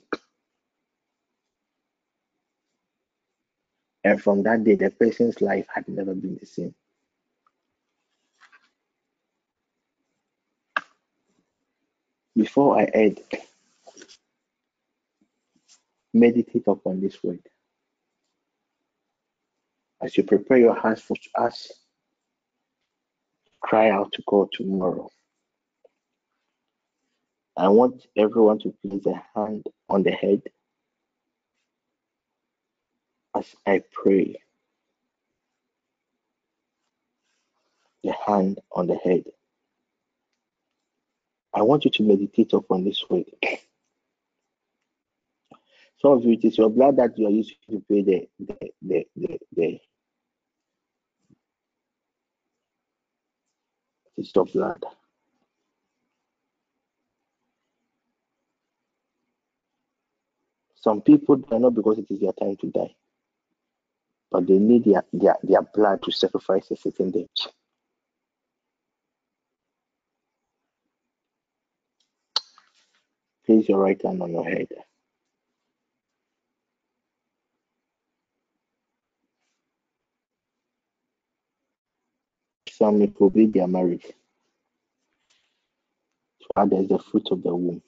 And 4.04 4.22
from 4.22 4.44
that 4.44 4.64
day, 4.64 4.76
the 4.76 4.92
person's 4.92 5.42
life 5.42 5.68
had 5.74 5.88
never 5.90 6.16
been 6.16 6.38
the 6.40 6.48
same. 6.48 6.76
Before 12.36 12.80
I 12.80 12.86
end, 12.86 13.22
meditate 16.14 16.68
upon 16.68 17.02
this 17.02 17.24
word. 17.24 17.42
As 20.02 20.18
you 20.18 20.24
prepare 20.24 20.58
your 20.58 20.80
hands 20.80 21.02
for 21.02 21.16
us, 21.36 21.72
cry 23.62 23.90
out 23.90 24.12
to 24.14 24.24
God 24.28 24.50
tomorrow. 24.54 25.10
I 27.58 27.68
want 27.70 28.06
everyone 28.18 28.60
to 28.60 28.74
place 28.86 29.06
a 29.06 29.24
hand 29.40 29.66
on 29.90 30.04
the 30.04 30.12
head 30.12 30.42
as 33.36 33.56
I 33.66 33.84
pray. 33.92 34.38
The 38.04 38.14
hand 38.14 38.60
on 38.72 38.88
the 38.88 38.96
head. 38.96 39.26
I 41.54 41.62
want 41.62 41.86
you 41.86 41.92
to 41.92 42.04
meditate 42.04 42.54
upon 42.54 42.84
this 42.84 43.04
word. 43.10 43.26
Some 46.04 46.14
of 46.14 46.26
you, 46.26 46.34
it 46.34 46.46
is 46.46 46.58
your 46.58 46.70
blood 46.70 46.98
that 46.98 47.18
you 47.18 47.28
are 47.28 47.32
using 47.32 47.56
to 47.72 47.84
pay 47.90 48.04
the 48.04 48.28
the 48.40 48.72
the 48.82 49.08
the, 49.16 49.40
the 49.56 49.80
it's 54.18 54.32
your 54.36 54.46
blood. 54.46 54.84
Some 60.76 61.02
people 61.02 61.42
are 61.52 61.60
not 61.60 61.76
because 61.76 62.00
it 62.00 62.12
is 62.12 62.20
their 62.20 62.34
time 62.34 62.58
to 62.58 62.70
die, 62.72 62.94
but 64.32 64.48
they 64.48 64.60
need 64.60 64.86
their, 64.86 65.06
their, 65.14 65.38
their 65.42 65.62
blood 65.62 66.04
to 66.04 66.12
sacrifice 66.12 66.70
a 66.72 66.76
certain 66.76 67.12
day. 67.12 67.28
Place 73.46 73.70
your 73.70 73.80
right 73.80 74.02
hand 74.04 74.22
on 74.22 74.32
your 74.32 74.46
head. 74.46 74.68
May 82.92 83.08
forbid 83.08 83.54
their 83.54 83.68
marriage. 83.68 84.04
To 86.42 86.48
others, 86.58 86.90
the 86.90 87.00
fruit 87.00 87.28
of 87.32 87.44
the 87.44 87.56
womb. 87.56 87.82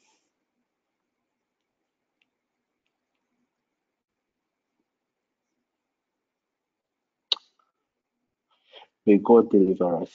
May 9.06 9.18
God 9.20 9.52
deliver 9.52 10.04
us. 10.04 10.12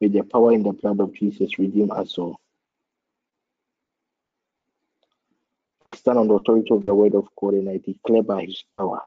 May 0.00 0.08
the 0.08 0.22
power 0.24 0.52
in 0.52 0.62
the 0.64 0.72
blood 0.72 1.00
of 1.00 1.14
Jesus 1.14 1.58
redeem 1.58 1.90
us 1.92 2.18
all. 2.18 2.38
Stand 5.94 6.18
on 6.18 6.28
the 6.28 6.34
authority 6.34 6.68
of 6.72 6.86
the 6.86 6.94
word 6.94 7.14
of 7.14 7.28
God 7.40 7.54
and 7.54 7.68
I 7.70 7.78
declare 7.78 8.22
by 8.22 8.44
his 8.44 8.64
power 8.78 9.00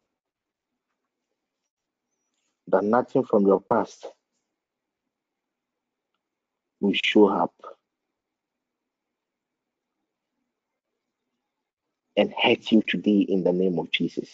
that 2.67 2.83
nothing 2.83 3.23
from 3.23 3.45
your 3.45 3.61
past 3.61 4.05
will 6.79 6.93
show 7.03 7.27
up 7.27 7.53
and 12.15 12.33
hurt 12.41 12.71
you 12.71 12.83
today 12.87 13.19
in 13.19 13.43
the 13.43 13.51
name 13.51 13.79
of 13.79 13.91
Jesus. 13.91 14.29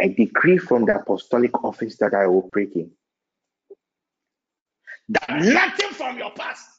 I 0.00 0.08
decree 0.08 0.58
from 0.58 0.84
the 0.84 0.96
apostolic 0.96 1.62
office 1.64 1.96
that 1.98 2.14
I 2.14 2.24
operate 2.24 2.72
in 2.74 2.90
that 5.08 5.40
nothing 5.40 5.90
from 5.90 6.18
your 6.18 6.32
past 6.32 6.75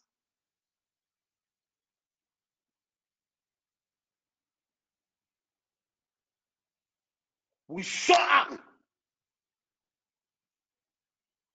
will 7.68 7.84
show 7.84 8.16
up 8.16 8.60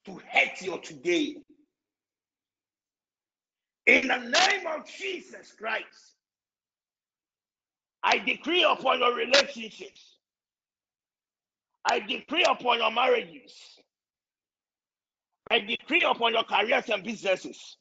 to 0.05 0.13
hurt 0.13 0.61
your 0.61 0.79
today. 0.79 1.37
In 3.87 4.09
the 4.09 4.17
name 4.17 4.67
of 4.67 4.87
Jesus 4.87 5.53
Christ, 5.59 6.15
I 8.03 8.19
decree 8.19 8.65
upon 8.65 9.01
your 9.01 9.15
relationships, 9.15 10.17
I 11.85 12.01
decree 12.01 12.45
upon 12.49 12.79
your 12.79 12.91
marriages, 12.91 13.53
I 15.51 15.61
decree 15.61 16.03
upon 16.09 16.33
your 16.35 16.45
careers 16.45 16.89
and 16.91 17.03
businesses, 17.03 17.77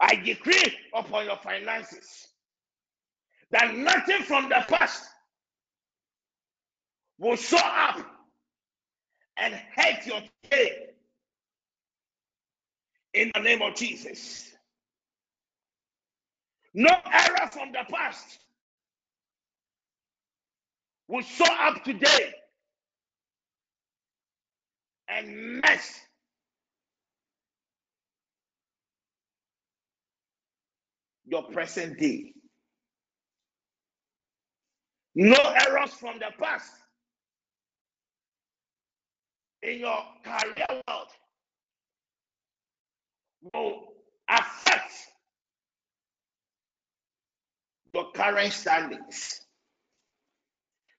I 0.00 0.16
decree 0.16 0.76
upon 0.94 1.26
your 1.26 1.38
finances 1.38 2.28
that 3.50 3.76
nothing 3.76 4.22
from 4.22 4.48
the 4.48 4.64
past 4.68 5.04
will 7.20 7.36
show 7.36 7.58
up 7.58 7.98
and 9.36 9.54
hurt 9.76 10.06
your 10.06 10.20
today. 10.42 10.86
In 13.12 13.30
the 13.34 13.40
name 13.40 13.60
of 13.62 13.74
Jesus. 13.74 14.50
No 16.72 16.90
error 17.12 17.50
from 17.52 17.72
the 17.72 17.84
past 17.92 18.38
will 21.08 21.22
show 21.22 21.52
up 21.52 21.84
today 21.84 22.32
and 25.08 25.60
mess 25.60 26.00
your 31.26 31.42
present 31.42 31.98
day. 31.98 32.32
No 35.16 35.36
errors 35.36 35.92
from 35.92 36.20
the 36.20 36.30
past 36.40 36.70
in 39.62 39.80
your 39.80 40.02
career 40.24 40.82
world 40.88 41.08
will 43.54 43.88
affect 44.28 44.92
your 47.94 48.10
current 48.12 48.52
standings. 48.52 49.40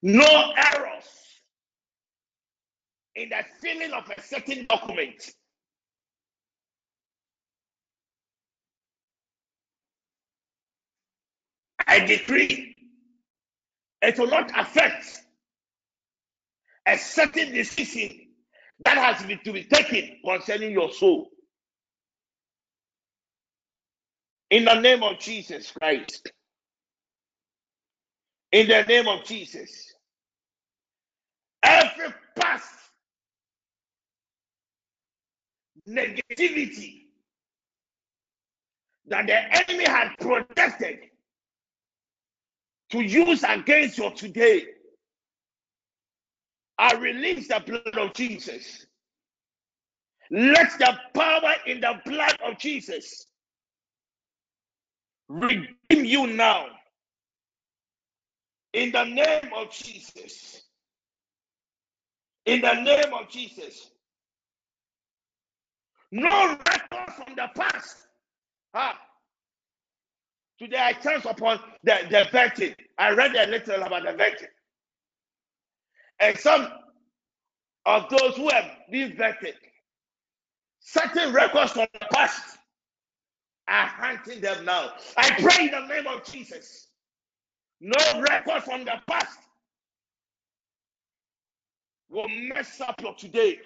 No 0.03 0.53
errors 0.57 1.05
in 3.15 3.29
the 3.29 3.43
filling 3.61 3.91
of 3.93 4.09
a 4.15 4.21
certain 4.21 4.65
document. 4.67 5.31
I 11.87 11.99
decree 11.99 12.75
it 14.01 14.17
will 14.17 14.27
not 14.27 14.51
affect 14.59 15.21
a 16.87 16.97
certain 16.97 17.53
decision 17.53 18.30
that 18.85 18.97
has 18.97 19.25
been 19.25 19.39
to 19.43 19.53
be 19.53 19.63
taken 19.63 20.17
concerning 20.25 20.71
your 20.71 20.91
soul. 20.91 21.29
In 24.49 24.65
the 24.65 24.79
name 24.79 25.03
of 25.03 25.19
Jesus 25.19 25.71
Christ. 25.71 26.31
In 28.51 28.67
the 28.67 28.83
name 28.83 29.07
of 29.07 29.23
Jesus. 29.23 29.93
Every 31.63 32.13
past 32.35 32.75
negativity 35.87 37.03
that 39.07 39.27
the 39.27 39.71
enemy 39.71 39.85
had 39.85 40.09
protected 40.19 40.99
to 42.91 43.01
use 43.01 43.43
against 43.47 43.97
you 43.97 44.11
today, 44.15 44.65
I 46.81 46.95
release 46.95 47.47
the 47.47 47.61
blood 47.63 47.95
of 47.95 48.13
Jesus. 48.15 48.87
Let 50.31 50.71
the 50.79 50.97
power 51.13 51.53
in 51.67 51.79
the 51.79 52.01
blood 52.03 52.35
of 52.43 52.57
Jesus 52.57 53.27
redeem 55.29 55.69
you 55.89 56.25
now. 56.25 56.65
In 58.73 58.91
the 58.91 59.03
name 59.03 59.51
of 59.55 59.71
Jesus. 59.71 60.63
In 62.47 62.61
the 62.61 62.73
name 62.73 63.13
of 63.13 63.29
Jesus. 63.29 63.91
No 66.11 66.49
record 66.49 67.13
from 67.15 67.35
the 67.35 67.47
past. 67.55 68.07
Ah. 68.73 68.97
Today 70.57 70.79
I 70.79 70.93
chance 70.93 71.25
upon 71.25 71.59
the, 71.83 71.99
the 72.09 72.25
vetting. 72.31 72.75
I 72.97 73.11
read 73.11 73.35
a 73.35 73.51
little 73.51 73.83
about 73.83 74.01
the 74.03 74.13
vetting. 74.13 74.47
And 76.21 76.37
some 76.37 76.67
of 77.85 78.09
those 78.09 78.35
who 78.37 78.49
have 78.49 78.65
been 78.91 79.13
vetted, 79.13 79.55
certain 80.79 81.33
records 81.33 81.73
from 81.73 81.87
the 81.93 82.07
past 82.13 82.57
are 83.67 83.87
hunting 83.87 84.41
them 84.41 84.65
now. 84.65 84.91
I 85.17 85.31
pray 85.41 85.65
in 85.65 85.71
the 85.71 85.87
name 85.87 86.07
of 86.07 86.23
Jesus. 86.25 86.87
No 87.81 88.21
record 88.21 88.63
from 88.63 88.85
the 88.85 88.93
past 89.07 89.39
will 92.09 92.29
mess 92.29 92.79
up 92.81 93.01
your 93.01 93.15
today. 93.15 93.59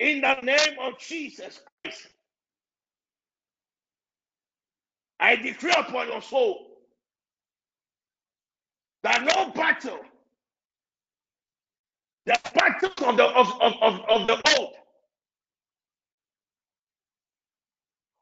In 0.00 0.20
the 0.20 0.34
name 0.42 0.78
of 0.82 0.98
Jesus 0.98 1.60
Christ, 1.84 2.08
I 5.20 5.36
decree 5.36 5.72
upon 5.76 6.08
your 6.08 6.22
soul 6.22 6.66
that 9.02 9.24
no 9.24 9.50
battle, 9.52 10.00
the 12.28 12.38
practice 12.54 12.92
of 13.06 13.18
the 13.18 13.24
of, 13.24 13.48
of, 13.62 13.74
of, 13.82 14.00
of 14.10 14.28
the 14.28 14.58
old 14.58 14.74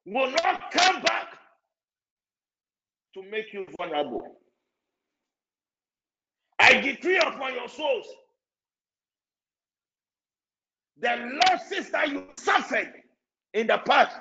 will 0.07 0.31
not 0.33 0.71
come 0.73 1.03
back 1.03 1.29
to 3.15 3.23
make 3.31 3.53
you 3.53 3.67
vulnerable. 3.79 4.39
I 6.59 6.81
decree 6.81 7.19
upon 7.19 7.55
your 7.55 7.69
souls 7.69 8.07
the 11.01 11.41
losses 11.47 11.91
that 11.91 12.11
you 12.11 12.25
suffered 12.39 12.93
in 13.55 13.69
the 13.69 13.79
past 13.79 14.17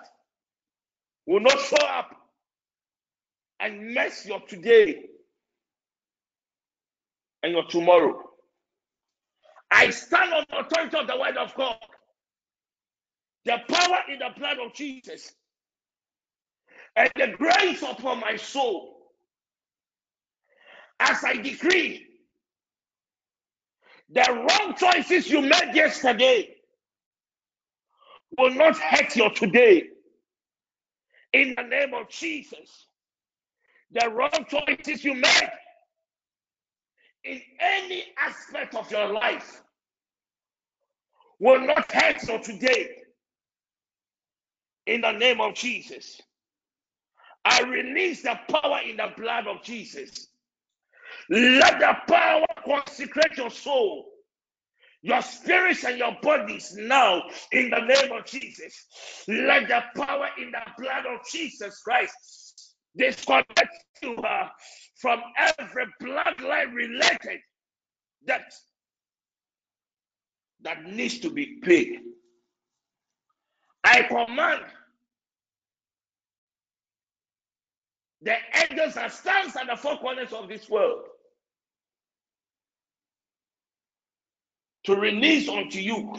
will 1.28 1.42
not 1.42 1.60
show 1.62 1.86
up 1.88 2.12
and 3.62 3.94
mess 3.94 4.26
your 4.28 4.42
today 4.42 5.06
and 7.44 7.54
your 7.54 7.66
tomorrow. 7.68 8.22
I 9.72 9.90
stand 9.90 10.34
on 10.34 10.46
the 10.50 10.60
authority 10.60 10.98
of 10.98 11.08
the 11.08 11.18
word 11.18 11.38
of 11.38 11.54
God, 11.56 11.78
the 13.46 13.58
power 13.70 14.00
in 14.12 14.20
the 14.20 14.30
blood 14.38 14.58
of 14.60 14.74
Jesus, 14.74 15.34
and 16.96 17.12
the 17.16 17.34
grace 17.38 17.82
upon 17.84 18.20
my 18.20 18.38
soul. 18.38 18.94
As 21.00 21.24
I 21.24 21.34
decree, 21.36 22.06
the 24.10 24.26
wrong 24.32 24.76
choices 24.78 25.30
you 25.30 25.42
made 25.42 25.72
yesterday 25.74 26.56
will 28.38 28.54
not 28.54 28.78
hurt 28.78 29.16
your 29.16 29.32
today. 29.32 29.90
In 31.34 31.56
the 31.58 31.64
name 31.64 31.94
of 31.94 32.10
Jesus, 32.10 32.88
the 33.92 34.10
wrong 34.10 34.46
choices 34.50 35.04
you 35.04 35.16
made 35.16 35.52
in 37.26 37.42
any 37.60 38.04
aspect 38.18 38.76
of 38.76 38.90
your 38.92 39.12
life 39.12 39.62
will 41.40 41.60
not 41.66 41.92
hurt 41.92 42.24
your 42.28 42.40
today. 42.40 42.90
In 44.86 45.02
the 45.02 45.12
name 45.12 45.42
of 45.42 45.56
Jesus, 45.56 46.22
I 47.44 47.62
release 47.64 48.22
the 48.22 48.40
power 48.50 48.80
in 48.88 48.98
the 48.98 49.12
blood 49.18 49.48
of 49.48 49.64
Jesus. 49.64 50.28
Let 51.30 51.80
the 51.80 51.96
power 52.08 52.46
consecrate 52.64 53.38
your 53.38 53.50
soul, 53.50 54.06
your 55.02 55.22
spirits, 55.24 55.84
and 55.84 55.98
your 55.98 56.16
bodies 56.22 56.76
now 56.78 57.24
in 57.52 57.72
the 57.72 57.82
name 57.82 58.12
of 58.12 58.26
Jesus. 58.26 58.86
Let 59.28 59.68
the 59.68 59.84
power 60.06 60.30
in 60.38 60.52
the 60.52 60.62
blood 60.78 61.06
of 61.08 61.20
Jesus 61.32 61.82
Christ 61.82 62.14
disconnect 62.98 63.86
you 64.02 64.16
uh, 64.18 64.50
from 64.96 65.22
every 65.38 65.86
bloodline 66.02 66.74
related 66.74 67.40
debt 68.26 68.54
that 70.62 70.86
needs 70.86 71.20
to 71.20 71.30
be 71.30 71.60
paid. 71.62 72.00
I 73.84 74.04
command 74.04 74.62
the 78.22 78.36
angels 78.70 78.96
that 78.96 79.14
stands 79.14 79.56
at 79.56 79.68
the 79.68 79.76
four 79.76 79.98
corners 79.98 80.34
of 80.34 80.50
this 80.50 80.68
world 80.70 81.04
to 84.86 84.96
release 84.96 85.48
unto 85.48 85.80
you 85.80 86.14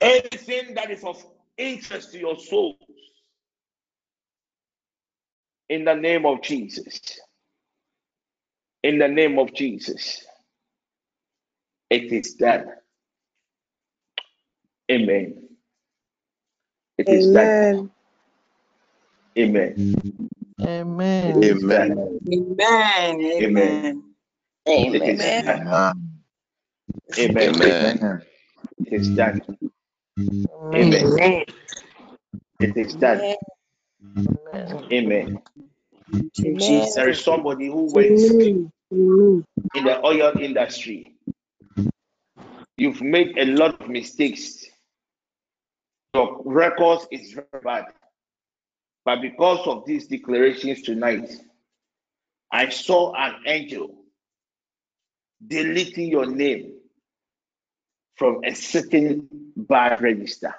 anything 0.00 0.74
that 0.74 0.90
is 0.90 1.04
of 1.04 1.22
interest 1.58 2.12
to 2.12 2.18
your 2.18 2.38
souls 2.38 2.76
in 5.72 5.86
the 5.86 5.94
name 5.96 6.26
of 6.26 6.42
Jesus. 6.42 7.00
In 8.84 8.98
the 8.98 9.08
name 9.08 9.38
of 9.38 9.54
Jesus. 9.54 10.24
It 11.90 12.12
is 12.12 12.34
done. 12.34 12.66
Amen. 14.90 15.48
It 16.98 17.12
is 17.12 17.28
Amen. 17.28 17.30
done. 17.30 17.90
Amen. 19.38 19.78
Amen. 20.62 20.98
It 21.22 21.36
is 21.42 21.64
done. 21.64 22.00
Amen. 22.32 23.20
Amen. 23.40 23.84
Amen. 24.68 24.92
It 24.92 25.06
is 25.06 25.26
Amen. 25.26 25.44
done. 25.44 25.72
Amen. 27.18 27.62
Amen. 27.62 28.22
It 28.78 28.92
is 28.92 29.10
done. 29.10 29.40
Amen. 30.18 30.48
Amen. 30.74 31.02
Amen. 31.02 31.44
It 32.60 32.72
is 32.76 32.94
done. 32.96 33.26
Amen. 34.02 35.42
Amen. 36.44 36.88
There 36.94 37.08
is 37.08 37.22
somebody 37.22 37.66
who 37.66 37.92
works 37.92 38.30
in 38.30 38.72
the 38.90 40.00
oil 40.04 40.38
industry. 40.38 41.14
You've 42.76 43.00
made 43.00 43.38
a 43.38 43.46
lot 43.46 43.80
of 43.80 43.88
mistakes. 43.88 44.66
Your 46.14 46.42
records 46.44 47.06
is 47.10 47.32
very 47.32 47.62
bad. 47.62 47.86
But 49.04 49.20
because 49.20 49.66
of 49.66 49.84
these 49.86 50.06
declarations 50.06 50.82
tonight, 50.82 51.30
I 52.50 52.68
saw 52.68 53.14
an 53.14 53.36
angel 53.46 53.94
deleting 55.44 56.08
your 56.08 56.26
name 56.26 56.74
from 58.16 58.40
a 58.44 58.54
certain 58.54 59.28
bad 59.56 60.00
register. 60.00 60.54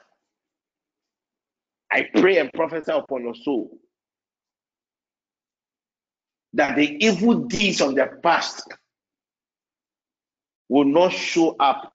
I 1.94 2.10
pray 2.16 2.40
and 2.40 2.52
prophesy 2.52 2.92
upon 2.92 3.22
your 3.22 3.36
soul 3.36 3.78
that 6.54 6.76
the 6.76 6.98
evil 7.06 7.42
deeds 7.42 7.82
of 7.82 7.94
the 7.94 8.08
past 8.24 8.68
will 10.70 10.86
not 10.86 11.12
show 11.12 11.56
up 11.60 11.94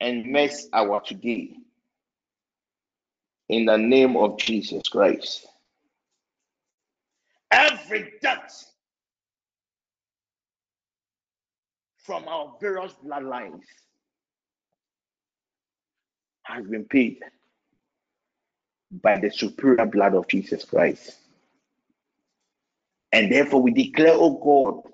and 0.00 0.24
mess 0.24 0.68
our 0.72 1.02
today. 1.02 1.52
In 3.50 3.66
the 3.66 3.76
name 3.76 4.16
of 4.16 4.38
Jesus 4.38 4.88
Christ. 4.88 5.46
Every 7.50 8.14
debt 8.22 8.54
from 11.98 12.26
our 12.26 12.54
various 12.58 12.94
bloodlines 13.04 13.64
has 16.44 16.66
been 16.66 16.84
paid 16.84 17.18
by 18.92 19.18
the 19.18 19.30
superior 19.30 19.86
blood 19.86 20.14
of 20.14 20.28
Jesus 20.28 20.64
Christ. 20.64 21.16
And 23.10 23.32
therefore, 23.32 23.62
we 23.62 23.72
declare, 23.72 24.12
oh 24.14 24.38
God, 24.38 24.92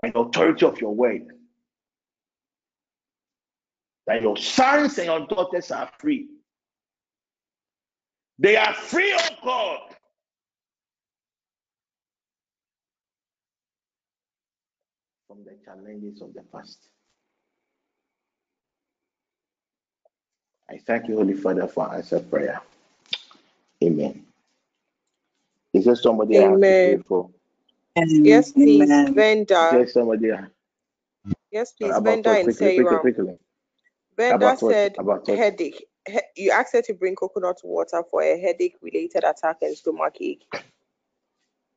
by 0.00 0.10
the 0.10 0.18
authority 0.18 0.66
of 0.66 0.80
your 0.80 0.94
word, 0.94 1.22
that 4.06 4.22
your 4.22 4.36
sons 4.36 4.98
and 4.98 5.06
your 5.06 5.26
daughters 5.26 5.70
are 5.70 5.90
free. 5.98 6.28
They 8.38 8.56
are 8.56 8.74
free, 8.74 9.12
oh 9.16 9.28
God. 9.42 9.80
From 15.26 15.44
the 15.44 15.56
challenges 15.64 16.20
of 16.20 16.34
the 16.34 16.42
past. 16.52 16.88
I 20.70 20.78
thank 20.78 21.08
you, 21.08 21.16
Holy 21.16 21.34
Father, 21.34 21.66
for 21.68 21.94
answer 21.94 22.20
prayer. 22.20 22.60
Amen. 23.82 24.24
Is 25.72 25.84
there 25.84 25.96
somebody 25.96 26.38
Amen. 26.38 26.48
I 26.48 26.50
have 26.50 26.60
to 26.60 26.96
pray 26.96 27.02
for? 27.06 27.30
Yes, 27.96 28.52
please, 28.52 28.82
Amen. 28.82 29.14
Venda. 29.14 29.64
Is 29.64 29.70
there 29.72 29.88
somebody? 29.88 30.30
Yes, 31.50 31.72
please, 31.72 31.94
Venda 32.02 32.30
and 32.30 32.48
Sayram. 32.48 33.38
Venda 34.16 34.56
said 34.56 34.96
about 34.98 35.26
headache. 35.28 35.86
He, 36.06 36.20
you 36.36 36.50
asked 36.50 36.72
her 36.72 36.82
to 36.82 36.94
bring 36.94 37.14
coconut 37.16 37.60
water 37.64 38.02
for 38.10 38.22
a 38.22 38.38
headache-related 38.38 39.24
attack 39.24 39.58
and 39.62 39.76
stomach 39.76 40.16
ache. 40.20 40.46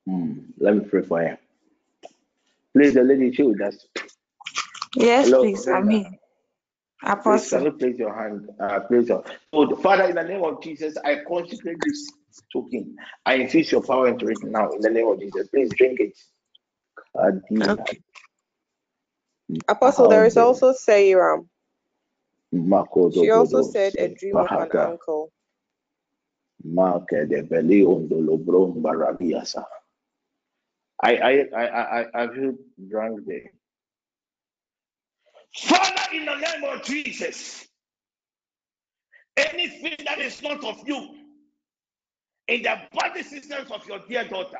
Hmm. 0.08 0.40
Let 0.58 0.76
me 0.76 0.82
pray 0.86 1.02
for 1.02 1.20
her. 1.20 1.38
Please, 2.74 2.94
the 2.94 3.04
lady, 3.04 3.34
she 3.34 3.44
with 3.44 3.62
us. 3.62 3.88
Yes, 4.96 5.26
Hello, 5.26 5.42
please. 5.44 5.66
Venda. 5.66 5.78
I'm 5.78 5.90
here. 5.90 6.19
Apostle. 7.04 7.34
Please, 7.34 7.50
can 7.50 7.64
you 7.64 7.72
place 7.72 7.98
your 7.98 8.16
hand? 8.16 8.50
Uh, 8.60 8.80
place 8.82 9.08
your. 9.08 9.24
So, 9.54 9.76
Father, 9.78 10.06
in 10.06 10.16
the 10.16 10.24
name 10.24 10.44
of 10.44 10.62
Jesus, 10.62 10.98
I 11.06 11.20
consecrate 11.28 11.78
this 11.86 12.08
token. 12.52 12.96
I 13.26 13.36
infuse 13.36 13.72
your 13.72 13.84
power 13.84 14.08
into 14.08 14.28
it 14.30 14.40
now. 14.44 14.72
In 14.72 14.82
the 14.82 14.90
name 14.90 15.08
of 15.08 15.20
Jesus, 15.20 15.48
please 15.50 15.70
drink 15.78 16.00
it. 16.00 16.18
Okay. 17.62 18.02
Apostle, 19.68 20.08
there 20.08 20.26
is 20.26 20.38
also 20.38 20.74
Sayram. 20.74 21.48
She 23.10 23.30
also 23.32 23.62
said 23.64 23.96
a 23.98 24.10
dream 24.10 24.40
of 24.40 24.56
an 24.56 24.72
uncle. 24.76 25.32
I 31.02 31.16
I 31.16 31.32
I 31.56 31.66
I 31.66 32.24
I 32.24 32.28
feel 32.34 32.56
drunk 32.90 33.22
there. 33.26 33.52
Father, 35.56 36.16
in 36.16 36.26
the 36.26 36.36
name 36.36 36.64
of 36.66 36.84
Jesus, 36.84 37.68
anything 39.38 39.96
that 40.06 40.20
is 40.20 40.42
not 40.42 40.64
of 40.64 40.88
you 40.88 41.16
in 42.48 42.64
the 42.64 42.76
body 42.94 43.24
systems 43.24 43.72
of 43.72 43.86
your 43.88 44.00
dear 44.08 44.28
daughter, 44.28 44.60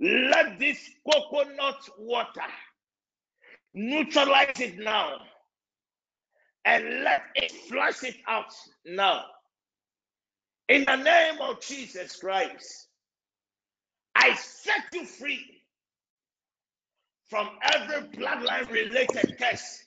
let 0.00 0.58
this 0.58 0.78
coconut 1.10 1.88
water 1.98 2.42
neutralize 3.74 4.58
it 4.60 4.78
now 4.78 5.16
and 6.64 7.02
let 7.04 7.22
it 7.34 7.52
flush 7.68 8.02
it 8.04 8.16
out 8.26 8.52
now. 8.84 9.24
In 10.68 10.84
the 10.84 10.96
name 10.96 11.40
of 11.40 11.60
Jesus 11.60 12.16
Christ, 12.16 12.88
I 14.14 14.34
set 14.34 14.84
you 14.92 15.04
free 15.04 15.59
from 17.30 17.48
every 17.62 18.08
bloodline 18.08 18.68
related 18.70 19.38
curse 19.38 19.84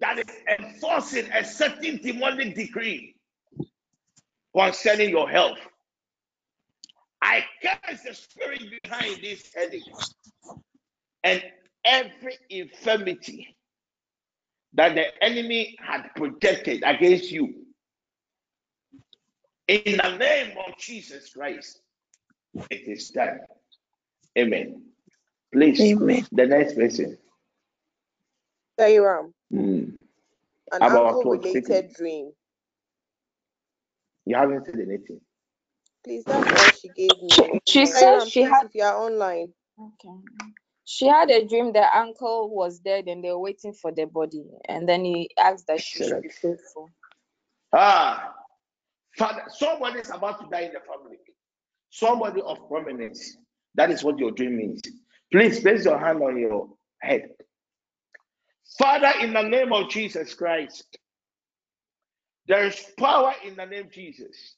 that 0.00 0.18
is 0.18 0.58
enforcing 0.58 1.30
a 1.32 1.44
certain 1.44 1.98
demonic 1.98 2.56
decree 2.56 3.14
concerning 4.54 5.10
your 5.10 5.28
health. 5.28 5.58
I 7.22 7.44
curse 7.62 8.02
the 8.02 8.14
spirit 8.14 8.62
behind 8.82 9.22
this 9.22 9.50
headache 9.54 9.82
and 11.22 11.42
every 11.84 12.36
infirmity 12.50 13.56
that 14.74 14.96
the 14.96 15.24
enemy 15.24 15.76
had 15.80 16.08
projected 16.16 16.82
against 16.84 17.30
you. 17.30 17.54
In 19.68 19.96
the 19.96 20.16
name 20.18 20.56
of 20.66 20.76
Jesus 20.78 21.32
Christ, 21.32 21.80
it 22.70 22.88
is 22.88 23.10
done. 23.10 23.38
Amen. 24.36 24.82
Please, 25.54 25.80
Amen. 25.80 26.26
the 26.32 26.46
next 26.46 26.74
person. 26.74 27.16
Sayram. 28.78 29.32
Mm. 29.52 29.94
An 30.72 30.82
uncle-related 30.82 31.94
dream. 31.94 32.32
You 34.26 34.34
haven't 34.34 34.66
said 34.66 34.74
anything. 34.74 35.20
Please, 36.02 36.24
that's 36.24 36.50
all 36.50 36.70
she 36.70 36.88
gave 36.88 37.22
me. 37.22 37.60
She 37.68 37.86
said 37.86 38.26
she 38.26 38.42
had. 38.42 38.64
If 38.64 38.74
you 38.74 38.82
are 38.82 38.96
online. 38.96 39.52
Okay. 39.78 40.16
She 40.84 41.06
had 41.06 41.30
a 41.30 41.46
dream 41.46 41.72
the 41.72 41.86
uncle 41.96 42.50
was 42.50 42.80
dead 42.80 43.06
and 43.06 43.22
they 43.22 43.30
were 43.30 43.38
waiting 43.38 43.72
for 43.74 43.92
the 43.92 44.06
body, 44.06 44.44
and 44.68 44.88
then 44.88 45.04
he 45.04 45.30
asked 45.38 45.68
that 45.68 45.80
she 45.80 46.02
should 46.02 46.22
be 46.22 46.30
faithful. 46.30 46.90
Ah, 47.72 48.34
Father, 49.16 49.44
somebody 49.48 50.00
is 50.00 50.10
about 50.10 50.40
to 50.40 50.46
die 50.50 50.62
in 50.62 50.72
the 50.72 50.80
family. 50.80 51.18
Somebody 51.90 52.42
of 52.42 52.66
prominence. 52.66 53.36
That 53.76 53.92
is 53.92 54.02
what 54.02 54.18
your 54.18 54.32
dream 54.32 54.56
means. 54.56 54.82
Please 55.32 55.60
place 55.60 55.84
your 55.84 55.98
hand 55.98 56.22
on 56.22 56.38
your 56.38 56.68
head. 57.00 57.28
Father, 58.78 59.12
in 59.20 59.32
the 59.32 59.42
name 59.42 59.72
of 59.72 59.88
Jesus 59.90 60.34
Christ, 60.34 60.98
there 62.46 62.64
is 62.66 62.84
power 62.98 63.34
in 63.44 63.56
the 63.56 63.66
name 63.66 63.88
Jesus. 63.92 64.56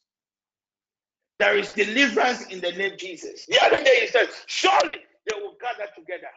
There 1.39 1.57
is 1.59 1.73
deliverance 1.73 2.47
in 2.47 2.61
the 2.61 2.73
name 2.73 2.95
Jesus. 2.99 3.47
The 3.47 3.63
other 3.63 3.83
day 3.83 4.01
he 4.01 4.07
said, 4.09 4.29
Surely 4.47 5.01
they 5.27 5.41
will 5.41 5.55
gather 5.61 5.91
together. 5.95 6.31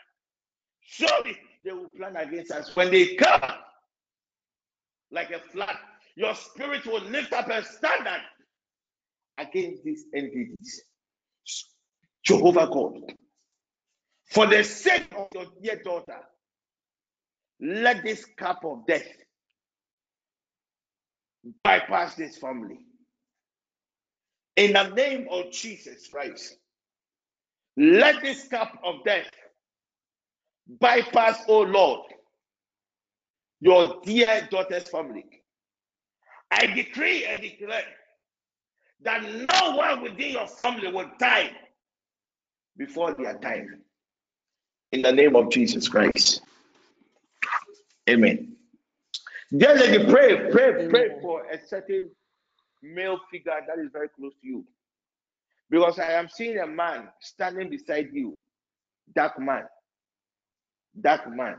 Surely 0.82 1.38
they 1.64 1.72
will 1.72 1.90
plan 1.96 2.16
against 2.18 2.52
us. 2.52 2.76
When 2.76 2.92
they 2.92 3.16
come 3.16 3.42
like 5.12 5.32
a 5.32 5.40
flood, 5.40 5.76
your 6.16 6.36
spirit 6.36 6.86
will 6.86 7.02
lift 7.04 7.32
up 7.34 7.50
a 7.50 7.64
standard 7.64 8.22
against 9.38 9.84
these 9.84 10.06
entities. 10.14 10.84
Jehovah 12.24 12.68
God, 12.72 13.14
for 14.30 14.48
the 14.48 14.64
sake 14.64 15.08
of 15.18 15.28
your 15.34 15.46
dear 15.62 15.82
daughter, 15.84 16.20
let 17.60 18.04
this 18.04 18.26
cup 18.38 18.64
of 18.64 18.86
death 18.88 19.08
bypass 21.64 22.16
this 22.16 22.38
family. 22.38 22.80
In 24.56 24.74
the 24.74 24.90
name 24.90 25.28
of 25.32 25.52
Jesus 25.52 26.08
Christ, 26.08 26.58
let 27.78 28.22
this 28.22 28.48
cup 28.48 28.80
of 28.84 29.04
death 29.06 29.30
bypass, 30.80 31.44
oh 31.48 31.62
Lord, 31.62 32.02
your 33.62 34.02
dear 34.04 34.48
daughter's 34.52 34.90
family. 34.90 35.26
I 36.52 36.68
decree 36.68 37.26
and 37.26 37.42
declare 37.42 37.84
that 39.02 39.24
no 39.24 39.76
one 39.76 40.02
within 40.02 40.32
your 40.34 40.48
family 40.48 40.92
will 40.92 41.10
die 41.20 41.52
before 42.78 43.14
their 43.14 43.38
time. 43.40 43.82
In 44.92 45.02
the 45.04 45.12
name 45.12 45.36
of 45.36 45.52
Jesus 45.52 45.88
Christ. 45.88 46.42
Amen. 48.10 48.56
Dear 49.56 49.76
lady, 49.76 50.12
pray, 50.12 50.50
pray, 50.52 50.88
pray 50.90 51.10
for 51.22 51.44
a 51.46 51.60
certain 51.68 52.10
male 52.82 53.20
figure 53.32 53.52
that 53.68 53.80
is 53.80 53.90
very 53.92 54.10
close 54.10 54.34
to 54.42 54.48
you. 54.48 54.66
Because 55.70 56.00
I 56.00 56.14
am 56.14 56.28
seeing 56.28 56.58
a 56.60 56.68
man 56.68 57.10
standing 57.20 57.70
beside 57.70 58.10
you, 58.14 58.36
dark 59.16 59.40
man, 59.40 59.64
dark 61.00 61.32
man. 61.32 61.58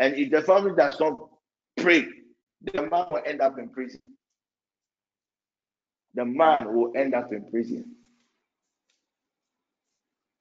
And 0.00 0.14
if 0.14 0.30
the 0.30 0.42
family 0.42 0.72
does 0.76 0.98
not 0.98 1.28
pray, 1.76 2.06
the 2.62 2.82
man 2.82 3.06
will 3.10 3.22
end 3.24 3.40
up 3.40 3.58
in 3.58 3.68
prison. 3.68 4.00
The 6.14 6.24
man 6.24 6.58
will 6.62 6.92
end 6.96 7.14
up 7.14 7.32
in 7.32 7.48
prison. 7.48 7.84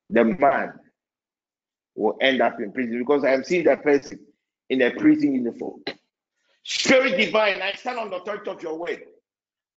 The 0.10 0.24
man 0.24 0.74
will 1.98 2.18
end 2.22 2.42
up 2.42 2.60
in 2.62 2.72
prison 2.72 3.00
because 3.00 3.26
I 3.26 3.34
am 3.34 3.44
seeing 3.44 3.66
that 3.66 3.84
person 3.84 4.20
in 4.70 4.82
a 4.82 4.92
prison 4.92 5.34
uniform. 5.34 5.84
Spirit 6.64 7.18
divine, 7.18 7.62
I 7.62 7.74
stand 7.74 7.98
on 7.98 8.10
the 8.10 8.18
authority 8.18 8.50
of 8.50 8.62
your 8.62 8.78
word 8.78 9.02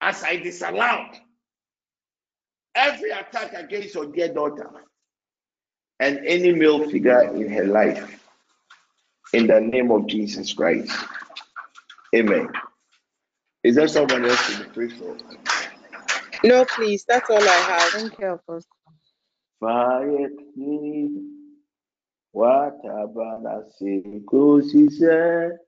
as 0.00 0.22
I 0.22 0.36
disallow 0.36 1.06
every 2.74 3.10
attack 3.10 3.54
against 3.54 3.94
your 3.94 4.06
dear 4.06 4.32
daughter 4.32 4.70
and 5.98 6.20
any 6.26 6.52
male 6.52 6.88
figure 6.88 7.34
in 7.34 7.50
her 7.50 7.64
life. 7.64 8.16
In 9.32 9.46
the 9.46 9.60
name 9.60 9.90
of 9.90 10.06
Jesus 10.08 10.52
Christ. 10.52 10.92
Amen. 12.14 12.48
Is 13.62 13.76
there 13.76 13.86
someone 13.86 14.24
else 14.24 14.50
to 14.50 14.64
be 14.64 14.70
prayed 14.70 14.92
for? 14.94 15.16
No, 16.42 16.64
please. 16.64 17.04
That's 17.06 17.30
all 17.30 17.42
I 17.42 17.52
have. 17.52 17.82
Thank 17.92 18.18
you, 18.18 18.26
Apostle. 18.26 18.64
Fire 19.60 20.28
me. 20.56 21.39
Say? 22.32 24.00
Because 24.00 24.72
he 24.72 24.88
said, 24.90 25.58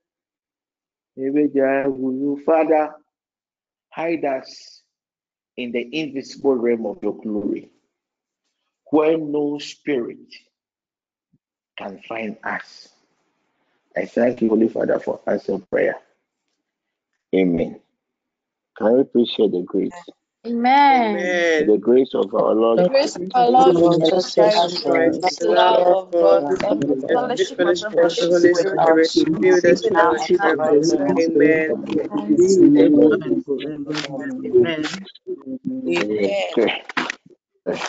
Father, 2.47 2.91
hide 3.91 4.25
us 4.25 4.83
in 5.57 5.73
the 5.73 5.89
invisible 5.93 6.55
realm 6.55 6.87
of 6.87 6.99
your 7.03 7.21
glory, 7.21 7.71
where 8.91 9.19
no 9.19 9.59
spirit 9.59 10.19
can 11.77 12.01
find 12.09 12.37
us. 12.45 12.89
I 13.97 14.07
thank 14.07 14.41
you, 14.41 14.49
Holy 14.49 14.69
Father, 14.69 14.99
for 14.99 15.21
answering 15.27 15.67
prayer. 15.71 15.97
Amen. 17.35 17.81
Can 18.77 19.09
we 19.15 19.27
share 19.27 19.49
the 19.49 19.63
grace? 19.63 19.93
Amen. 20.44 21.16
Amen. 21.16 21.66
The 21.69 21.78
grace 21.78 22.14
of 22.14 22.35
our 22.35 22.55
Lord. 22.55 22.78
The 22.81 22.89
grace 22.89 23.16
of 23.16 23.31
our 23.35 23.51
Lord 23.51 23.74
Jesus 24.02 24.35
Christ, 24.35 24.82
Christ, 24.85 25.39
the 25.40 25.47
love 25.51 25.86
of 25.86 26.12
God, 26.12 26.43
and 26.64 26.82
the 26.82 27.06
and 27.09 27.09
the 27.09 27.09
fellowship 27.09 27.60
of 27.60 27.66
fellowship 27.66 27.90
the 27.90 27.97
of 28.02 28.16
the 28.16 28.27
Holy 28.48 28.64
Holy 28.82 29.05
Spirit 29.05 29.14
be 29.14 29.52
with 29.52 29.64
us 29.64 29.90
now 29.90 30.14
and 30.14 30.36
forever. 30.36 30.77
Amen. 30.77 31.77
Amen. 32.78 33.36
Amen. 35.86 36.35
Okay. 36.59 36.82